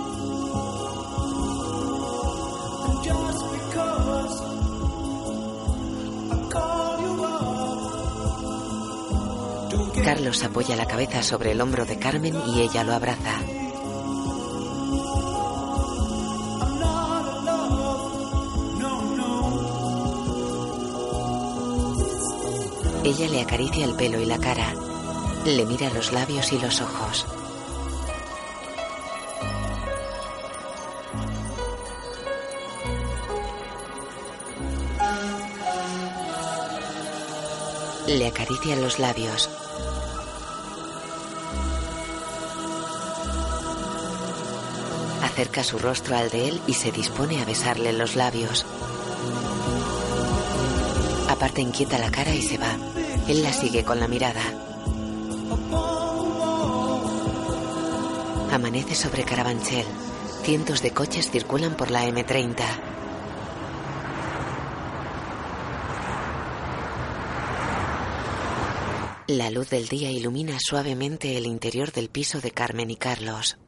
Carlos 10.25 10.43
apoya 10.43 10.75
la 10.75 10.87
cabeza 10.87 11.22
sobre 11.22 11.51
el 11.53 11.61
hombro 11.61 11.85
de 11.85 11.99
Carmen 11.99 12.35
y 12.47 12.62
ella 12.62 12.83
lo 12.83 12.95
abraza. 12.95 13.43
Ella 23.05 23.29
le 23.29 23.43
acaricia 23.43 23.85
el 23.85 23.95
pelo 23.97 24.18
y 24.18 24.25
la 24.25 24.39
cara. 24.39 24.72
Le 25.45 25.66
mira 25.66 25.91
los 25.91 26.11
labios 26.11 26.51
y 26.55 26.59
los 26.59 26.81
ojos. 26.81 27.27
Le 38.07 38.27
acaricia 38.27 38.75
los 38.77 38.99
labios. 38.99 39.63
Acerca 45.35 45.64
su 45.64 45.80
rostro 45.80 46.16
al 46.16 46.30
de 46.30 46.47
él 46.47 46.61
y 46.68 46.74
se 46.74 46.93
dispone 46.93 47.43
a 47.43 47.45
besarle 47.45 47.93
los 47.93 48.14
labios. 48.14 48.64
Aparta 51.28 51.61
inquieta 51.61 51.99
la 51.99 52.12
cara 52.12 52.32
y 52.32 52.41
se 52.41 52.57
va. 52.57 52.78
Él 53.26 53.43
la 53.43 53.53
sigue 53.53 53.82
con 53.82 53.99
la 53.99 54.07
mirada. 54.07 54.41
Amanece 58.53 58.95
sobre 58.95 59.24
Carabanchel. 59.24 59.85
Cientos 60.45 60.82
de 60.82 60.93
coches 60.93 61.28
circulan 61.32 61.76
por 61.76 61.91
la 61.91 62.07
M30. 62.07 62.62
La 69.26 69.51
luz 69.51 69.68
del 69.68 69.89
día 69.89 70.12
ilumina 70.12 70.59
suavemente 70.61 71.37
el 71.37 71.47
interior 71.47 71.91
del 71.91 72.09
piso 72.09 72.41
de 72.41 72.53
Carmen 72.53 72.93
y 72.93 72.97
Carlos. 72.97 73.59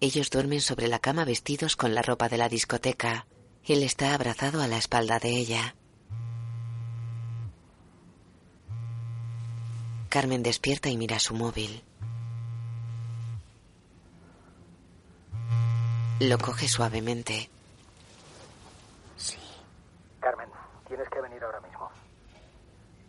Ellos 0.00 0.30
duermen 0.30 0.60
sobre 0.60 0.88
la 0.88 0.98
cama 0.98 1.24
vestidos 1.24 1.74
con 1.76 1.94
la 1.94 2.02
ropa 2.02 2.28
de 2.28 2.36
la 2.36 2.48
discoteca. 2.48 3.26
Él 3.64 3.82
está 3.82 4.14
abrazado 4.14 4.62
a 4.62 4.68
la 4.68 4.76
espalda 4.76 5.18
de 5.18 5.30
ella. 5.30 5.74
Carmen 10.10 10.42
despierta 10.42 10.88
y 10.88 10.96
mira 10.96 11.18
su 11.18 11.34
móvil. 11.34 11.82
Lo 16.20 16.38
coge 16.38 16.68
suavemente. 16.68 17.50
Carmen, 20.20 20.48
tienes 20.88 21.08
que 21.08 21.20
venir 21.20 21.42
ahora 21.42 21.60
mismo. 21.60 21.88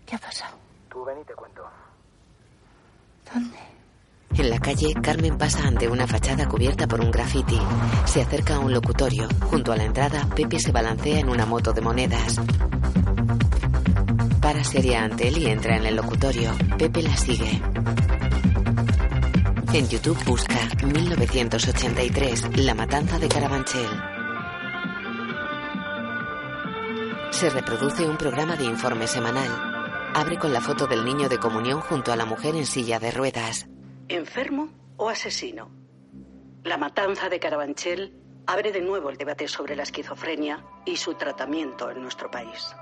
¿Qué 0.05 0.15
ha 0.15 0.19
pasado? 0.19 0.57
Tú 0.89 1.03
ven 1.03 1.19
y 1.19 1.23
te 1.23 1.33
cuento. 1.33 1.65
¿Dónde? 3.33 3.76
En 4.35 4.49
la 4.49 4.59
calle, 4.59 4.93
Carmen 5.01 5.37
pasa 5.37 5.67
ante 5.67 5.87
una 5.87 6.05
fachada 6.05 6.47
cubierta 6.47 6.87
por 6.87 7.01
un 7.01 7.11
graffiti. 7.11 7.59
Se 8.05 8.21
acerca 8.21 8.55
a 8.55 8.59
un 8.59 8.71
locutorio. 8.71 9.27
Junto 9.49 9.71
a 9.71 9.77
la 9.77 9.85
entrada, 9.85 10.27
Pepe 10.35 10.59
se 10.59 10.71
balancea 10.71 11.19
en 11.19 11.29
una 11.29 11.45
moto 11.45 11.73
de 11.73 11.81
monedas. 11.81 12.39
Para 14.41 14.63
seria 14.63 15.03
ante 15.03 15.27
él 15.27 15.39
y 15.39 15.47
entra 15.47 15.77
en 15.77 15.85
el 15.85 15.95
locutorio. 15.95 16.51
Pepe 16.77 17.01
la 17.01 17.17
sigue. 17.17 17.61
En 19.73 19.89
YouTube 19.89 20.17
busca 20.25 20.57
1983, 20.85 22.57
La 22.57 22.73
Matanza 22.73 23.19
de 23.19 23.27
Carabanchel. 23.27 23.89
Se 27.31 27.49
reproduce 27.49 28.07
un 28.07 28.17
programa 28.17 28.55
de 28.55 28.63
informe 28.65 29.07
semanal. 29.07 29.49
Abre 30.15 30.37
con 30.37 30.53
la 30.53 30.61
foto 30.61 30.87
del 30.87 31.03
niño 31.03 31.27
de 31.27 31.37
comunión 31.37 31.81
junto 31.81 32.11
a 32.11 32.15
la 32.15 32.25
mujer 32.25 32.55
en 32.55 32.65
silla 32.65 32.99
de 32.99 33.11
ruedas. 33.11 33.67
¿Enfermo 34.09 34.69
o 34.95 35.09
asesino? 35.09 35.69
La 36.63 36.77
matanza 36.77 37.27
de 37.27 37.41
Carabanchel 37.41 38.13
abre 38.45 38.71
de 38.71 38.79
nuevo 38.79 39.09
el 39.09 39.17
debate 39.17 39.49
sobre 39.49 39.75
la 39.75 39.83
esquizofrenia 39.83 40.63
y 40.85 40.95
su 40.95 41.15
tratamiento 41.15 41.91
en 41.91 42.01
nuestro 42.03 42.31
país. 42.31 42.73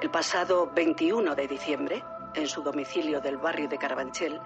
El 0.00 0.10
pasado 0.12 0.70
21 0.72 1.34
de 1.34 1.48
diciembre, 1.48 2.04
en 2.36 2.46
su 2.46 2.62
domicilio 2.62 3.20
del 3.20 3.36
barrio 3.36 3.68
de 3.68 3.78
Carabanchel, 3.78 4.40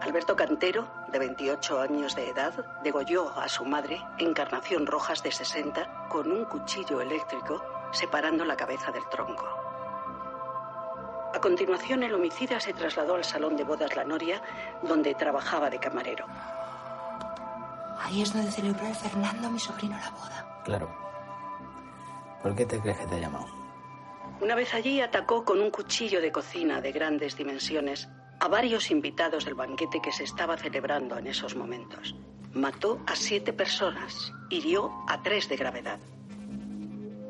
Alberto 0.00 0.34
Cantero, 0.34 0.88
de 1.12 1.18
28 1.18 1.78
años 1.78 2.16
de 2.16 2.30
edad, 2.30 2.54
degolló 2.82 3.38
a 3.38 3.50
su 3.50 3.66
madre, 3.66 4.00
Encarnación 4.16 4.86
Rojas, 4.86 5.22
de 5.22 5.30
60, 5.30 6.08
con 6.08 6.32
un 6.32 6.46
cuchillo 6.46 7.02
eléctrico, 7.02 7.62
separando 7.92 8.46
la 8.46 8.56
cabeza 8.56 8.90
del 8.90 9.06
tronco. 9.10 9.69
A 11.32 11.40
continuación, 11.40 12.02
el 12.02 12.14
homicida 12.14 12.58
se 12.58 12.72
trasladó 12.72 13.14
al 13.14 13.24
salón 13.24 13.56
de 13.56 13.64
bodas 13.64 13.94
La 13.96 14.04
Noria, 14.04 14.42
donde 14.82 15.14
trabajaba 15.14 15.70
de 15.70 15.78
camarero. 15.78 16.26
Ahí 18.00 18.22
es 18.22 18.32
donde 18.32 18.50
celebró 18.50 18.86
el 18.86 18.94
Fernando, 18.94 19.50
mi 19.50 19.58
sobrino, 19.58 19.96
la 19.96 20.10
boda. 20.10 20.62
Claro. 20.64 20.90
¿Por 22.42 22.54
qué 22.56 22.66
te 22.66 22.80
crees 22.80 22.98
que 22.98 23.06
te 23.06 23.16
ha 23.16 23.20
llamado? 23.20 23.46
Una 24.40 24.54
vez 24.54 24.74
allí 24.74 25.00
atacó 25.00 25.44
con 25.44 25.60
un 25.60 25.70
cuchillo 25.70 26.20
de 26.20 26.32
cocina 26.32 26.80
de 26.80 26.92
grandes 26.92 27.36
dimensiones 27.36 28.08
a 28.40 28.48
varios 28.48 28.90
invitados 28.90 29.44
del 29.44 29.54
banquete 29.54 30.00
que 30.00 30.12
se 30.12 30.24
estaba 30.24 30.56
celebrando 30.56 31.18
en 31.18 31.26
esos 31.26 31.54
momentos. 31.54 32.14
Mató 32.54 32.98
a 33.06 33.14
siete 33.14 33.52
personas, 33.52 34.32
hirió 34.48 34.90
a 35.06 35.22
tres 35.22 35.48
de 35.48 35.56
gravedad. 35.56 36.00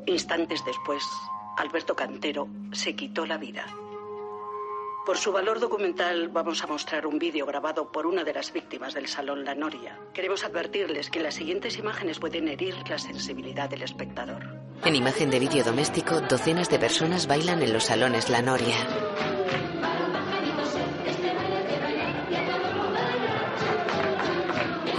Instantes 0.07 0.63
después, 0.65 1.03
Alberto 1.57 1.95
Cantero 1.95 2.47
se 2.71 2.95
quitó 2.95 3.25
la 3.25 3.37
vida. 3.37 3.65
Por 5.05 5.17
su 5.17 5.31
valor 5.31 5.59
documental 5.59 6.27
vamos 6.27 6.63
a 6.63 6.67
mostrar 6.67 7.07
un 7.07 7.17
vídeo 7.17 7.47
grabado 7.47 7.91
por 7.91 8.05
una 8.05 8.23
de 8.23 8.33
las 8.33 8.53
víctimas 8.53 8.93
del 8.93 9.07
Salón 9.07 9.43
La 9.43 9.55
Noria. 9.55 9.99
Queremos 10.13 10.43
advertirles 10.43 11.09
que 11.09 11.19
las 11.19 11.33
siguientes 11.33 11.77
imágenes 11.77 12.19
pueden 12.19 12.47
herir 12.47 12.75
la 12.87 12.99
sensibilidad 12.99 13.67
del 13.67 13.81
espectador. 13.81 14.59
En 14.85 14.95
imagen 14.95 15.31
de 15.31 15.39
vídeo 15.39 15.63
doméstico, 15.63 16.21
docenas 16.21 16.69
de 16.69 16.77
personas 16.77 17.25
bailan 17.25 17.63
en 17.63 17.73
los 17.73 17.85
salones 17.85 18.29
La 18.29 18.43
Noria. 18.43 18.75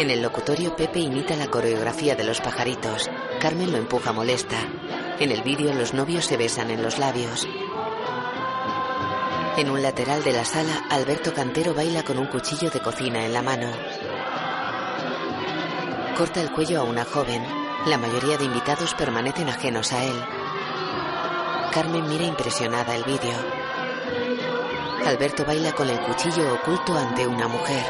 En 0.00 0.10
el 0.10 0.20
locutorio, 0.20 0.74
Pepe 0.74 0.98
imita 0.98 1.36
la 1.36 1.46
coreografía 1.46 2.16
de 2.16 2.24
los 2.24 2.40
pajaritos. 2.40 3.08
Carmen 3.40 3.70
lo 3.70 3.78
empuja 3.78 4.12
molesta. 4.12 4.58
En 5.20 5.30
el 5.30 5.42
vídeo, 5.42 5.72
los 5.72 5.94
novios 5.94 6.24
se 6.24 6.36
besan 6.36 6.72
en 6.72 6.82
los 6.82 6.98
labios. 6.98 7.46
En 9.54 9.68
un 9.68 9.82
lateral 9.82 10.24
de 10.24 10.32
la 10.32 10.46
sala, 10.46 10.86
Alberto 10.88 11.34
Cantero 11.34 11.74
baila 11.74 12.02
con 12.02 12.18
un 12.18 12.26
cuchillo 12.26 12.70
de 12.70 12.80
cocina 12.80 13.26
en 13.26 13.34
la 13.34 13.42
mano. 13.42 13.70
Corta 16.16 16.40
el 16.40 16.50
cuello 16.50 16.80
a 16.80 16.84
una 16.84 17.04
joven. 17.04 17.44
La 17.84 17.98
mayoría 17.98 18.38
de 18.38 18.46
invitados 18.46 18.94
permanecen 18.94 19.50
ajenos 19.50 19.92
a 19.92 20.04
él. 20.04 20.24
Carmen 21.70 22.08
mira 22.08 22.24
impresionada 22.24 22.96
el 22.96 23.04
vídeo. 23.04 23.34
Alberto 25.04 25.44
baila 25.44 25.72
con 25.72 25.90
el 25.90 26.00
cuchillo 26.00 26.54
oculto 26.54 26.96
ante 26.96 27.26
una 27.26 27.46
mujer. 27.46 27.84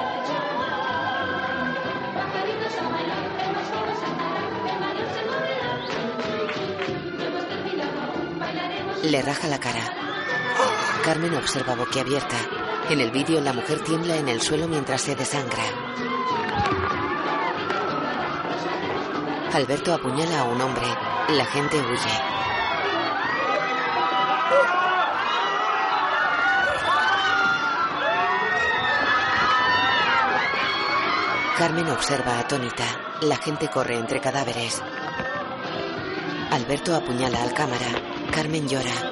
Le 9.05 9.23
raja 9.23 9.47
la 9.47 9.61
cara. 9.61 10.02
Carmen 11.05 11.35
observa 11.35 11.75
boquiabierta. 11.75 12.37
En 12.89 13.01
el 13.01 13.11
vídeo 13.11 13.41
la 13.41 13.53
mujer 13.53 13.81
tiembla 13.81 14.17
en 14.17 14.29
el 14.29 14.41
suelo 14.41 14.69
mientras 14.69 15.03
se 15.03 15.17
desangra. 15.17 15.65
Alberto 19.53 19.93
apuñala 19.93 20.41
a 20.41 20.45
un 20.45 20.61
hombre. 20.61 20.87
La 21.31 21.45
gente 21.47 21.77
huye. 21.77 22.33
Carmen 31.59 31.91
observa 31.91 32.39
atónita. 32.39 32.85
La 33.23 33.37
gente 33.37 33.69
corre 33.69 33.97
entre 33.97 34.21
cadáveres. 34.21 34.81
Alberto 36.53 36.95
apuñala 36.95 37.43
al 37.43 37.53
cámara. 37.53 37.87
Carmen 38.31 38.69
llora. 38.69 39.12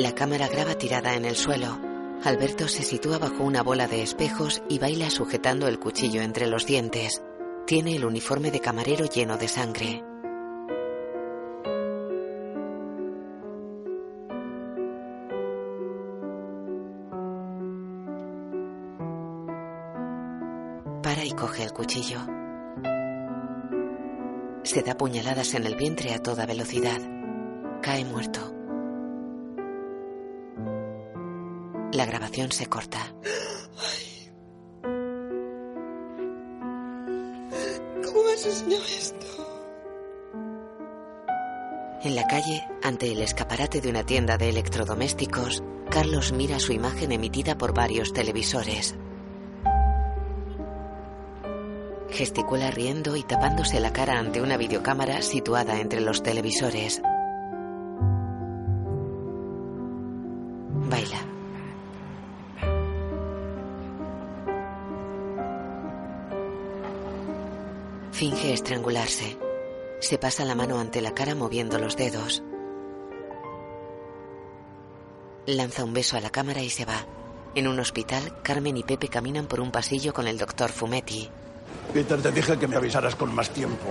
La 0.00 0.12
cámara 0.12 0.48
graba 0.48 0.74
tirada 0.74 1.14
en 1.14 1.24
el 1.24 1.36
suelo. 1.36 1.78
Alberto 2.24 2.66
se 2.66 2.82
sitúa 2.82 3.18
bajo 3.18 3.44
una 3.44 3.62
bola 3.62 3.86
de 3.86 4.02
espejos 4.02 4.60
y 4.68 4.80
baila 4.80 5.08
sujetando 5.08 5.68
el 5.68 5.78
cuchillo 5.78 6.20
entre 6.20 6.48
los 6.48 6.66
dientes. 6.66 7.22
Tiene 7.64 7.94
el 7.94 8.04
uniforme 8.04 8.50
de 8.50 8.58
camarero 8.58 9.04
lleno 9.04 9.36
de 9.36 9.46
sangre. 9.46 10.04
Para 21.04 21.24
y 21.24 21.30
coge 21.30 21.62
el 21.62 21.72
cuchillo. 21.72 22.18
Se 24.64 24.82
da 24.82 24.96
puñaladas 24.96 25.54
en 25.54 25.66
el 25.66 25.76
vientre 25.76 26.12
a 26.14 26.18
toda 26.18 26.46
velocidad. 26.46 27.00
Cae 27.80 28.04
muerto. 28.04 28.63
La 31.94 32.06
grabación 32.06 32.50
se 32.50 32.66
corta. 32.66 33.14
¿Cómo 38.04 38.24
me 38.24 38.32
has 38.32 38.44
enseñado 38.44 38.82
esto? 38.84 39.26
En 42.02 42.16
la 42.16 42.26
calle, 42.26 42.66
ante 42.82 43.12
el 43.12 43.22
escaparate 43.22 43.80
de 43.80 43.90
una 43.90 44.04
tienda 44.04 44.36
de 44.36 44.48
electrodomésticos, 44.48 45.62
Carlos 45.88 46.32
mira 46.32 46.58
su 46.58 46.72
imagen 46.72 47.12
emitida 47.12 47.56
por 47.56 47.72
varios 47.72 48.12
televisores. 48.12 48.96
Gesticula 52.10 52.72
riendo 52.72 53.14
y 53.14 53.22
tapándose 53.22 53.78
la 53.78 53.92
cara 53.92 54.18
ante 54.18 54.42
una 54.42 54.56
videocámara 54.56 55.22
situada 55.22 55.78
entre 55.78 56.00
los 56.00 56.24
televisores. 56.24 57.02
Finge 68.44 68.56
estrangularse. 68.56 69.38
Se 70.00 70.18
pasa 70.18 70.44
la 70.44 70.54
mano 70.54 70.78
ante 70.78 71.00
la 71.00 71.14
cara 71.14 71.34
moviendo 71.34 71.78
los 71.78 71.96
dedos. 71.96 72.42
Lanza 75.46 75.82
un 75.82 75.94
beso 75.94 76.18
a 76.18 76.20
la 76.20 76.28
cámara 76.28 76.60
y 76.60 76.68
se 76.68 76.84
va. 76.84 77.06
En 77.54 77.66
un 77.66 77.80
hospital, 77.80 78.42
Carmen 78.42 78.76
y 78.76 78.82
Pepe 78.82 79.08
caminan 79.08 79.46
por 79.46 79.60
un 79.60 79.70
pasillo 79.70 80.12
con 80.12 80.26
el 80.26 80.36
doctor 80.36 80.70
Fumetti. 80.70 81.26
Peter, 81.94 82.20
te 82.20 82.32
dije 82.32 82.58
que 82.58 82.68
me 82.68 82.76
avisaras 82.76 83.16
con 83.16 83.34
más 83.34 83.48
tiempo. 83.48 83.86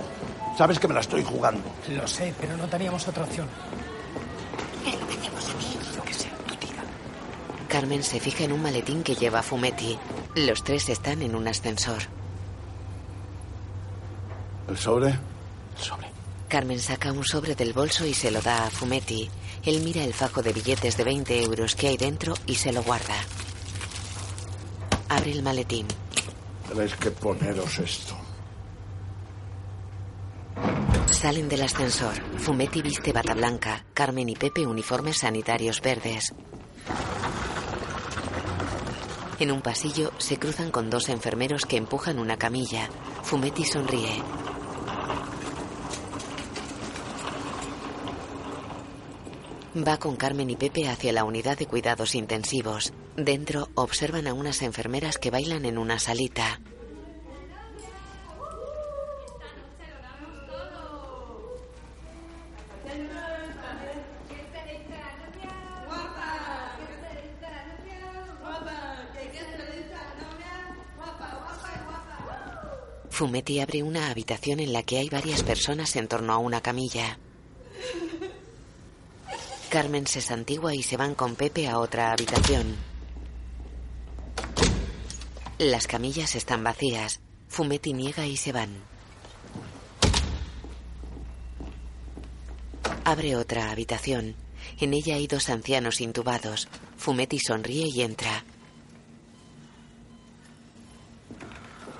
Sabes 0.56 0.78
que 0.78 0.86
me 0.86 0.94
la 0.94 1.00
estoy 1.00 1.24
jugando. 1.24 1.68
Lo 1.88 2.06
sé, 2.06 2.32
pero 2.40 2.56
no 2.56 2.68
teníamos 2.68 3.08
otra 3.08 3.24
opción. 3.24 3.48
Carmen 7.66 8.04
se 8.04 8.20
fija 8.20 8.44
en 8.44 8.52
un 8.52 8.62
maletín 8.62 9.02
que 9.02 9.16
lleva 9.16 9.42
Fumetti. 9.42 9.98
Los 10.36 10.62
tres 10.62 10.90
están 10.90 11.22
en 11.22 11.34
un 11.34 11.48
ascensor. 11.48 12.23
¿El 14.68 14.78
sobre? 14.78 15.18
Carmen 16.48 16.78
saca 16.78 17.10
un 17.10 17.24
sobre 17.24 17.54
del 17.54 17.72
bolso 17.72 18.06
y 18.06 18.14
se 18.14 18.30
lo 18.30 18.40
da 18.40 18.66
a 18.66 18.70
Fumetti. 18.70 19.28
Él 19.64 19.80
mira 19.82 20.04
el 20.04 20.14
fajo 20.14 20.40
de 20.40 20.52
billetes 20.52 20.96
de 20.96 21.04
20 21.04 21.42
euros 21.42 21.74
que 21.74 21.88
hay 21.88 21.96
dentro 21.96 22.34
y 22.46 22.54
se 22.54 22.72
lo 22.72 22.82
guarda. 22.82 23.16
Abre 25.08 25.32
el 25.32 25.42
maletín. 25.42 25.86
Tenéis 26.68 26.94
que 26.94 27.10
poneros 27.10 27.78
esto. 27.78 28.16
Salen 31.10 31.48
del 31.48 31.62
ascensor. 31.62 32.14
Fumetti 32.38 32.82
viste 32.82 33.12
bata 33.12 33.34
blanca. 33.34 33.84
Carmen 33.92 34.28
y 34.28 34.36
Pepe 34.36 34.66
uniformes 34.66 35.18
sanitarios 35.18 35.80
verdes. 35.80 36.32
En 39.40 39.50
un 39.50 39.60
pasillo 39.60 40.12
se 40.18 40.38
cruzan 40.38 40.70
con 40.70 40.88
dos 40.88 41.08
enfermeros 41.08 41.66
que 41.66 41.76
empujan 41.76 42.18
una 42.18 42.36
camilla. 42.36 42.88
Fumetti 43.22 43.64
sonríe. 43.64 44.22
Va 49.76 49.96
con 49.96 50.14
Carmen 50.14 50.50
y 50.50 50.56
Pepe 50.56 50.88
hacia 50.88 51.12
la 51.12 51.24
unidad 51.24 51.58
de 51.58 51.66
cuidados 51.66 52.14
intensivos. 52.14 52.92
Dentro 53.16 53.70
observan 53.74 54.28
a 54.28 54.32
unas 54.32 54.62
enfermeras 54.62 55.18
que 55.18 55.32
bailan 55.32 55.64
en 55.64 55.78
una 55.78 55.98
salita. 55.98 56.60
Fumetti 73.10 73.60
abre 73.60 73.82
una 73.82 74.10
habitación 74.10 74.60
en 74.60 74.72
la 74.72 74.82
que 74.84 74.98
hay 74.98 75.08
varias 75.08 75.42
personas 75.42 75.94
en 75.96 76.06
torno 76.08 76.32
a 76.32 76.38
una 76.38 76.60
camilla. 76.60 77.18
Carmen 79.74 80.06
se 80.06 80.20
santigua 80.20 80.72
y 80.72 80.84
se 80.84 80.96
van 80.96 81.16
con 81.16 81.34
Pepe 81.34 81.66
a 81.66 81.80
otra 81.80 82.12
habitación. 82.12 82.76
Las 85.58 85.88
camillas 85.88 86.36
están 86.36 86.62
vacías. 86.62 87.18
Fumetti 87.48 87.92
niega 87.92 88.24
y 88.24 88.36
se 88.36 88.52
van. 88.52 88.70
Abre 93.04 93.34
otra 93.34 93.72
habitación. 93.72 94.36
En 94.78 94.94
ella 94.94 95.16
hay 95.16 95.26
dos 95.26 95.50
ancianos 95.50 96.00
intubados. 96.00 96.68
Fumetti 96.96 97.40
sonríe 97.40 97.88
y 97.88 98.02
entra. 98.02 98.44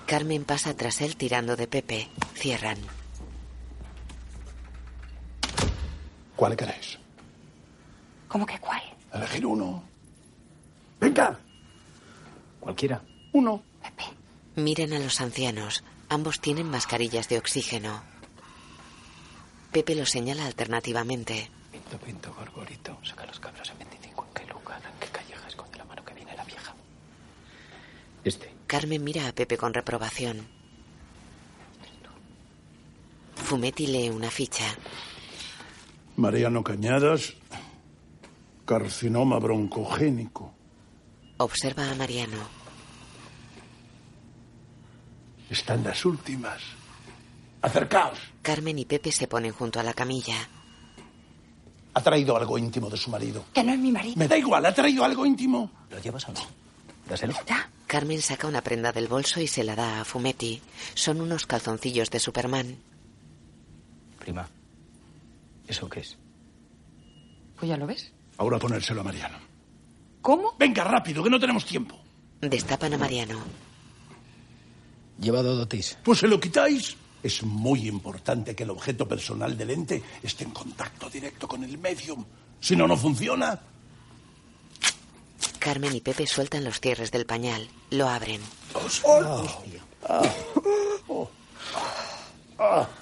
Carmen 0.07 0.45
pasa 0.45 0.77
tras 0.77 1.01
él 1.01 1.17
tirando 1.17 1.57
de 1.57 1.67
Pepe. 1.67 2.09
Cierran. 2.37 2.79
¿Cuál 6.37 6.57
queréis? 6.57 7.01
¿Cómo 8.35 8.47
que 8.47 8.59
cuál? 8.59 8.83
Elegir 9.13 9.47
uno. 9.47 9.81
¡Venga! 10.99 11.39
Cualquiera. 12.59 13.01
Uno. 13.33 13.63
Miren 14.57 14.93
a 14.93 14.99
los 14.99 15.21
ancianos. 15.21 15.85
Ambos 16.09 16.41
tienen 16.41 16.69
mascarillas 16.69 17.29
de 17.29 17.39
oxígeno. 17.39 18.03
Pepe 19.71 19.95
los 19.95 20.11
señala 20.11 20.47
alternativamente. 20.47 21.49
Pinto, 21.71 21.97
pinto, 22.05 22.35
gorgorito. 22.35 22.99
Saca 23.05 23.25
los 23.25 23.39
cabros 23.39 23.71
en 23.71 23.79
25. 23.79 24.27
¿En 24.27 24.35
qué 24.35 24.53
lugar? 24.53 24.83
¿En 24.85 24.99
qué 24.99 25.07
calleja? 25.13 25.47
Esconde 25.47 25.79
la 25.79 25.85
mano 25.85 26.05
que 26.05 26.15
viene 26.15 26.35
la 26.35 26.45
vieja. 26.45 26.75
Este. 28.25 28.53
Carmen 28.67 29.05
mira 29.05 29.29
a 29.29 29.33
Pepe 29.33 29.57
con 29.57 29.73
reprobación. 29.73 30.45
Fumetti 33.37 33.87
lee 33.87 34.11
una 34.11 34.33
ficha. 34.33 34.65
Mariano 36.17 36.63
Cañadas, 36.63 37.35
carcinoma 38.65 39.39
broncogénico. 39.39 40.55
Observa 41.39 41.91
a 41.91 41.95
Mariano. 41.95 42.39
Están 45.51 45.85
las 45.85 46.05
últimas. 46.05 46.63
Acercaos. 47.61 48.19
Carmen 48.43 48.79
y 48.79 48.85
Pepe 48.85 49.13
se 49.13 49.27
ponen 49.27 49.53
junto 49.53 49.81
a 49.81 49.83
la 49.83 49.95
camilla. 49.95 50.37
Ha 51.95 52.03
traído 52.03 52.37
algo 52.37 52.59
íntimo 52.59 52.91
de 52.91 52.97
su 52.97 53.11
marido. 53.11 53.45
Que 53.53 53.63
no 53.63 53.73
es 53.73 53.79
mi 53.79 53.93
marido. 53.93 54.17
Me 54.17 54.27
da 54.27 54.37
igual, 54.37 54.67
¿ha 54.67 54.75
traído 54.75 55.05
algo 55.05 55.25
íntimo? 55.25 55.71
¿Lo 55.91 55.99
llevas 56.01 56.29
o 56.29 56.33
no? 56.33 56.41
Dáselo. 57.09 57.35
Carmen 57.87 58.21
saca 58.23 58.49
una 58.49 58.63
prenda 58.63 58.93
del 58.93 59.07
bolso 59.07 59.41
y 59.41 59.47
se 59.47 59.63
la 59.63 59.77
da 59.77 60.01
a 60.01 60.05
Fumetti. 60.05 60.61
Son 60.95 61.21
unos 61.21 61.47
calzoncillos 61.47 62.11
de 62.11 62.19
Superman. 62.19 62.79
Prima. 64.19 64.49
¿Eso 65.69 65.89
qué 65.89 66.01
es? 66.01 66.19
Pues 67.57 67.69
ya 67.69 67.77
lo 67.77 67.87
ves. 67.87 68.14
Ahora 68.39 68.59
ponérselo 68.59 69.01
a 69.01 69.05
Mariano. 69.05 69.39
¿Cómo? 70.21 70.55
Venga, 70.59 70.85
rápido, 70.85 71.23
que 71.23 71.31
no 71.31 71.39
tenemos 71.39 71.65
tiempo. 71.65 71.99
Destapan 72.41 72.95
a 72.95 72.99
Mariano. 72.99 73.39
Llevado 75.21 75.57
dotis. 75.57 75.99
Pues 76.03 76.19
se 76.19 76.29
lo 76.29 76.41
quitáis. 76.41 76.97
Es 77.23 77.43
muy 77.43 77.89
importante 77.89 78.55
que 78.55 78.65
el 78.65 78.71
objeto 78.71 79.09
personal 79.09 79.57
del 79.57 79.71
ente 79.71 80.03
esté 80.23 80.45
en 80.45 80.51
contacto 80.51 81.09
directo 81.09 81.49
con 81.49 81.65
el 81.65 81.79
medium. 81.79 82.25
Si 82.61 82.77
no, 82.77 82.87
no 82.87 82.97
funciona. 82.97 83.59
Carmen 85.59 85.95
y 85.95 86.01
Pepe 86.01 86.27
sueltan 86.27 86.65
los 86.65 86.81
cierres 86.81 87.11
del 87.11 87.25
pañal. 87.25 87.69
Lo 87.91 88.09
abren. 88.09 88.41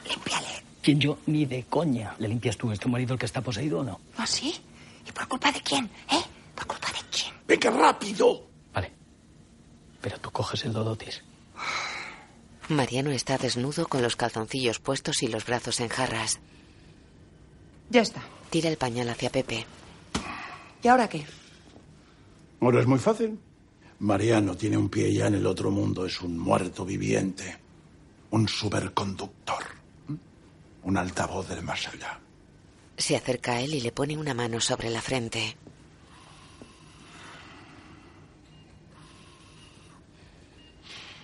Límpiale. 0.09 0.63
¿Quién 0.81 1.01
yo? 1.01 1.19
Ni 1.27 1.45
de 1.47 1.65
coña. 1.65 2.15
¿Le 2.19 2.29
limpias 2.29 2.57
tú? 2.57 2.71
¿Es 2.71 2.79
tu 2.79 2.89
marido 2.89 3.15
el 3.15 3.19
que 3.19 3.27
está 3.27 3.41
poseído 3.41 3.81
o 3.81 3.85
no? 3.85 4.01
¿Ah, 4.17 4.27
sí? 4.27 4.55
¿Y 5.07 5.13
por 5.13 5.29
culpa 5.29 5.53
de 5.53 5.61
quién? 5.61 5.85
¿Eh? 6.11 6.23
¿Por 6.55 6.67
culpa 6.67 6.89
de 6.89 6.99
quién? 7.11 7.35
Venga, 7.47 7.71
rápido. 7.71 8.53
Pero 10.03 10.19
tú 10.19 10.31
coges 10.33 10.65
el 10.65 10.73
dodotis. 10.73 11.23
Mariano 12.69 13.11
está 13.13 13.39
desnudo 13.39 13.87
con 13.87 14.03
los 14.03 14.17
calzoncillos 14.17 14.81
puestos 14.81 15.23
y 15.23 15.29
los 15.29 15.47
brazos 15.47 15.81
en 15.81 15.89
jarras. 15.89 16.41
Ya 17.89 18.03
está. 18.03 18.23
Tira 18.51 18.69
el 18.69 18.77
pañal 18.77 19.09
hacia 19.09 19.31
Pepe. 19.31 19.65
¿Y 20.83 20.89
ahora 20.89 21.09
qué? 21.09 21.25
Ahora 22.61 22.81
es 22.81 22.87
muy 22.87 22.99
fácil. 22.99 23.39
Mariano 24.01 24.57
tiene 24.57 24.77
un 24.77 24.89
pie 24.89 25.13
ya 25.13 25.29
en 25.29 25.37
el 25.37 25.47
otro 25.47 25.71
mundo. 25.71 26.05
Es 26.05 26.21
un 26.21 26.37
muerto 26.37 26.85
viviente. 26.85 27.57
Un 28.31 28.49
superconductor. 28.49 29.63
Un 30.83 30.97
altavoz 30.97 31.49
del 31.49 31.63
más 31.63 31.87
allá. 31.87 32.19
Se 33.03 33.17
acerca 33.17 33.55
a 33.55 33.61
él 33.61 33.75
y 33.75 33.81
le 33.81 33.91
pone 33.91 34.17
una 34.17 34.33
mano 34.33 34.61
sobre 34.61 34.89
la 34.89 35.03
frente. 35.03 35.57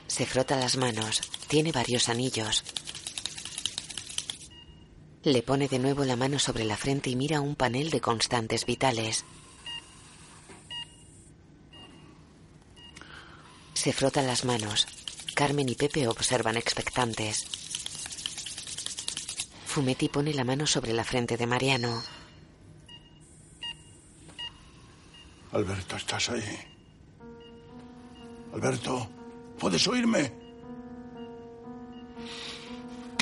Se 0.09 0.27
frota 0.27 0.57
las 0.57 0.77
manos. 0.77 1.21
Tiene 1.47 1.71
varios 1.71 2.09
anillos. 2.09 2.65
Le 5.23 5.41
pone 5.45 5.69
de 5.69 5.79
nuevo 5.79 6.05
la 6.05 6.17
mano 6.17 6.41
sobre 6.41 6.65
la 6.65 6.77
frente 6.77 7.11
y 7.11 7.15
mira 7.15 7.41
un 7.41 7.55
panel 7.55 7.91
de 7.91 8.01
constantes 8.01 8.67
vitales. 8.67 9.25
Se 13.75 13.93
frotan 13.93 14.27
las 14.27 14.45
manos. 14.45 14.89
Carmen 15.33 15.69
y 15.69 15.77
Pepe 15.77 16.09
observan 16.09 16.57
expectantes. 16.57 17.58
Fumetti 19.79 20.09
pone 20.09 20.35
la 20.35 20.43
mano 20.43 20.67
sobre 20.67 20.93
la 20.93 21.05
frente 21.05 21.37
de 21.37 21.47
Mariano. 21.47 22.03
Alberto, 25.53 25.95
¿estás 25.95 26.31
ahí? 26.31 26.59
Alberto, 28.53 29.09
¿puedes 29.57 29.87
oírme? 29.87 30.33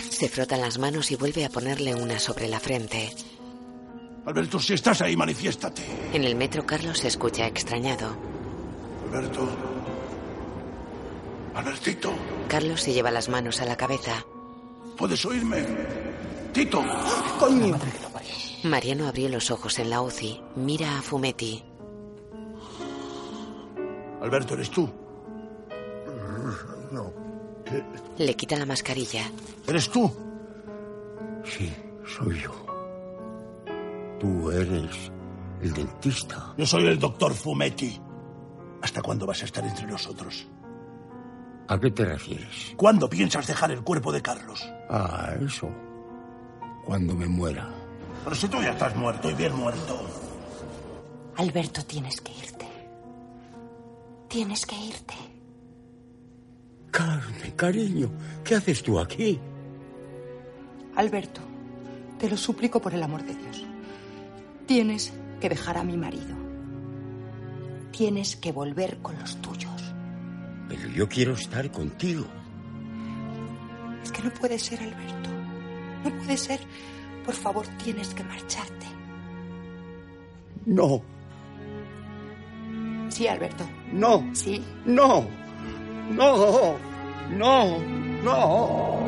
Se 0.09 0.31
frotan 0.31 0.63
las 0.63 0.79
manos 0.79 1.11
y 1.11 1.17
vuelve 1.17 1.45
a 1.45 1.51
ponerle 1.51 1.95
una 1.95 2.19
sobre 2.19 2.49
la 2.49 2.59
frente. 2.59 3.15
Alberto, 4.25 4.59
si 4.59 4.73
estás 4.73 5.03
ahí, 5.03 5.15
manifiéstate. 5.15 5.83
En 6.15 6.25
el 6.25 6.37
metro 6.37 6.65
Carlos 6.65 7.01
se 7.01 7.09
escucha 7.09 7.47
extrañado. 7.47 8.17
Alberto. 9.05 9.47
Albertito, 11.55 12.15
Carlos 12.49 12.81
se 12.81 12.95
lleva 12.95 13.11
las 13.11 13.29
manos 13.29 13.61
a 13.61 13.67
la 13.67 13.77
cabeza. 13.77 14.25
¿puedes 14.97 15.25
oírme? 15.27 16.06
Tito. 16.57 16.83
Coño. 17.39 17.77
Mariano 18.65 19.07
abrió 19.07 19.29
los 19.29 19.51
ojos 19.51 19.79
en 19.79 19.91
la 19.91 20.01
UCI. 20.01 20.41
Mira 20.55 20.99
a 20.99 21.03
Fumetti. 21.03 21.63
Alberto, 24.23 24.55
¿eres 24.55 24.71
tú? 24.71 24.91
No. 26.91 27.13
Le 28.17 28.35
quita 28.35 28.57
la 28.57 28.65
mascarilla. 28.65 29.31
¿Eres 29.67 29.91
tú? 29.91 30.11
Sí, 31.45 31.71
soy 32.07 32.41
yo. 32.41 32.55
Tú 34.19 34.51
eres 34.51 35.13
el 35.61 35.75
dentista. 35.75 36.55
Yo 36.57 36.65
soy 36.65 36.87
el 36.87 36.99
doctor 36.99 37.35
Fumetti. 37.35 38.01
¿Hasta 38.81 39.03
cuándo 39.03 39.27
vas 39.27 39.43
a 39.43 39.45
estar 39.45 39.63
entre 39.63 39.87
nosotros? 39.87 40.47
¿A 41.69 41.79
qué 41.79 41.91
te 41.91 42.07
refieres? 42.07 42.73
¿Cuándo 42.79 43.11
piensas 43.11 43.47
dejar 43.47 43.73
el 43.73 43.83
cuerpo 43.83 44.11
de 44.11 44.23
Carlos? 44.23 44.67
Ah, 44.89 45.35
eso. 45.45 45.69
Cuando 46.87 47.15
me 47.15 47.27
muera. 47.27 47.69
Pero 48.23 48.37
si 48.37 48.49
tú 48.49 48.63
ya 48.63 48.71
estás 48.71 48.95
muerto 48.95 49.29
y 49.29 49.35
bien 49.35 49.55
muerto. 49.55 50.01
Alberto, 51.37 51.85
tienes 51.85 52.21
que 52.21 52.33
irte. 52.33 52.67
Tienes 54.29 54.65
que 54.65 54.77
irte. 54.77 55.15
Carmen, 56.93 57.51
cariño, 57.57 58.11
¿qué 58.45 58.55
haces 58.55 58.83
tú 58.83 58.99
aquí? 59.01 59.39
Alberto, 60.95 61.41
te 62.19 62.31
lo 62.31 62.37
suplico 62.37 62.81
por 62.81 62.95
el 62.95 63.03
amor 63.03 63.25
de 63.25 63.35
Dios. 63.35 63.65
Tienes 64.67 65.13
que 65.41 65.49
dejar 65.49 65.77
a 65.77 65.85
mi 65.85 65.97
marido. 65.97 66.35
Tienes 67.91 68.37
que 68.37 68.53
volver 68.53 68.99
con 68.99 69.19
los 69.19 69.37
tuyos. 69.43 69.95
Pero 70.69 70.89
yo 70.89 71.09
quiero 71.09 71.35
estar 71.35 71.71
contigo. 71.71 72.27
Es 74.03 74.11
que 74.13 74.23
no 74.23 74.31
puede 74.31 74.59
ser, 74.59 74.81
Alberto. 74.81 75.36
No 76.09 76.17
puede 76.19 76.37
ser. 76.37 76.61
Por 77.25 77.35
favor, 77.35 77.67
tienes 77.83 78.15
que 78.15 78.23
marcharte. 78.25 78.87
No, 80.67 81.03
Sí, 83.09 83.27
Alberto. 83.29 83.65
no, 83.93 84.25
Sí. 84.35 84.63
no, 84.85 85.25
no, 86.11 86.77
no, 87.31 87.79
no, 88.23 88.99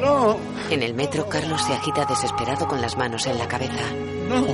no, 0.00 0.36
En 0.70 0.82
el 0.82 0.92
metro 0.94 1.28
Carlos 1.28 1.62
se 1.62 1.72
agita 1.72 2.04
desesperado 2.04 2.66
con 2.68 2.80
las 2.82 2.96
manos 2.96 3.26
en 3.26 3.38
la 3.38 3.46
cabeza. 3.48 3.82
no. 4.28 4.44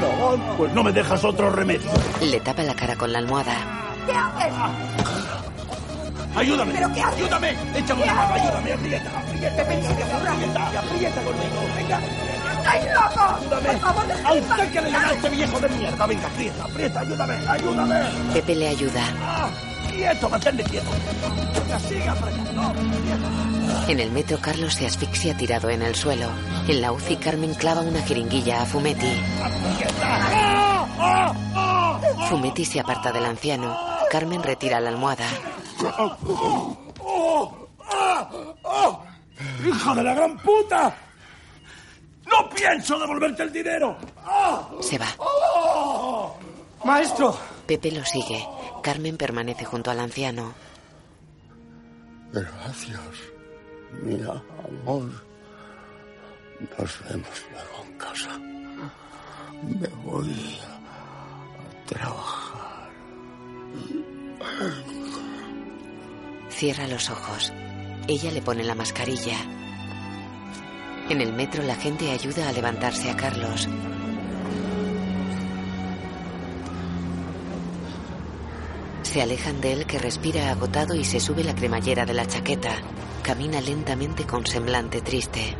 No, 0.00 0.56
pues 0.56 0.72
no 0.72 0.82
me 0.82 0.92
dejas 0.92 1.24
otro 1.24 1.50
remedio. 1.50 1.90
Le 2.20 2.40
tapa 2.40 2.62
la 2.62 2.74
cara 2.74 2.96
con 2.96 3.12
la 3.12 3.18
almohada. 3.18 3.54
¿Qué 4.06 4.12
haces? 4.12 5.43
Ayúdame. 6.36 6.72
¿Pero 6.74 6.92
qué 6.92 7.00
haces? 7.02 7.16
Ayúdame. 7.20 7.56
Échame 7.74 8.02
una 8.02 8.14
mano, 8.14 8.34
ayúdame. 8.34 8.72
Aprieta, 8.72 9.10
aprieta. 9.18 9.62
Aprieta, 9.62 10.78
aprieta 10.80 11.22
conmigo. 11.22 11.60
Venga. 11.76 12.00
¡Estáis 12.58 12.84
locos! 12.94 13.40
Ayúdame. 13.40 13.68
Por 13.68 13.78
favor, 13.80 14.04
¿A 14.24 14.32
usted 14.32 14.72
que 14.72 14.80
le 14.80 14.90
llama 14.90 15.08
a 15.08 15.12
este 15.12 15.28
viejo 15.30 15.60
de 15.60 15.68
mierda? 15.68 16.06
Venga, 16.06 16.26
aprieta, 16.26 16.64
aprieta. 16.64 17.00
Ayúdame, 17.00 17.34
ayúdame. 17.48 18.00
Pepe 18.32 18.54
le 18.54 18.68
ayuda. 18.68 19.04
Ah, 19.22 19.48
quieto, 19.90 20.28
manténle 20.28 20.64
quieto. 20.64 20.90
Venga, 21.54 21.78
sigue 21.80 22.08
apretando. 22.08 22.72
En 23.88 24.00
el 24.00 24.10
metro 24.12 24.38
Carlos 24.40 24.74
se 24.74 24.86
asfixia 24.86 25.36
tirado 25.36 25.68
en 25.70 25.82
el 25.82 25.94
suelo. 25.94 26.28
En 26.68 26.80
la 26.80 26.90
UCI 26.92 27.16
Carmen 27.16 27.54
clava 27.54 27.82
una 27.82 28.00
jeringuilla 28.02 28.62
a 28.62 28.66
Fumetti. 28.66 29.12
¡Ah! 30.02 30.86
¡Ah! 30.98 31.34
¡Ah! 31.54 32.00
Fumetti 32.28 32.64
se 32.64 32.80
aparta 32.80 33.12
del 33.12 33.26
anciano. 33.26 33.76
Carmen 34.10 34.42
retira 34.42 34.80
la 34.80 34.88
almohada. 34.88 35.26
¡Hija 39.66 39.94
de 39.94 40.02
la 40.02 40.14
gran 40.14 40.36
puta! 40.38 40.96
¡No 42.26 42.50
pienso 42.50 42.98
devolverte 42.98 43.42
el 43.42 43.52
dinero! 43.52 43.96
Se 44.80 44.98
va. 44.98 45.06
Maestro. 46.84 47.36
Pepe 47.66 47.90
lo 47.90 48.04
sigue. 48.04 48.46
Carmen 48.82 49.16
permanece 49.16 49.64
junto 49.64 49.90
al 49.90 50.00
anciano. 50.00 50.54
Gracias, 52.32 53.00
mi 54.02 54.14
amor. 54.14 55.10
Nos 56.78 57.04
vemos 57.08 57.44
luego 57.50 57.84
en 57.84 57.98
casa. 57.98 58.38
Me 59.62 59.88
voy 60.04 60.58
a 60.62 61.86
trabajar. 61.86 62.90
Cierra 66.56 66.86
los 66.86 67.10
ojos. 67.10 67.52
Ella 68.06 68.30
le 68.30 68.40
pone 68.40 68.62
la 68.62 68.76
mascarilla. 68.76 69.36
En 71.08 71.20
el 71.20 71.32
metro 71.32 71.64
la 71.64 71.74
gente 71.74 72.12
ayuda 72.12 72.48
a 72.48 72.52
levantarse 72.52 73.10
a 73.10 73.16
Carlos. 73.16 73.68
Se 79.02 79.20
alejan 79.20 79.60
de 79.60 79.72
él 79.72 79.86
que 79.86 79.98
respira 79.98 80.52
agotado 80.52 80.94
y 80.94 81.04
se 81.04 81.18
sube 81.18 81.42
la 81.42 81.56
cremallera 81.56 82.06
de 82.06 82.14
la 82.14 82.24
chaqueta. 82.24 82.76
Camina 83.24 83.60
lentamente 83.60 84.24
con 84.24 84.46
semblante 84.46 85.00
triste. 85.00 85.56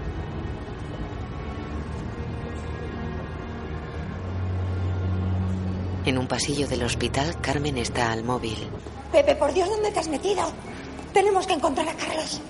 En 6.06 6.18
un 6.18 6.28
pasillo 6.28 6.68
del 6.68 6.84
hospital, 6.84 7.40
Carmen 7.40 7.78
está 7.78 8.12
al 8.12 8.22
móvil. 8.22 8.70
Pepe, 9.10 9.34
por 9.34 9.52
Dios, 9.52 9.68
¿dónde 9.68 9.90
te 9.90 9.98
has 9.98 10.08
metido? 10.08 10.52
Tenemos 11.14 11.46
que 11.46 11.52
encontrar 11.52 11.88
a 11.88 11.94
Carlos. 11.94 12.40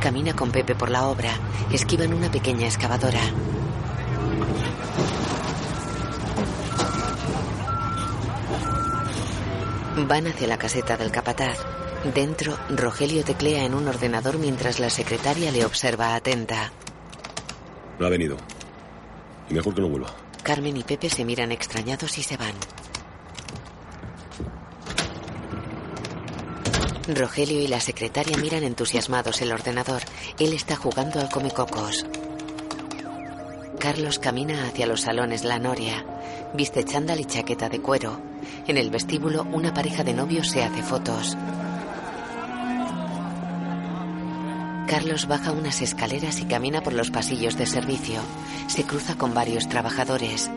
Camina 0.00 0.32
con 0.32 0.52
Pepe 0.52 0.76
por 0.76 0.88
la 0.88 1.08
obra. 1.08 1.32
Esquivan 1.72 2.14
una 2.14 2.30
pequeña 2.30 2.66
excavadora. 2.66 3.20
Van 10.06 10.28
hacia 10.28 10.46
la 10.46 10.56
caseta 10.56 10.96
del 10.96 11.10
capataz. 11.10 11.58
Dentro, 12.14 12.56
Rogelio 12.68 13.24
teclea 13.24 13.64
en 13.64 13.74
un 13.74 13.88
ordenador 13.88 14.38
mientras 14.38 14.78
la 14.78 14.90
secretaria 14.90 15.50
le 15.50 15.64
observa 15.64 16.14
atenta. 16.14 16.70
No 17.98 18.06
ha 18.06 18.10
venido. 18.10 18.36
Y 19.50 19.54
mejor 19.54 19.74
que 19.74 19.80
no 19.80 19.88
vuelva. 19.88 20.14
Carmen 20.44 20.76
y 20.76 20.84
Pepe 20.84 21.10
se 21.10 21.24
miran 21.24 21.50
extrañados 21.50 22.16
y 22.16 22.22
se 22.22 22.36
van. 22.36 22.54
Rogelio 27.08 27.62
y 27.62 27.68
la 27.68 27.80
secretaria 27.80 28.36
miran 28.36 28.64
entusiasmados 28.64 29.40
el 29.40 29.52
ordenador. 29.52 30.02
Él 30.38 30.52
está 30.52 30.76
jugando 30.76 31.20
al 31.20 31.30
comecocos. 31.30 32.04
Carlos 33.78 34.18
camina 34.18 34.66
hacia 34.66 34.86
los 34.86 35.02
salones 35.02 35.44
La 35.44 35.58
Noria. 35.58 36.04
Viste 36.52 36.84
chándal 36.84 37.20
y 37.20 37.24
chaqueta 37.24 37.70
de 37.70 37.80
cuero. 37.80 38.20
En 38.66 38.76
el 38.76 38.90
vestíbulo, 38.90 39.46
una 39.52 39.72
pareja 39.72 40.04
de 40.04 40.12
novios 40.12 40.48
se 40.48 40.62
hace 40.62 40.82
fotos. 40.82 41.36
Carlos 44.86 45.26
baja 45.28 45.52
unas 45.52 45.80
escaleras 45.80 46.40
y 46.40 46.44
camina 46.44 46.82
por 46.82 46.92
los 46.92 47.10
pasillos 47.10 47.56
de 47.56 47.66
servicio. 47.66 48.20
Se 48.66 48.84
cruza 48.84 49.16
con 49.16 49.32
varios 49.32 49.68
trabajadores. 49.68 50.50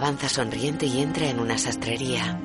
Avanza 0.00 0.30
sonriente 0.30 0.86
y 0.86 1.02
entra 1.02 1.28
en 1.28 1.38
una 1.38 1.58
sastrería. 1.58 2.40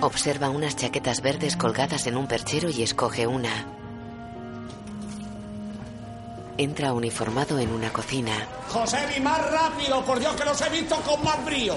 Observa 0.00 0.48
unas 0.48 0.74
chaquetas 0.74 1.20
verdes 1.20 1.54
colgadas 1.54 2.06
en 2.06 2.16
un 2.16 2.26
perchero 2.26 2.70
y 2.70 2.82
escoge 2.82 3.26
una. 3.26 3.66
Entra 6.56 6.94
uniformado 6.94 7.58
en 7.58 7.70
una 7.72 7.92
cocina. 7.92 8.32
José, 8.70 8.96
mi 9.14 9.22
más 9.22 9.50
rápido, 9.50 10.02
por 10.02 10.18
Dios 10.18 10.34
que 10.34 10.44
los 10.46 10.58
he 10.62 10.70
visto 10.70 10.96
con 11.02 11.22
más 11.22 11.44
brío. 11.44 11.76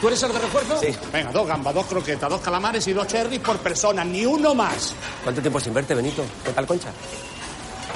¿Tú 0.00 0.06
eres 0.06 0.22
el 0.22 0.32
de 0.32 0.38
refuerzo? 0.38 0.78
Sí. 0.80 0.94
Venga, 1.12 1.32
dos 1.32 1.48
gambas, 1.48 1.74
dos 1.74 1.86
croquetas, 1.86 2.30
dos 2.30 2.40
calamares 2.40 2.86
y 2.86 2.92
dos 2.92 3.08
cherries 3.08 3.40
por 3.40 3.58
persona, 3.58 4.04
ni 4.04 4.24
uno 4.24 4.54
más. 4.54 4.94
¿Cuánto 5.24 5.40
tiempo 5.40 5.58
sin 5.58 5.74
verte, 5.74 5.92
Benito? 5.92 6.24
¿Qué 6.44 6.52
tal, 6.52 6.64
Concha? 6.68 6.90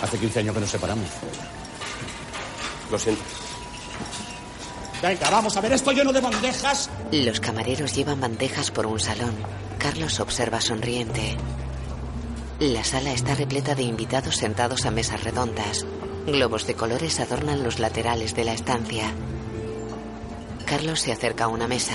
Hace 0.03 0.19
15 0.19 0.41
años 0.41 0.55
que 0.57 0.61
nos 0.63 0.71
separamos. 0.71 1.07
Lo 2.91 2.99
siento. 2.99 3.23
Venga, 5.03 5.31
vamos 5.31 5.57
a 5.57 5.61
ver 5.61 5.73
esto 5.73 5.93
lleno 5.93 6.13
de 6.13 6.21
bandejas. 6.21 6.91
Los 7.13 7.41
camareros 7.41 7.95
llevan 7.95 8.21
bandejas 8.21 8.71
por 8.71 8.87
un 8.87 8.99
salón. 8.99 9.35
Carlos 9.79 10.19
observa 10.19 10.61
sonriente. 10.61 11.37
La 12.59 12.83
sala 12.83 13.13
está 13.13 13.37
repleta 13.37 13.77
de 13.77 13.85
invitados 13.85 14.37
sentados 14.37 14.87
a 14.87 14.91
mesas 14.91 15.23
redondas. 15.23 15.87
Globos 16.27 16.67
de 16.67 16.75
colores 16.75 17.21
adornan 17.21 17.63
los 17.63 17.79
laterales 17.79 18.35
de 18.35 18.45
la 18.45 18.53
estancia. 18.53 19.13
Carlos 20.67 21.01
se 21.01 21.13
acerca 21.13 21.45
a 21.45 21.49
una 21.49 21.69
mesa. 21.69 21.95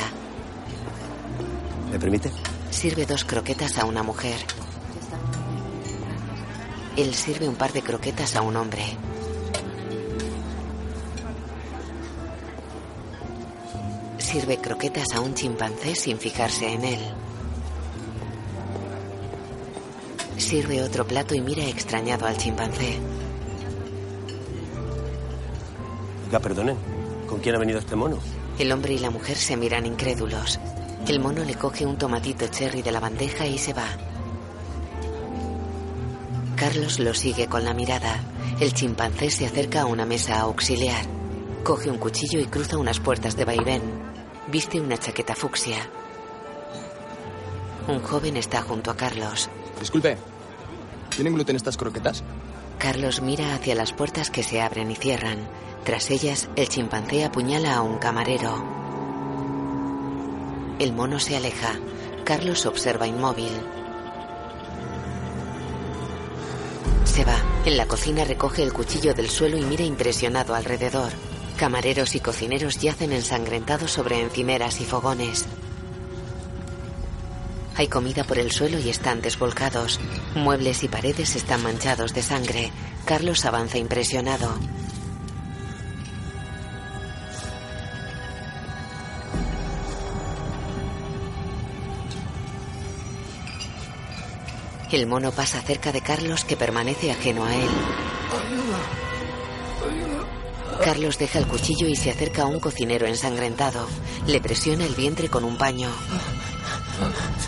¿Me 1.92 2.00
permite? 2.00 2.32
Sirve 2.72 3.06
dos 3.06 3.26
croquetas 3.26 3.78
a 3.78 3.86
una 3.86 4.02
mujer. 4.02 4.38
Él 6.96 7.14
sirve 7.14 7.48
un 7.50 7.56
par 7.56 7.74
de 7.74 7.82
croquetas 7.82 8.36
a 8.36 8.42
un 8.42 8.56
hombre. 8.56 8.98
Sirve 14.34 14.58
croquetas 14.58 15.14
a 15.14 15.20
un 15.20 15.36
chimpancé 15.36 15.94
sin 15.94 16.18
fijarse 16.18 16.68
en 16.68 16.84
él. 16.84 17.00
Sirve 20.38 20.82
otro 20.82 21.06
plato 21.06 21.36
y 21.36 21.42
mira 21.42 21.64
extrañado 21.68 22.26
al 22.26 22.36
chimpancé. 22.36 22.98
Ya, 26.32 26.40
perdonen. 26.40 26.78
¿Con 27.28 27.42
quién 27.42 27.54
ha 27.54 27.60
venido 27.60 27.78
este 27.78 27.96
mono? 27.96 28.18
El 28.58 28.72
hombre 28.72 28.96
y 28.96 28.98
la 28.98 29.12
mujer 29.12 29.38
se 29.38 29.56
miran 29.56 29.86
incrédulos. 29.86 30.60
El 31.08 31.20
mono 31.20 31.44
le 31.44 31.54
coge 31.54 31.86
un 31.86 32.00
tomatito 32.00 32.48
cherry 32.48 32.82
de 32.82 32.92
la 32.92 33.00
bandeja 33.00 33.46
y 33.46 33.60
se 33.60 33.74
va. 33.74 33.86
Carlos 36.56 36.98
lo 36.98 37.14
sigue 37.14 37.46
con 37.46 37.64
la 37.64 37.76
mirada. 37.76 38.20
El 38.60 38.74
chimpancé 38.74 39.30
se 39.30 39.46
acerca 39.46 39.84
a 39.84 39.86
una 39.86 40.08
mesa 40.08 40.40
auxiliar. 40.40 41.06
Coge 41.64 41.92
un 41.92 42.00
cuchillo 42.00 42.40
y 42.40 42.48
cruza 42.48 42.80
unas 42.80 43.00
puertas 43.00 43.38
de 43.38 43.46
vaivén. 43.46 44.13
Viste 44.48 44.80
una 44.80 44.98
chaqueta 44.98 45.36
fucsia. 45.36 45.78
Un 47.88 48.02
joven 48.02 48.38
está 48.38 48.62
junto 48.62 48.92
a 48.92 48.98
Carlos. 48.98 49.50
Disculpe, 49.80 50.18
¿tienen 51.16 51.34
gluten 51.34 51.56
estas 51.56 51.78
croquetas? 51.78 52.24
Carlos 52.78 53.22
mira 53.22 53.56
hacia 53.56 53.76
las 53.76 53.94
puertas 53.94 54.30
que 54.30 54.44
se 54.44 54.62
abren 54.62 54.92
y 54.92 54.96
cierran. 54.96 55.48
Tras 55.84 56.12
ellas, 56.12 56.50
el 56.56 56.70
chimpancé 56.70 57.24
apuñala 57.24 57.76
a 57.76 57.82
un 57.82 57.98
camarero. 57.98 58.64
El 60.80 60.94
mono 60.94 61.20
se 61.20 61.38
aleja. 61.38 61.80
Carlos 62.26 62.66
observa 62.66 63.08
inmóvil. 63.08 63.52
Se 67.06 67.24
va. 67.24 67.36
En 67.66 67.78
la 67.78 67.86
cocina 67.86 68.26
recoge 68.26 68.64
el 68.64 68.74
cuchillo 68.74 69.14
del 69.14 69.30
suelo 69.30 69.58
y 69.58 69.62
mira 69.62 69.84
impresionado 69.84 70.56
alrededor. 70.56 71.14
Camareros 71.64 72.14
y 72.16 72.20
cocineros 72.20 72.80
yacen 72.80 73.14
ensangrentados 73.14 73.90
sobre 73.90 74.20
encimeras 74.20 74.82
y 74.82 74.84
fogones. 74.84 75.46
Hay 77.78 77.88
comida 77.88 78.26
por 78.26 78.38
el 78.38 78.52
suelo 78.52 78.80
y 78.80 78.90
estantes 78.90 79.40
volcados. 79.40 80.02
Muebles 80.36 80.84
y 80.84 80.90
paredes 80.90 81.38
están 81.38 81.64
manchados 81.64 82.14
de 82.14 82.22
sangre. 82.22 82.70
Carlos 83.06 83.46
avanza 83.46 83.78
impresionado. 83.78 84.54
El 94.92 95.08
mono 95.08 95.32
pasa 95.32 95.62
cerca 95.62 95.94
de 95.94 96.02
Carlos 96.02 96.44
que 96.44 96.58
permanece 96.58 97.10
ajeno 97.10 97.46
a 97.46 97.56
él. 97.56 97.70
Carlos 100.82 101.18
deja 101.18 101.40
el 101.40 101.48
cuchillo 101.48 101.88
y 101.88 101.96
se 101.96 102.12
acerca 102.12 102.44
a 102.44 102.46
un 102.46 102.60
cocinero 102.60 103.06
ensangrentado. 103.08 103.88
Le 104.28 104.40
presiona 104.42 104.86
el 104.86 104.96
vientre 104.96 105.30
con 105.30 105.44
un 105.44 105.58
paño. 105.58 105.90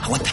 Aguanta. 0.02 0.32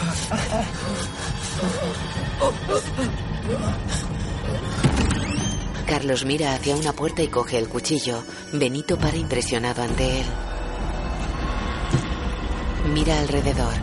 Carlos 5.86 6.24
mira 6.24 6.55
hacia 6.55 6.77
una 6.77 6.93
puerta 6.93 7.23
y 7.23 7.28
coge 7.28 7.59
el 7.59 7.69
cuchillo. 7.69 8.23
Benito 8.52 8.98
para 8.98 9.16
impresionado 9.16 9.82
ante 9.82 10.20
él. 10.20 10.27
Mira 12.94 13.19
alrededor. 13.20 13.74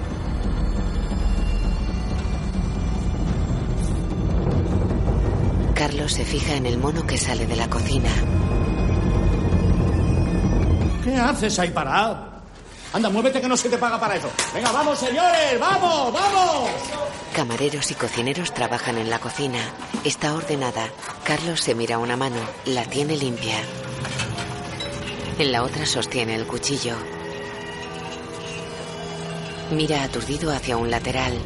Carlos 5.76 6.11
se 6.11 6.26
fija 6.26 6.56
en 6.56 6.65
el 6.65 6.77
mono 6.77 7.07
que 7.07 7.18
sale 7.18 7.48
de 7.48 7.56
la 7.56 7.69
cocina. 7.69 8.10
¿Qué 11.03 11.15
haces 11.15 11.57
ahí 11.59 11.69
parado? 11.71 12.30
Anda, 12.91 13.09
muévete 13.09 13.39
que 13.39 13.47
no 13.47 13.55
se 13.55 13.69
te 13.69 13.77
paga 13.77 13.99
para 13.99 14.15
eso. 14.15 14.30
Venga, 14.53 14.71
vamos, 14.71 14.97
señores, 14.97 15.59
vamos, 15.59 16.11
vamos. 16.11 16.69
Camareros 17.35 17.91
y 17.91 17.93
cocineros 17.93 18.53
trabajan 18.53 18.97
en 18.97 19.09
la 19.09 19.19
cocina. 19.19 19.59
Está 20.03 20.34
ordenada. 20.34 20.89
Carlos 21.23 21.61
se 21.61 21.76
mira 21.76 21.99
una 21.99 22.17
mano. 22.17 22.39
La 22.65 22.84
tiene 22.85 23.15
limpia. 23.15 23.57
En 25.38 25.51
la 25.51 25.63
otra 25.63 25.85
sostiene 25.85 26.35
el 26.35 26.47
cuchillo. 26.47 26.95
Mira 29.71 30.03
aturdido 30.03 30.51
hacia 30.51 30.77
un 30.77 30.89
lateral. 30.89 31.38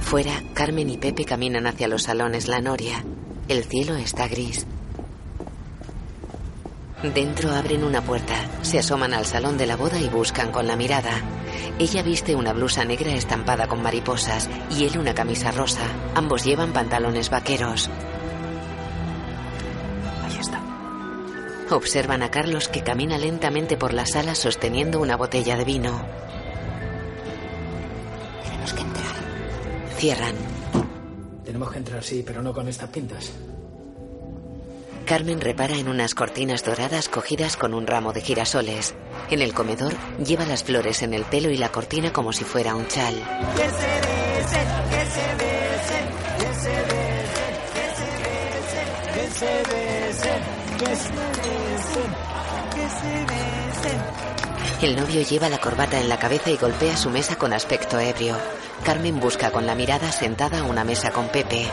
Fuera, 0.00 0.42
Carmen 0.54 0.88
y 0.88 0.96
Pepe 0.96 1.26
caminan 1.26 1.66
hacia 1.66 1.88
los 1.88 2.04
salones 2.04 2.48
La 2.48 2.60
Noria. 2.60 3.04
El 3.48 3.64
cielo 3.64 3.96
está 3.96 4.28
gris. 4.28 4.66
Dentro 7.02 7.50
abren 7.50 7.84
una 7.84 8.00
puerta, 8.00 8.34
se 8.62 8.78
asoman 8.78 9.12
al 9.12 9.26
salón 9.26 9.58
de 9.58 9.66
la 9.66 9.76
boda 9.76 10.00
y 10.00 10.08
buscan 10.08 10.50
con 10.50 10.66
la 10.66 10.76
mirada. 10.76 11.20
Ella 11.78 12.02
viste 12.02 12.34
una 12.34 12.54
blusa 12.54 12.86
negra 12.86 13.12
estampada 13.12 13.66
con 13.66 13.82
mariposas 13.82 14.48
y 14.70 14.86
él 14.86 14.98
una 14.98 15.14
camisa 15.14 15.50
rosa. 15.50 15.82
Ambos 16.14 16.44
llevan 16.44 16.72
pantalones 16.72 17.28
vaqueros. 17.28 17.90
Ahí 20.24 20.38
está. 20.40 20.62
Observan 21.70 22.22
a 22.22 22.30
Carlos 22.30 22.68
que 22.68 22.82
camina 22.82 23.18
lentamente 23.18 23.76
por 23.76 23.92
la 23.92 24.06
sala 24.06 24.34
sosteniendo 24.34 24.98
una 24.98 25.16
botella 25.16 25.56
de 25.56 25.64
vino. 25.64 26.02
Tenemos 28.42 28.72
que 28.72 28.80
entrar. 28.80 29.14
Cierran. 29.98 30.34
Tenemos 31.44 31.70
que 31.70 31.78
entrar, 31.78 32.02
sí, 32.02 32.24
pero 32.26 32.42
no 32.42 32.54
con 32.54 32.68
estas 32.68 32.88
pintas. 32.88 33.32
Carmen 35.06 35.40
repara 35.40 35.76
en 35.76 35.86
unas 35.86 36.16
cortinas 36.16 36.64
doradas 36.64 37.08
cogidas 37.08 37.56
con 37.56 37.74
un 37.74 37.86
ramo 37.86 38.12
de 38.12 38.22
girasoles. 38.22 38.96
En 39.30 39.40
el 39.40 39.54
comedor 39.54 39.94
lleva 40.18 40.44
las 40.46 40.64
flores 40.64 41.00
en 41.02 41.14
el 41.14 41.24
pelo 41.24 41.48
y 41.48 41.56
la 41.56 41.68
cortina 41.68 42.12
como 42.12 42.32
si 42.32 42.42
fuera 42.42 42.74
un 42.74 42.88
chal. 42.88 43.14
El 54.82 54.96
novio 54.96 55.22
lleva 55.22 55.48
la 55.48 55.58
corbata 55.58 56.00
en 56.00 56.08
la 56.08 56.18
cabeza 56.18 56.50
y 56.50 56.56
golpea 56.56 56.96
su 56.96 57.10
mesa 57.10 57.36
con 57.36 57.52
aspecto 57.52 58.00
ebrio. 58.00 58.36
Carmen 58.84 59.20
busca 59.20 59.52
con 59.52 59.66
la 59.66 59.76
mirada 59.76 60.10
sentada 60.10 60.58
a 60.58 60.64
una 60.64 60.82
mesa 60.82 61.12
con 61.12 61.28
Pepe. 61.28 61.64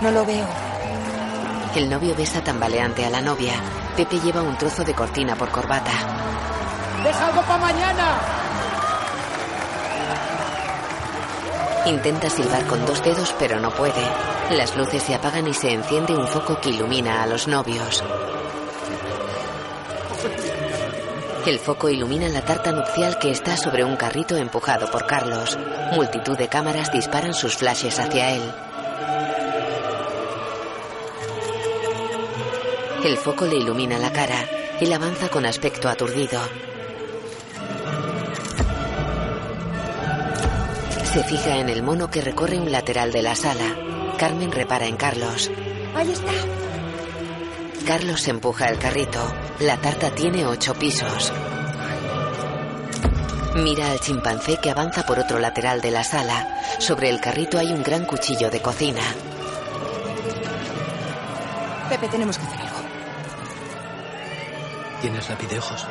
No 0.00 0.12
lo 0.12 0.24
veo. 0.24 0.73
El 1.74 1.90
novio 1.90 2.14
besa 2.14 2.40
tambaleante 2.40 3.04
a 3.04 3.10
la 3.10 3.20
novia. 3.20 3.54
Pepe 3.96 4.20
lleva 4.20 4.42
un 4.42 4.56
trozo 4.56 4.84
de 4.84 4.94
cortina 4.94 5.34
por 5.34 5.50
corbata. 5.50 5.90
¡Deja 7.02 7.26
algo 7.26 7.42
para 7.42 7.58
mañana! 7.58 8.18
Intenta 11.86 12.30
silbar 12.30 12.64
con 12.66 12.86
dos 12.86 13.02
dedos, 13.02 13.34
pero 13.40 13.58
no 13.58 13.70
puede. 13.72 14.02
Las 14.50 14.76
luces 14.76 15.02
se 15.02 15.16
apagan 15.16 15.48
y 15.48 15.54
se 15.54 15.72
enciende 15.72 16.16
un 16.16 16.28
foco 16.28 16.60
que 16.60 16.70
ilumina 16.70 17.24
a 17.24 17.26
los 17.26 17.48
novios. 17.48 18.04
El 21.44 21.58
foco 21.58 21.88
ilumina 21.88 22.28
la 22.28 22.42
tarta 22.42 22.70
nupcial 22.70 23.18
que 23.18 23.32
está 23.32 23.56
sobre 23.56 23.84
un 23.84 23.96
carrito 23.96 24.36
empujado 24.36 24.90
por 24.92 25.06
Carlos. 25.06 25.58
Multitud 25.92 26.38
de 26.38 26.48
cámaras 26.48 26.92
disparan 26.92 27.34
sus 27.34 27.56
flashes 27.56 27.98
hacia 27.98 28.30
él. 28.30 28.63
El 33.04 33.18
foco 33.18 33.44
le 33.44 33.56
ilumina 33.56 33.98
la 33.98 34.10
cara. 34.10 34.48
Él 34.80 34.90
avanza 34.90 35.28
con 35.28 35.44
aspecto 35.44 35.90
aturdido. 35.90 36.40
Se 41.12 41.22
fija 41.22 41.58
en 41.58 41.68
el 41.68 41.82
mono 41.82 42.10
que 42.10 42.22
recorre 42.22 42.58
un 42.58 42.72
lateral 42.72 43.12
de 43.12 43.20
la 43.20 43.34
sala. 43.34 43.76
Carmen 44.16 44.50
repara 44.50 44.86
en 44.86 44.96
Carlos. 44.96 45.50
Ahí 45.94 46.12
está. 46.12 46.32
Carlos 47.86 48.26
empuja 48.26 48.70
el 48.70 48.78
carrito. 48.78 49.20
La 49.60 49.76
tarta 49.76 50.10
tiene 50.10 50.46
ocho 50.46 50.72
pisos. 50.74 51.30
Mira 53.56 53.90
al 53.90 54.00
chimpancé 54.00 54.56
que 54.56 54.70
avanza 54.70 55.04
por 55.04 55.18
otro 55.18 55.38
lateral 55.38 55.82
de 55.82 55.90
la 55.90 56.04
sala. 56.04 56.62
Sobre 56.78 57.10
el 57.10 57.20
carrito 57.20 57.58
hay 57.58 57.70
un 57.70 57.82
gran 57.82 58.06
cuchillo 58.06 58.50
de 58.50 58.62
cocina. 58.62 59.02
Pepe, 61.90 62.08
tenemos 62.08 62.38
que 62.38 62.46
hacer. 62.46 62.53
¿Tienes 65.04 65.28
lapidejos? 65.28 65.86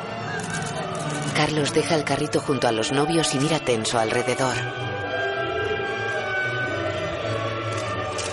Carlos 1.36 1.72
deja 1.72 1.94
el 1.94 2.02
carrito 2.02 2.40
junto 2.40 2.66
a 2.66 2.72
los 2.72 2.90
novios 2.90 3.32
y 3.36 3.38
mira 3.38 3.60
tenso 3.60 3.96
alrededor. 3.96 4.56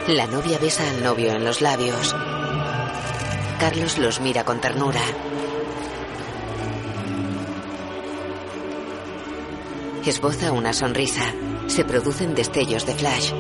La 0.08 0.26
novia 0.26 0.58
besa 0.58 0.90
al 0.90 1.04
novio 1.04 1.34
en 1.34 1.46
los 1.46 1.62
labios. 1.62 2.16
Carlos 3.60 4.00
los 4.00 4.22
mira 4.22 4.44
con 4.44 4.60
ternura. 4.60 5.02
Esboza 10.04 10.52
una 10.52 10.74
sonrisa. 10.74 11.32
Se 11.68 11.86
producen 11.86 12.34
destellos 12.34 12.88
de 12.88 12.96
flash. 12.96 13.34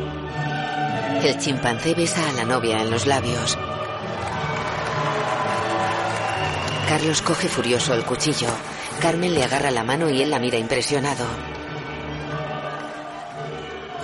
El 1.24 1.40
chimpancé 1.40 1.96
besa 1.96 2.30
a 2.30 2.34
la 2.34 2.46
novia 2.46 2.84
en 2.84 2.92
los 2.92 3.08
labios. 3.08 3.58
Carlos 6.92 7.22
coge 7.22 7.48
furioso 7.48 7.94
el 7.94 8.04
cuchillo. 8.04 8.50
Carmen 9.00 9.34
le 9.34 9.46
agarra 9.46 9.72
la 9.72 9.82
mano 9.82 10.10
y 10.10 10.22
él 10.22 10.30
la 10.30 10.40
mira 10.40 10.58
impresionado. 10.58 11.24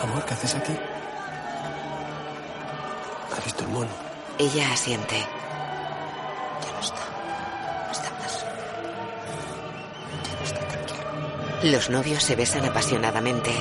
Amor, 0.02 0.24
¿qué 0.24 0.34
haces 0.34 0.56
aquí? 0.56 0.72
¿Has 3.38 3.44
visto 3.44 3.66
el 3.66 3.72
mono? 3.72 3.90
Ella 4.40 4.72
asiente. 4.72 5.18
Ya 5.18 6.72
no 6.72 6.80
está. 6.80 7.02
No 7.88 7.92
está 7.92 8.10
más. 8.22 8.46
Ya 10.24 10.40
no 10.40 10.46
está 10.46 10.60
tranquilo. 10.70 11.70
Los 11.70 11.90
novios 11.90 12.24
se 12.24 12.38
besan 12.38 12.64
apasionadamente. 12.64 13.52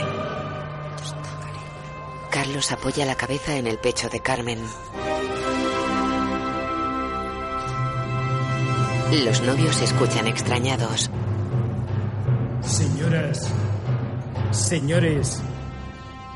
Carlos 2.30 2.70
apoya 2.70 3.04
la 3.04 3.16
cabeza 3.16 3.56
en 3.56 3.66
el 3.66 3.78
pecho 3.78 4.08
de 4.08 4.20
Carmen. 4.20 4.60
Los 9.12 9.40
novios 9.42 9.76
se 9.76 9.84
escuchan 9.84 10.26
extrañados. 10.26 11.10
Señoras, 12.60 13.48
señores, 14.50 15.40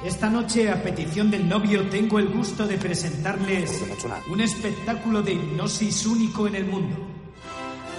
esta 0.04 0.30
noche 0.30 0.70
a 0.70 0.80
petición 0.80 1.32
del 1.32 1.48
novio 1.48 1.88
tengo 1.88 2.20
el 2.20 2.28
gusto 2.28 2.68
de 2.68 2.78
presentarles 2.78 3.82
un 4.30 4.40
espectáculo 4.40 5.20
de 5.20 5.32
hipnosis 5.32 6.06
único 6.06 6.46
en 6.46 6.54
el 6.54 6.66
mundo, 6.66 6.96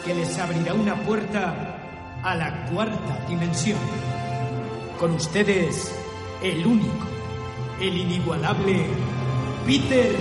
que 0.05 0.15
les 0.15 0.37
abrirá 0.39 0.73
una 0.73 0.95
puerta 1.03 2.21
a 2.23 2.33
la 2.35 2.65
cuarta 2.67 3.25
dimensión. 3.27 3.79
Con 4.97 5.11
ustedes, 5.11 5.91
el 6.41 6.65
único, 6.65 7.07
el 7.81 7.97
inigualable 7.97 8.85
Peter 9.65 10.15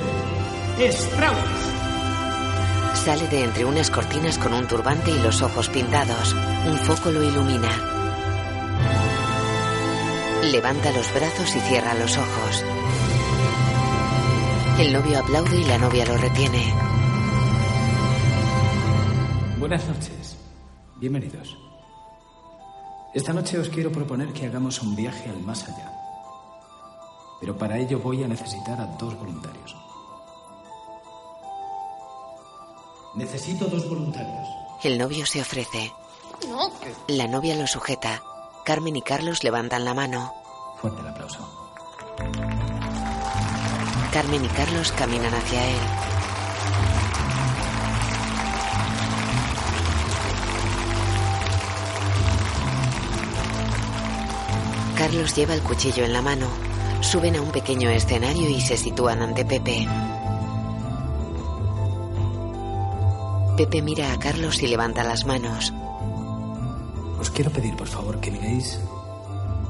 Strauss. 0.80 1.79
Sale 2.94 3.28
de 3.28 3.44
entre 3.44 3.64
unas 3.64 3.90
cortinas 3.90 4.38
con 4.38 4.52
un 4.52 4.66
turbante 4.66 5.10
y 5.10 5.18
los 5.18 5.40
ojos 5.42 5.68
pintados. 5.68 6.34
Un 6.66 6.76
foco 6.76 7.10
lo 7.10 7.22
ilumina. 7.22 7.70
Levanta 10.52 10.92
los 10.92 11.12
brazos 11.14 11.56
y 11.56 11.60
cierra 11.60 11.94
los 11.94 12.16
ojos. 12.16 12.64
El 14.78 14.92
novio 14.92 15.18
aplaude 15.18 15.60
y 15.60 15.64
la 15.64 15.78
novia 15.78 16.06
lo 16.06 16.16
retiene. 16.16 16.74
Buenas 19.58 19.86
noches. 19.86 20.36
Bienvenidos. 20.96 21.56
Esta 23.12 23.32
noche 23.32 23.58
os 23.58 23.68
quiero 23.68 23.90
proponer 23.90 24.32
que 24.32 24.46
hagamos 24.46 24.82
un 24.82 24.94
viaje 24.94 25.28
al 25.28 25.40
más 25.40 25.64
allá. 25.64 25.92
Pero 27.40 27.56
para 27.56 27.78
ello 27.78 27.98
voy 27.98 28.22
a 28.22 28.28
necesitar 28.28 28.80
a 28.80 28.86
dos 28.98 29.18
voluntarios. 29.18 29.89
Necesito 33.14 33.66
dos 33.66 33.88
voluntarios. 33.88 34.48
El 34.82 34.98
novio 34.98 35.26
se 35.26 35.40
ofrece. 35.40 35.92
No. 36.48 36.70
La 37.08 37.26
novia 37.26 37.56
lo 37.56 37.66
sujeta. 37.66 38.22
Carmen 38.64 38.96
y 38.96 39.02
Carlos 39.02 39.42
levantan 39.42 39.84
la 39.84 39.94
mano. 39.94 40.32
Fuerte 40.80 41.00
el 41.00 41.08
aplauso. 41.08 41.38
Carmen 44.12 44.44
y 44.44 44.48
Carlos 44.48 44.92
caminan 44.92 45.34
hacia 45.34 45.66
él. 45.70 45.80
Carlos 54.96 55.34
lleva 55.34 55.54
el 55.54 55.62
cuchillo 55.62 56.04
en 56.04 56.12
la 56.12 56.22
mano. 56.22 56.46
Suben 57.00 57.34
a 57.34 57.42
un 57.42 57.50
pequeño 57.50 57.90
escenario 57.90 58.48
y 58.48 58.60
se 58.60 58.76
sitúan 58.76 59.22
ante 59.22 59.44
Pepe. 59.44 59.88
Pepe 63.60 63.82
mira 63.82 64.10
a 64.14 64.18
Carlos 64.18 64.62
y 64.62 64.68
levanta 64.68 65.04
las 65.04 65.26
manos. 65.26 65.70
Os 67.20 67.28
quiero 67.28 67.50
pedir, 67.50 67.76
por 67.76 67.88
favor, 67.88 68.18
que 68.18 68.30
miréis 68.30 68.80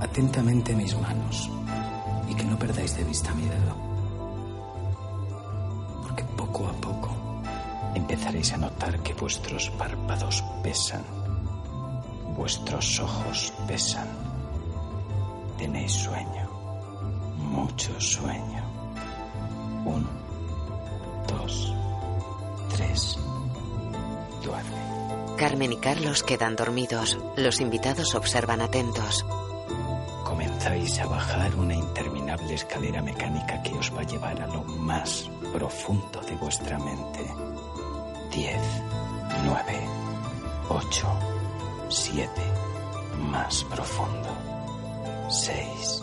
atentamente 0.01 0.77
mis 0.77 0.95
manos 0.97 1.51
y 2.29 2.35
que 2.37 2.45
no 2.45 2.57
perdáis 2.57 2.97
de 2.97 3.03
vista 3.03 3.35
mi 3.35 3.43
dedo. 3.43 3.75
Porque 6.05 6.23
poco 6.23 6.69
a 6.69 6.73
poco 6.75 7.11
empezaréis 7.97 8.53
a 8.53 8.59
notar 8.59 9.01
que 9.01 9.13
vuestros 9.15 9.69
párpados 9.71 10.45
pesan, 10.63 11.03
vuestros 12.37 13.01
ojos 13.01 13.53
pesan. 13.67 14.07
Tenéis 15.59 15.91
sueño, 15.91 16.49
mucho 17.39 18.01
sueño. 18.01 18.63
Uno, 19.85 20.09
dos, 21.27 21.75
tres, 22.71 23.19
Carmen 25.37 25.73
y 25.73 25.77
Carlos 25.79 26.23
quedan 26.23 26.57
dormidos. 26.57 27.19
Los 27.37 27.61
invitados 27.61 28.15
observan 28.15 28.61
atentos. 28.61 29.25
Comenzáis 30.25 30.99
a 31.01 31.07
bajar 31.07 31.55
una 31.57 31.75
interminable 31.75 32.55
escalera 32.55 33.03
mecánica 33.03 33.63
que 33.63 33.73
os 33.75 33.95
va 33.95 34.01
a 34.01 34.07
llevar 34.07 34.41
a 34.41 34.47
lo 34.47 34.63
más 34.65 35.31
profundo 35.53 36.21
de 36.21 36.35
vuestra 36.37 36.79
mente. 36.79 37.21
Diez, 38.31 38.63
nueve, 39.45 39.81
ocho, 40.69 41.09
siete, 41.89 42.43
más 43.31 43.65
profundo. 43.65 44.29
Seis, 45.31 46.03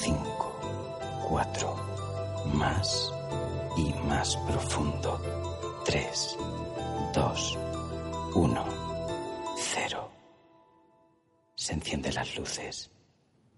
cinco, 0.00 0.60
cuatro, 1.28 1.74
más 2.52 3.12
y 3.76 3.92
más 4.06 4.36
profundo. 4.46 5.20
Tres, 5.84 6.36
dos, 7.18 7.58
uno, 8.34 8.64
cero. 9.58 10.08
Se 11.56 11.72
encienden 11.72 12.14
las 12.14 12.36
luces 12.36 12.90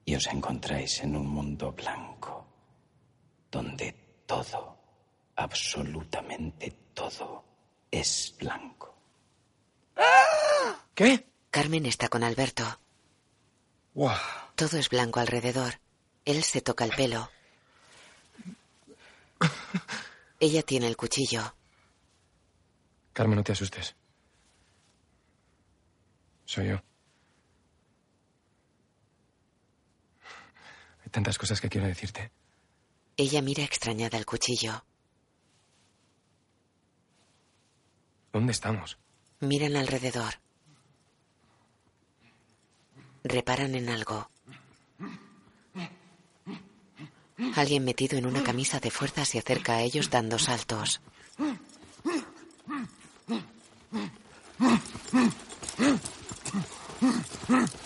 y 0.07 0.15
os 0.15 0.27
encontráis 0.29 1.01
en 1.03 1.15
un 1.15 1.27
mundo 1.27 1.71
blanco, 1.73 2.47
donde 3.51 3.93
todo, 4.25 4.79
absolutamente 5.37 6.71
todo, 6.95 7.45
es 7.91 8.35
blanco. 8.39 8.97
¿Qué? 10.95 11.27
Carmen 11.51 11.85
está 11.85 12.09
con 12.09 12.25
Alberto. 12.25 12.65
Guau. 13.93 14.17
Todo 14.55 14.79
es 14.79 14.89
blanco 14.89 15.21
alrededor. 15.21 15.81
Él 16.25 16.45
se 16.45 16.63
toca 16.63 16.85
el 16.87 16.93
pelo. 16.93 17.31
Ella 20.41 20.63
tiene 20.63 20.87
el 20.87 20.97
cuchillo. 20.97 21.55
Carmen, 23.21 23.37
no 23.37 23.45
te 23.45 23.53
asustes. 23.53 23.95
Soy 26.47 26.69
yo. 26.69 26.77
Hay 31.05 31.11
tantas 31.11 31.37
cosas 31.37 31.61
que 31.61 31.69
quiero 31.69 31.87
decirte. 31.87 32.33
Ella 33.19 33.43
mira 33.43 33.63
extrañada 33.63 34.17
el 34.17 34.25
cuchillo. 34.25 34.83
¿Dónde 38.33 38.53
estamos? 38.53 38.97
Miran 39.41 39.77
alrededor. 39.77 40.41
Reparan 43.23 43.75
en 43.75 43.91
algo. 43.91 44.31
Alguien 47.55 47.85
metido 47.85 48.17
en 48.17 48.25
una 48.25 48.43
camisa 48.43 48.81
de 48.81 48.91
fuerza 48.91 49.27
se 49.27 49.39
acerca 49.39 49.75
a 49.75 49.83
ellos 49.83 50.09
dando 50.09 50.39
saltos. 50.39 51.03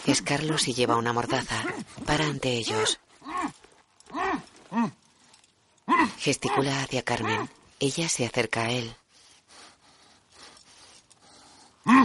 Es 0.06 0.22
Carlos 0.22 0.68
y 0.68 0.74
lleva 0.74 0.96
una 0.96 1.12
mordaza. 1.12 1.64
Para 2.06 2.26
ante 2.26 2.50
ellos. 2.50 3.00
Gesticula 6.18 6.82
hacia 6.82 7.02
Carmen. 7.02 7.48
Ella 7.80 8.08
se 8.08 8.26
acerca 8.26 8.62
a 8.62 8.70
él. 8.70 8.94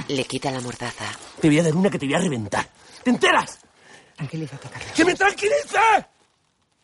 Le 0.07 0.25
quita 0.25 0.51
la 0.51 0.59
mordaza. 0.59 1.05
Te 1.39 1.47
voy 1.47 1.59
a 1.59 1.63
dar 1.63 1.75
una 1.75 1.89
que 1.89 1.99
te 1.99 2.05
voy 2.05 2.15
a 2.15 2.19
reventar. 2.19 2.69
¿Te 3.03 3.09
enteras? 3.09 3.59
Tranquilízate, 4.15 4.69
Carlos. 4.69 4.91
¡Que 4.93 5.05
me 5.05 5.15
tranquilice! 5.15 5.79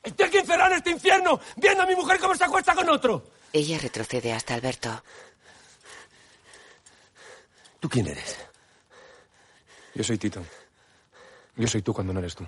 Estoy 0.04 0.28
aquí 0.28 0.38
encerrado 0.38 0.72
en 0.72 0.78
este 0.78 0.92
infierno, 0.92 1.40
viendo 1.56 1.84
a 1.84 1.86
mi 1.86 1.96
mujer 1.96 2.20
cómo 2.20 2.36
se 2.36 2.44
acuesta 2.44 2.76
con 2.76 2.88
otro. 2.90 3.32
Ella 3.52 3.80
retrocede 3.80 4.32
hasta 4.32 4.54
Alberto. 4.54 5.04
¿Tú 7.86 7.90
quién 7.90 8.08
eres? 8.08 8.36
Yo 9.94 10.04
soy 10.04 10.18
Tito. 10.18 10.44
Yo 11.56 11.68
soy 11.68 11.84
tú 11.84 11.94
cuando 11.94 12.14
no 12.14 12.20
eres 12.20 12.34
tú. 12.34 12.44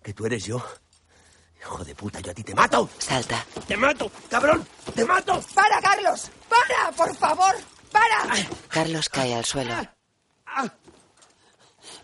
¿Que 0.00 0.14
tú 0.14 0.26
eres 0.26 0.44
yo? 0.44 0.64
Hijo 1.58 1.84
de 1.84 1.92
puta, 1.96 2.20
yo 2.20 2.30
a 2.30 2.34
ti 2.34 2.44
te 2.44 2.54
mato. 2.54 2.88
Salta. 2.98 3.44
¡Te 3.66 3.76
mato! 3.76 4.08
¡Cabrón! 4.30 4.64
¡Te 4.94 5.04
mato! 5.04 5.42
¡Para, 5.56 5.82
Carlos! 5.82 6.30
¡Para, 6.48 6.92
por 6.92 7.16
favor! 7.16 7.52
¡Para! 7.90 8.46
Carlos 8.68 9.08
cae 9.08 9.34
al 9.34 9.44
suelo. 9.44 9.74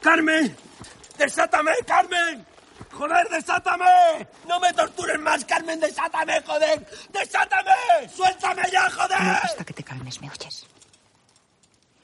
¡Carmen! 0.02 0.56
¡Desátame, 1.16 1.70
Carmen! 1.86 2.44
¡Joder, 2.90 3.28
desátame! 3.28 4.26
¡No 4.48 4.58
me 4.58 4.72
tortures 4.72 5.20
más, 5.20 5.44
Carmen! 5.44 5.78
¡Desátame, 5.78 6.42
joder! 6.42 6.84
¡Desátame! 7.12 8.08
¡Suéltame 8.12 8.62
ya, 8.72 8.90
joder! 8.90 9.20
No, 9.20 9.30
hasta 9.30 9.64
que 9.64 9.72
te 9.72 9.84
calmes, 9.84 10.20
¿me 10.20 10.28
oyes? 10.28 10.66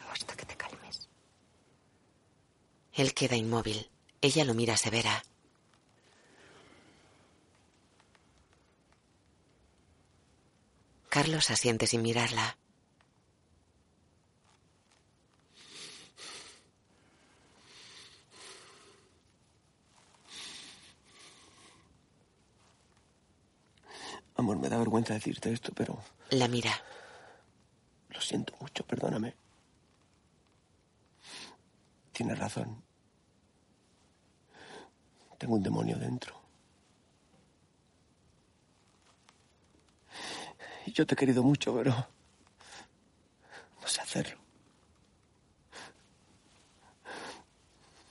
No, 0.00 0.10
hasta 0.12 0.34
que 0.36 0.44
te 0.46 0.56
calmes. 0.56 1.08
Él 2.94 3.14
queda 3.14 3.36
inmóvil. 3.36 3.90
Ella 4.20 4.44
lo 4.44 4.54
mira 4.54 4.76
severa. 4.76 5.24
Carlos 11.08 11.50
asiente 11.50 11.86
sin 11.86 12.02
mirarla. 12.02 12.56
Amor, 24.36 24.56
me 24.58 24.68
da 24.68 24.78
vergüenza 24.78 25.14
decirte 25.14 25.52
esto, 25.52 25.72
pero 25.74 25.98
La 26.30 26.48
mira. 26.48 26.72
lo 28.10 28.20
siento 28.20 28.54
mucho, 28.60 28.84
perdóname. 28.84 29.34
Tienes 32.12 32.38
razón. 32.38 32.82
Tengo 35.38 35.56
un 35.56 35.62
demonio 35.62 35.96
dentro. 35.98 36.40
Y 40.86 40.92
yo 40.92 41.06
te 41.06 41.14
he 41.14 41.16
querido 41.16 41.42
mucho, 41.42 41.74
pero 41.74 41.90
no 43.80 43.86
sé 43.86 44.00
hacerlo. 44.00 44.38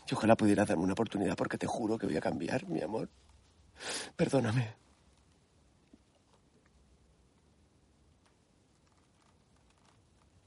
Y 0.09 0.13
ojalá 0.13 0.35
pudiera 0.35 0.65
darme 0.65 0.83
una 0.83 0.93
oportunidad 0.93 1.37
porque 1.37 1.57
te 1.57 1.67
juro 1.67 1.97
que 1.97 2.05
voy 2.05 2.17
a 2.17 2.21
cambiar, 2.21 2.67
mi 2.67 2.81
amor. 2.81 3.07
Perdóname. 4.17 4.75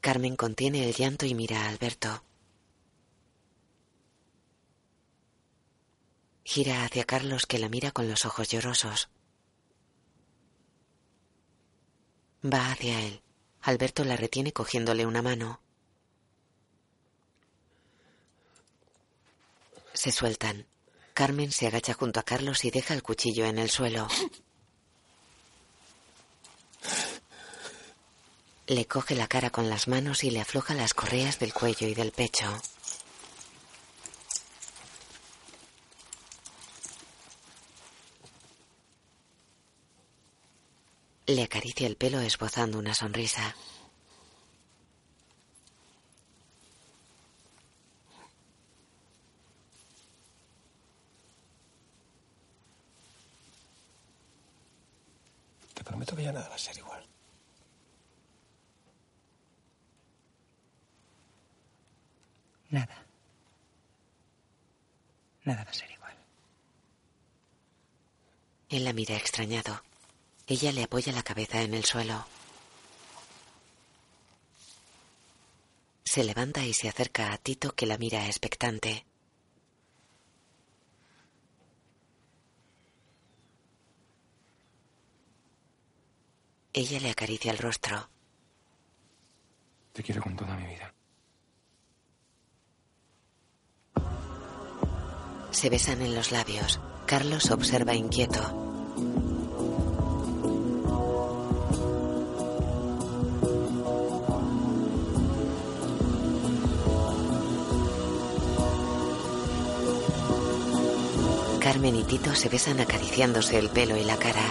Carmen 0.02 0.36
contiene 0.36 0.86
el 0.86 0.92
llanto 0.92 1.24
y 1.24 1.34
mira 1.34 1.64
a 1.64 1.68
Alberto. 1.70 2.22
Gira 6.44 6.84
hacia 6.84 7.04
Carlos 7.04 7.46
que 7.46 7.58
la 7.58 7.68
mira 7.68 7.90
con 7.90 8.08
los 8.08 8.26
ojos 8.26 8.48
llorosos. 8.48 9.08
Va 12.44 12.70
hacia 12.70 13.00
él. 13.00 13.22
Alberto 13.62 14.04
la 14.04 14.16
retiene 14.16 14.52
cogiéndole 14.52 15.06
una 15.06 15.22
mano. 15.22 15.60
Se 19.94 20.12
sueltan. 20.12 20.66
Carmen 21.14 21.50
se 21.50 21.66
agacha 21.66 21.94
junto 21.94 22.20
a 22.20 22.24
Carlos 22.24 22.64
y 22.64 22.70
deja 22.70 22.92
el 22.92 23.02
cuchillo 23.02 23.46
en 23.46 23.58
el 23.58 23.70
suelo. 23.70 24.06
Le 28.66 28.86
coge 28.86 29.14
la 29.14 29.28
cara 29.28 29.50
con 29.50 29.70
las 29.70 29.88
manos 29.88 30.24
y 30.24 30.30
le 30.30 30.40
afloja 30.40 30.74
las 30.74 30.92
correas 30.92 31.38
del 31.38 31.54
cuello 31.54 31.86
y 31.86 31.94
del 31.94 32.12
pecho. 32.12 32.60
Le 41.26 41.42
acaricia 41.42 41.86
el 41.86 41.96
pelo 41.96 42.20
esbozando 42.20 42.78
una 42.78 42.94
sonrisa. 42.94 43.56
Te 55.72 55.82
prometo 55.82 56.14
que 56.14 56.24
ya 56.24 56.32
nada 56.32 56.48
va 56.48 56.54
a 56.56 56.58
ser 56.58 56.76
igual. 56.76 57.06
Nada. 62.68 63.06
Nada 65.44 65.64
va 65.64 65.70
a 65.70 65.74
ser 65.74 65.90
igual. 65.90 66.14
Él 68.68 68.84
la 68.84 68.92
mira 68.92 69.16
extrañado. 69.16 69.93
Ella 70.46 70.72
le 70.72 70.82
apoya 70.82 71.12
la 71.12 71.22
cabeza 71.22 71.62
en 71.62 71.74
el 71.74 71.84
suelo. 71.84 72.26
Se 76.04 76.22
levanta 76.22 76.64
y 76.64 76.74
se 76.74 76.88
acerca 76.88 77.32
a 77.32 77.38
Tito 77.38 77.72
que 77.72 77.86
la 77.86 77.96
mira 77.96 78.26
expectante. 78.26 79.06
Ella 86.72 87.00
le 87.00 87.10
acaricia 87.10 87.50
el 87.52 87.58
rostro. 87.58 88.10
Te 89.92 90.02
quiero 90.02 90.20
con 90.22 90.36
toda 90.36 90.56
mi 90.56 90.66
vida. 90.66 90.92
Se 95.52 95.70
besan 95.70 96.02
en 96.02 96.14
los 96.14 96.32
labios. 96.32 96.80
Carlos 97.06 97.50
observa 97.50 97.94
inquieto. 97.94 99.33
Carmen 111.74 111.96
y 111.96 112.04
Tito 112.04 112.32
se 112.36 112.48
besan 112.48 112.78
acariciándose 112.78 113.58
el 113.58 113.68
pelo 113.68 113.96
y 113.96 114.04
la 114.04 114.16
cara. 114.16 114.44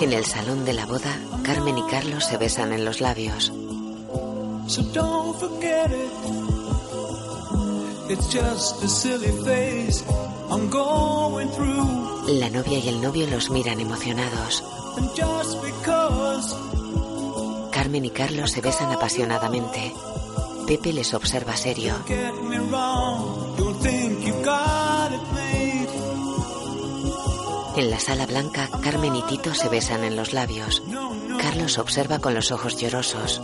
En 0.00 0.14
el 0.14 0.24
salón 0.24 0.64
de 0.64 0.72
la 0.72 0.86
boda, 0.86 1.14
Carmen 1.42 1.76
y 1.76 1.82
Carlos 1.82 2.24
se 2.24 2.38
besan 2.38 2.72
en 2.72 2.86
los 2.86 3.02
labios. 3.02 3.52
So 4.66 4.82
don't 4.94 5.38
forget 5.38 5.90
it. 5.90 6.10
It's 8.08 8.32
just 8.32 8.82
a 8.82 8.88
silly 8.88 9.30
phase 9.44 10.02
I'm 10.50 10.70
going 10.70 11.50
through. 11.50 12.38
La 12.38 12.48
novia 12.48 12.78
y 12.78 12.88
el 12.88 13.02
novio 13.02 13.26
los 13.26 13.50
miran 13.50 13.78
emocionados. 13.78 14.64
And 14.96 15.10
just 15.14 15.62
because 15.62 16.56
Carmen 17.72 18.06
y 18.06 18.10
Carlos 18.10 18.52
se 18.52 18.62
besan 18.62 18.90
apasionadamente. 18.90 19.92
Pepe 20.66 20.94
les 20.94 21.12
observa 21.12 21.56
serio. 21.56 21.94
get 22.06 22.32
me 22.44 22.58
wrong, 22.58 23.49
En 27.80 27.90
la 27.90 27.98
sala 27.98 28.26
blanca, 28.26 28.68
Carmen 28.82 29.16
y 29.16 29.22
Tito 29.22 29.54
se 29.54 29.70
besan 29.70 30.04
en 30.04 30.14
los 30.14 30.34
labios. 30.34 30.82
Carlos 31.40 31.78
observa 31.78 32.18
con 32.18 32.34
los 32.34 32.52
ojos 32.52 32.76
llorosos. 32.76 33.40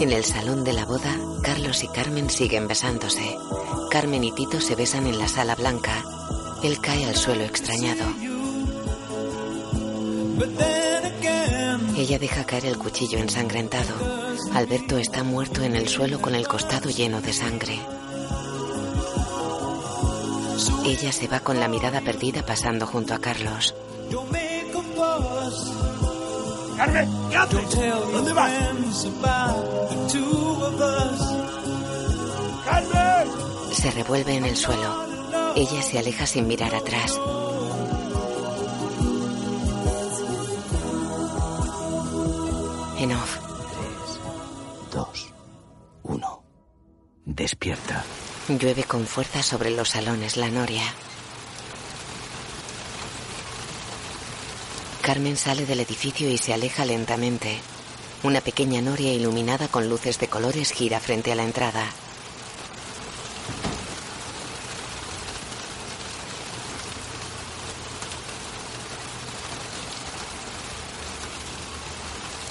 En 0.00 0.10
el 0.10 0.24
salón 0.24 0.64
de 0.64 0.72
la 0.72 0.86
boda, 0.86 1.14
Carlos 1.42 1.84
y 1.84 1.88
Carmen 1.88 2.30
siguen 2.30 2.66
besándose. 2.66 3.36
Carmen 3.90 4.24
y 4.24 4.32
Tito 4.32 4.58
se 4.62 4.74
besan 4.74 5.06
en 5.06 5.18
la 5.18 5.28
sala 5.28 5.54
blanca. 5.54 6.02
Él 6.62 6.80
cae 6.80 7.04
al 7.04 7.14
suelo 7.14 7.44
extrañado. 7.44 8.06
Ella 11.94 12.18
deja 12.18 12.44
caer 12.44 12.64
el 12.64 12.78
cuchillo 12.78 13.18
ensangrentado. 13.18 13.94
Alberto 14.54 14.96
está 14.96 15.24
muerto 15.24 15.62
en 15.62 15.76
el 15.76 15.88
suelo 15.88 16.22
con 16.22 16.34
el 16.34 16.48
costado 16.48 16.88
lleno 16.88 17.20
de 17.20 17.34
sangre. 17.34 17.80
Ella 20.84 21.12
se 21.12 21.28
va 21.28 21.40
con 21.40 21.58
la 21.58 21.66
mirada 21.66 22.02
perdida 22.02 22.44
pasando 22.44 22.86
junto 22.86 23.14
a 23.14 23.18
Carlos. 23.18 23.74
Carmen, 26.76 27.08
¿qué 27.30 27.36
haces? 27.36 28.12
¿Dónde 28.12 28.32
vas? 28.32 28.52
Carmen. 32.64 33.28
Se 33.72 33.90
revuelve 33.92 34.34
en 34.34 34.44
el 34.44 34.56
suelo. 34.56 35.04
Ella 35.56 35.82
se 35.82 35.98
aleja 35.98 36.26
sin 36.26 36.46
mirar 36.48 36.74
atrás. 36.74 37.18
En 42.98 43.12
off. 43.12 43.38
Dos. 44.92 45.32
Uno. 46.02 46.42
Despierta. 47.24 48.04
Llueve 48.46 48.84
con 48.84 49.06
fuerza 49.06 49.42
sobre 49.42 49.70
los 49.70 49.88
salones 49.88 50.36
la 50.36 50.50
noria. 50.50 50.82
Carmen 55.00 55.38
sale 55.38 55.64
del 55.64 55.80
edificio 55.80 56.28
y 56.28 56.36
se 56.36 56.52
aleja 56.52 56.84
lentamente. 56.84 57.58
Una 58.22 58.42
pequeña 58.42 58.82
noria 58.82 59.14
iluminada 59.14 59.68
con 59.68 59.88
luces 59.88 60.18
de 60.18 60.28
colores 60.28 60.72
gira 60.72 61.00
frente 61.00 61.32
a 61.32 61.36
la 61.36 61.44
entrada. 61.44 61.86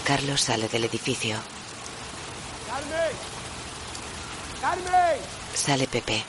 Carlos 0.06 0.42
sale 0.42 0.68
del 0.70 0.86
edificio. 0.86 1.38
¡Carmen! 2.68 3.12
¡Carmen! 4.60 5.43
Sale 5.54 5.88
Pepe. 5.88 6.24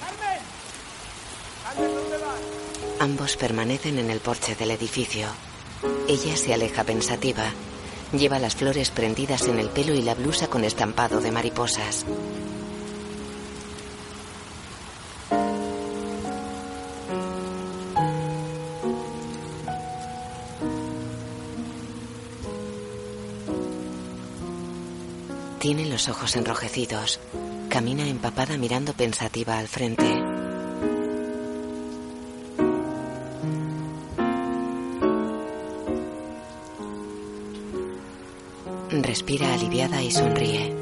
¡Carmen! 0.00 0.40
¡Carmen, 1.64 1.94
¿dónde 1.94 2.18
vas? 2.18 3.00
Ambos 3.00 3.36
permanecen 3.36 3.98
en 3.98 4.10
el 4.10 4.20
porche 4.20 4.54
del 4.54 4.70
edificio. 4.70 5.26
Ella 6.08 6.36
se 6.36 6.54
aleja 6.54 6.84
pensativa. 6.84 7.52
Lleva 8.12 8.38
las 8.38 8.54
flores 8.54 8.90
prendidas 8.90 9.48
en 9.48 9.58
el 9.58 9.68
pelo 9.68 9.94
y 9.94 10.02
la 10.02 10.14
blusa 10.14 10.46
con 10.46 10.64
estampado 10.64 11.20
de 11.20 11.32
mariposas. 11.32 12.06
Tiene 25.58 25.86
los 25.86 26.08
ojos 26.08 26.36
enrojecidos. 26.36 27.20
Camina 27.74 28.06
empapada 28.06 28.56
mirando 28.56 28.92
pensativa 28.92 29.58
al 29.58 29.66
frente. 29.66 30.04
Respira 38.90 39.52
aliviada 39.54 40.00
y 40.04 40.12
sonríe. 40.12 40.72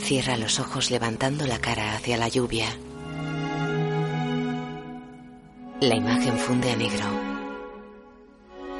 Cierra 0.00 0.36
los 0.36 0.58
ojos 0.58 0.90
levantando 0.90 1.46
la 1.46 1.60
cara 1.60 1.94
hacia 1.94 2.16
la 2.16 2.26
lluvia. 2.26 2.76
La 5.80 5.94
imagen 5.94 6.36
funde 6.38 6.72
a 6.72 6.76
negro. 6.76 7.31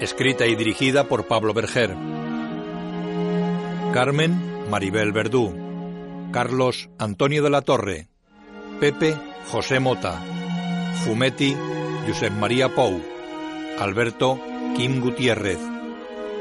Escrita 0.03 0.49
y 0.49 0.57
dirigida 0.57 1.05
por 1.05 1.29
Pablo 1.29 1.55
Berger. 1.55 1.95
Carmen, 3.95 4.69
Maribel 4.69 5.13
Verdú. 5.13 5.55
Carlos, 6.33 6.91
Antonio 6.99 7.41
de 7.45 7.51
la 7.51 7.63
Torre. 7.63 8.09
Pepe, 8.81 9.15
José 9.47 9.79
Mota. 9.79 10.21
Fumetti, 11.05 11.57
Josep 12.05 12.33
María 12.33 12.75
Pou. 12.75 13.01
Alberto, 13.79 14.41
Kim 14.77 15.01
Gutiérrez. 15.01 15.61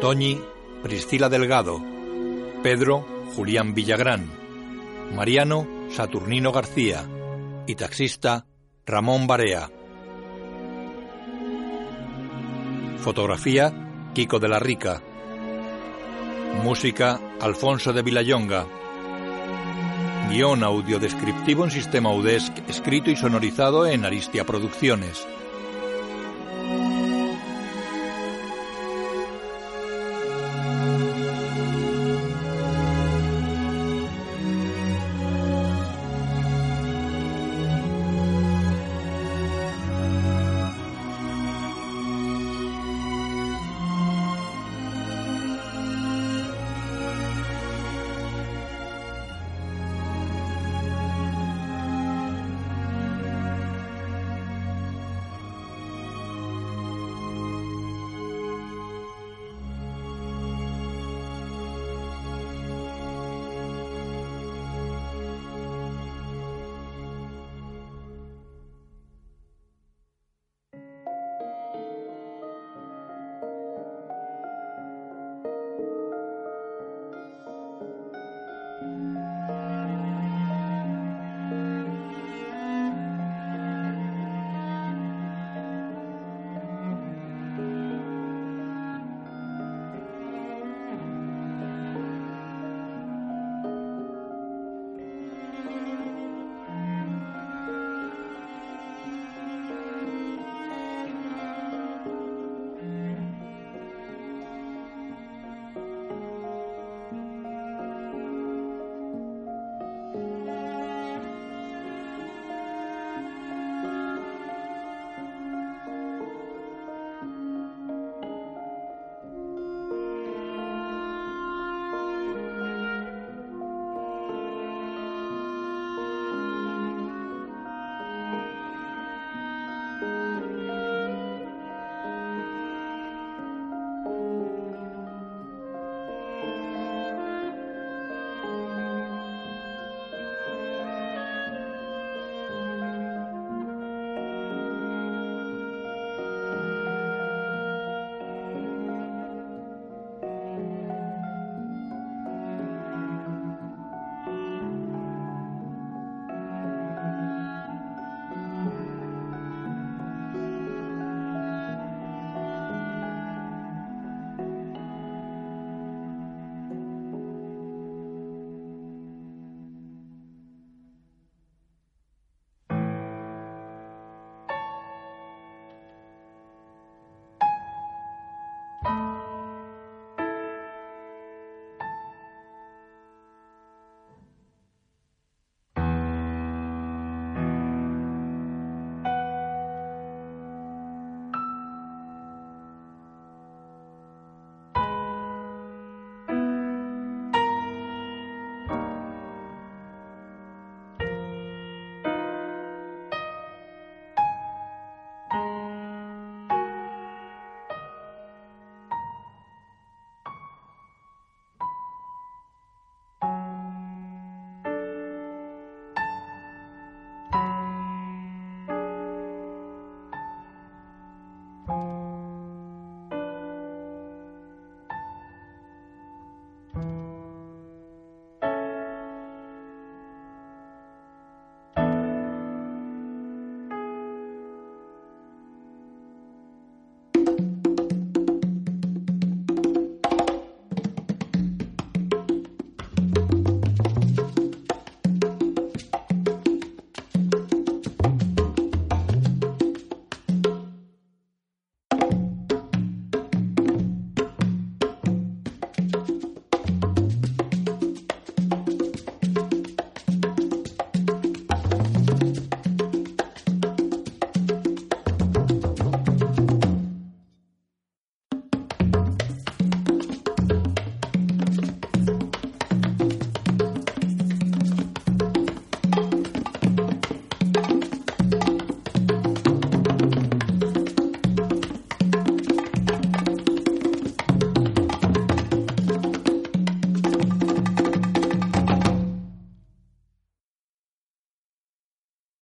Toñi, 0.02 0.42
Priscila 0.82 1.30
Delgado. 1.30 1.84
Pedro, 2.64 3.06
Julián 3.36 3.76
Villagrán. 3.76 4.26
Mariano, 5.16 5.68
Saturnino 5.92 6.52
García. 6.52 7.08
Y 7.68 7.76
taxista, 7.76 8.48
Ramón 8.88 9.28
Barea. 9.28 9.70
Fotografía, 13.02 13.74
Kiko 14.14 14.40
de 14.40 14.48
la 14.48 14.60
Rica. 14.60 15.02
Música, 16.64 17.20
Alfonso 17.40 17.94
de 17.94 18.04
Villayonga. 18.04 18.68
Guión 20.30 20.64
audiodescriptivo 20.64 21.64
en 21.64 21.72
sistema 21.72 22.14
UDESC, 22.14 22.70
escrito 22.70 23.10
y 23.10 23.16
sonorizado 23.16 23.88
en 23.88 24.06
Aristia 24.06 24.46
Producciones. 24.46 25.26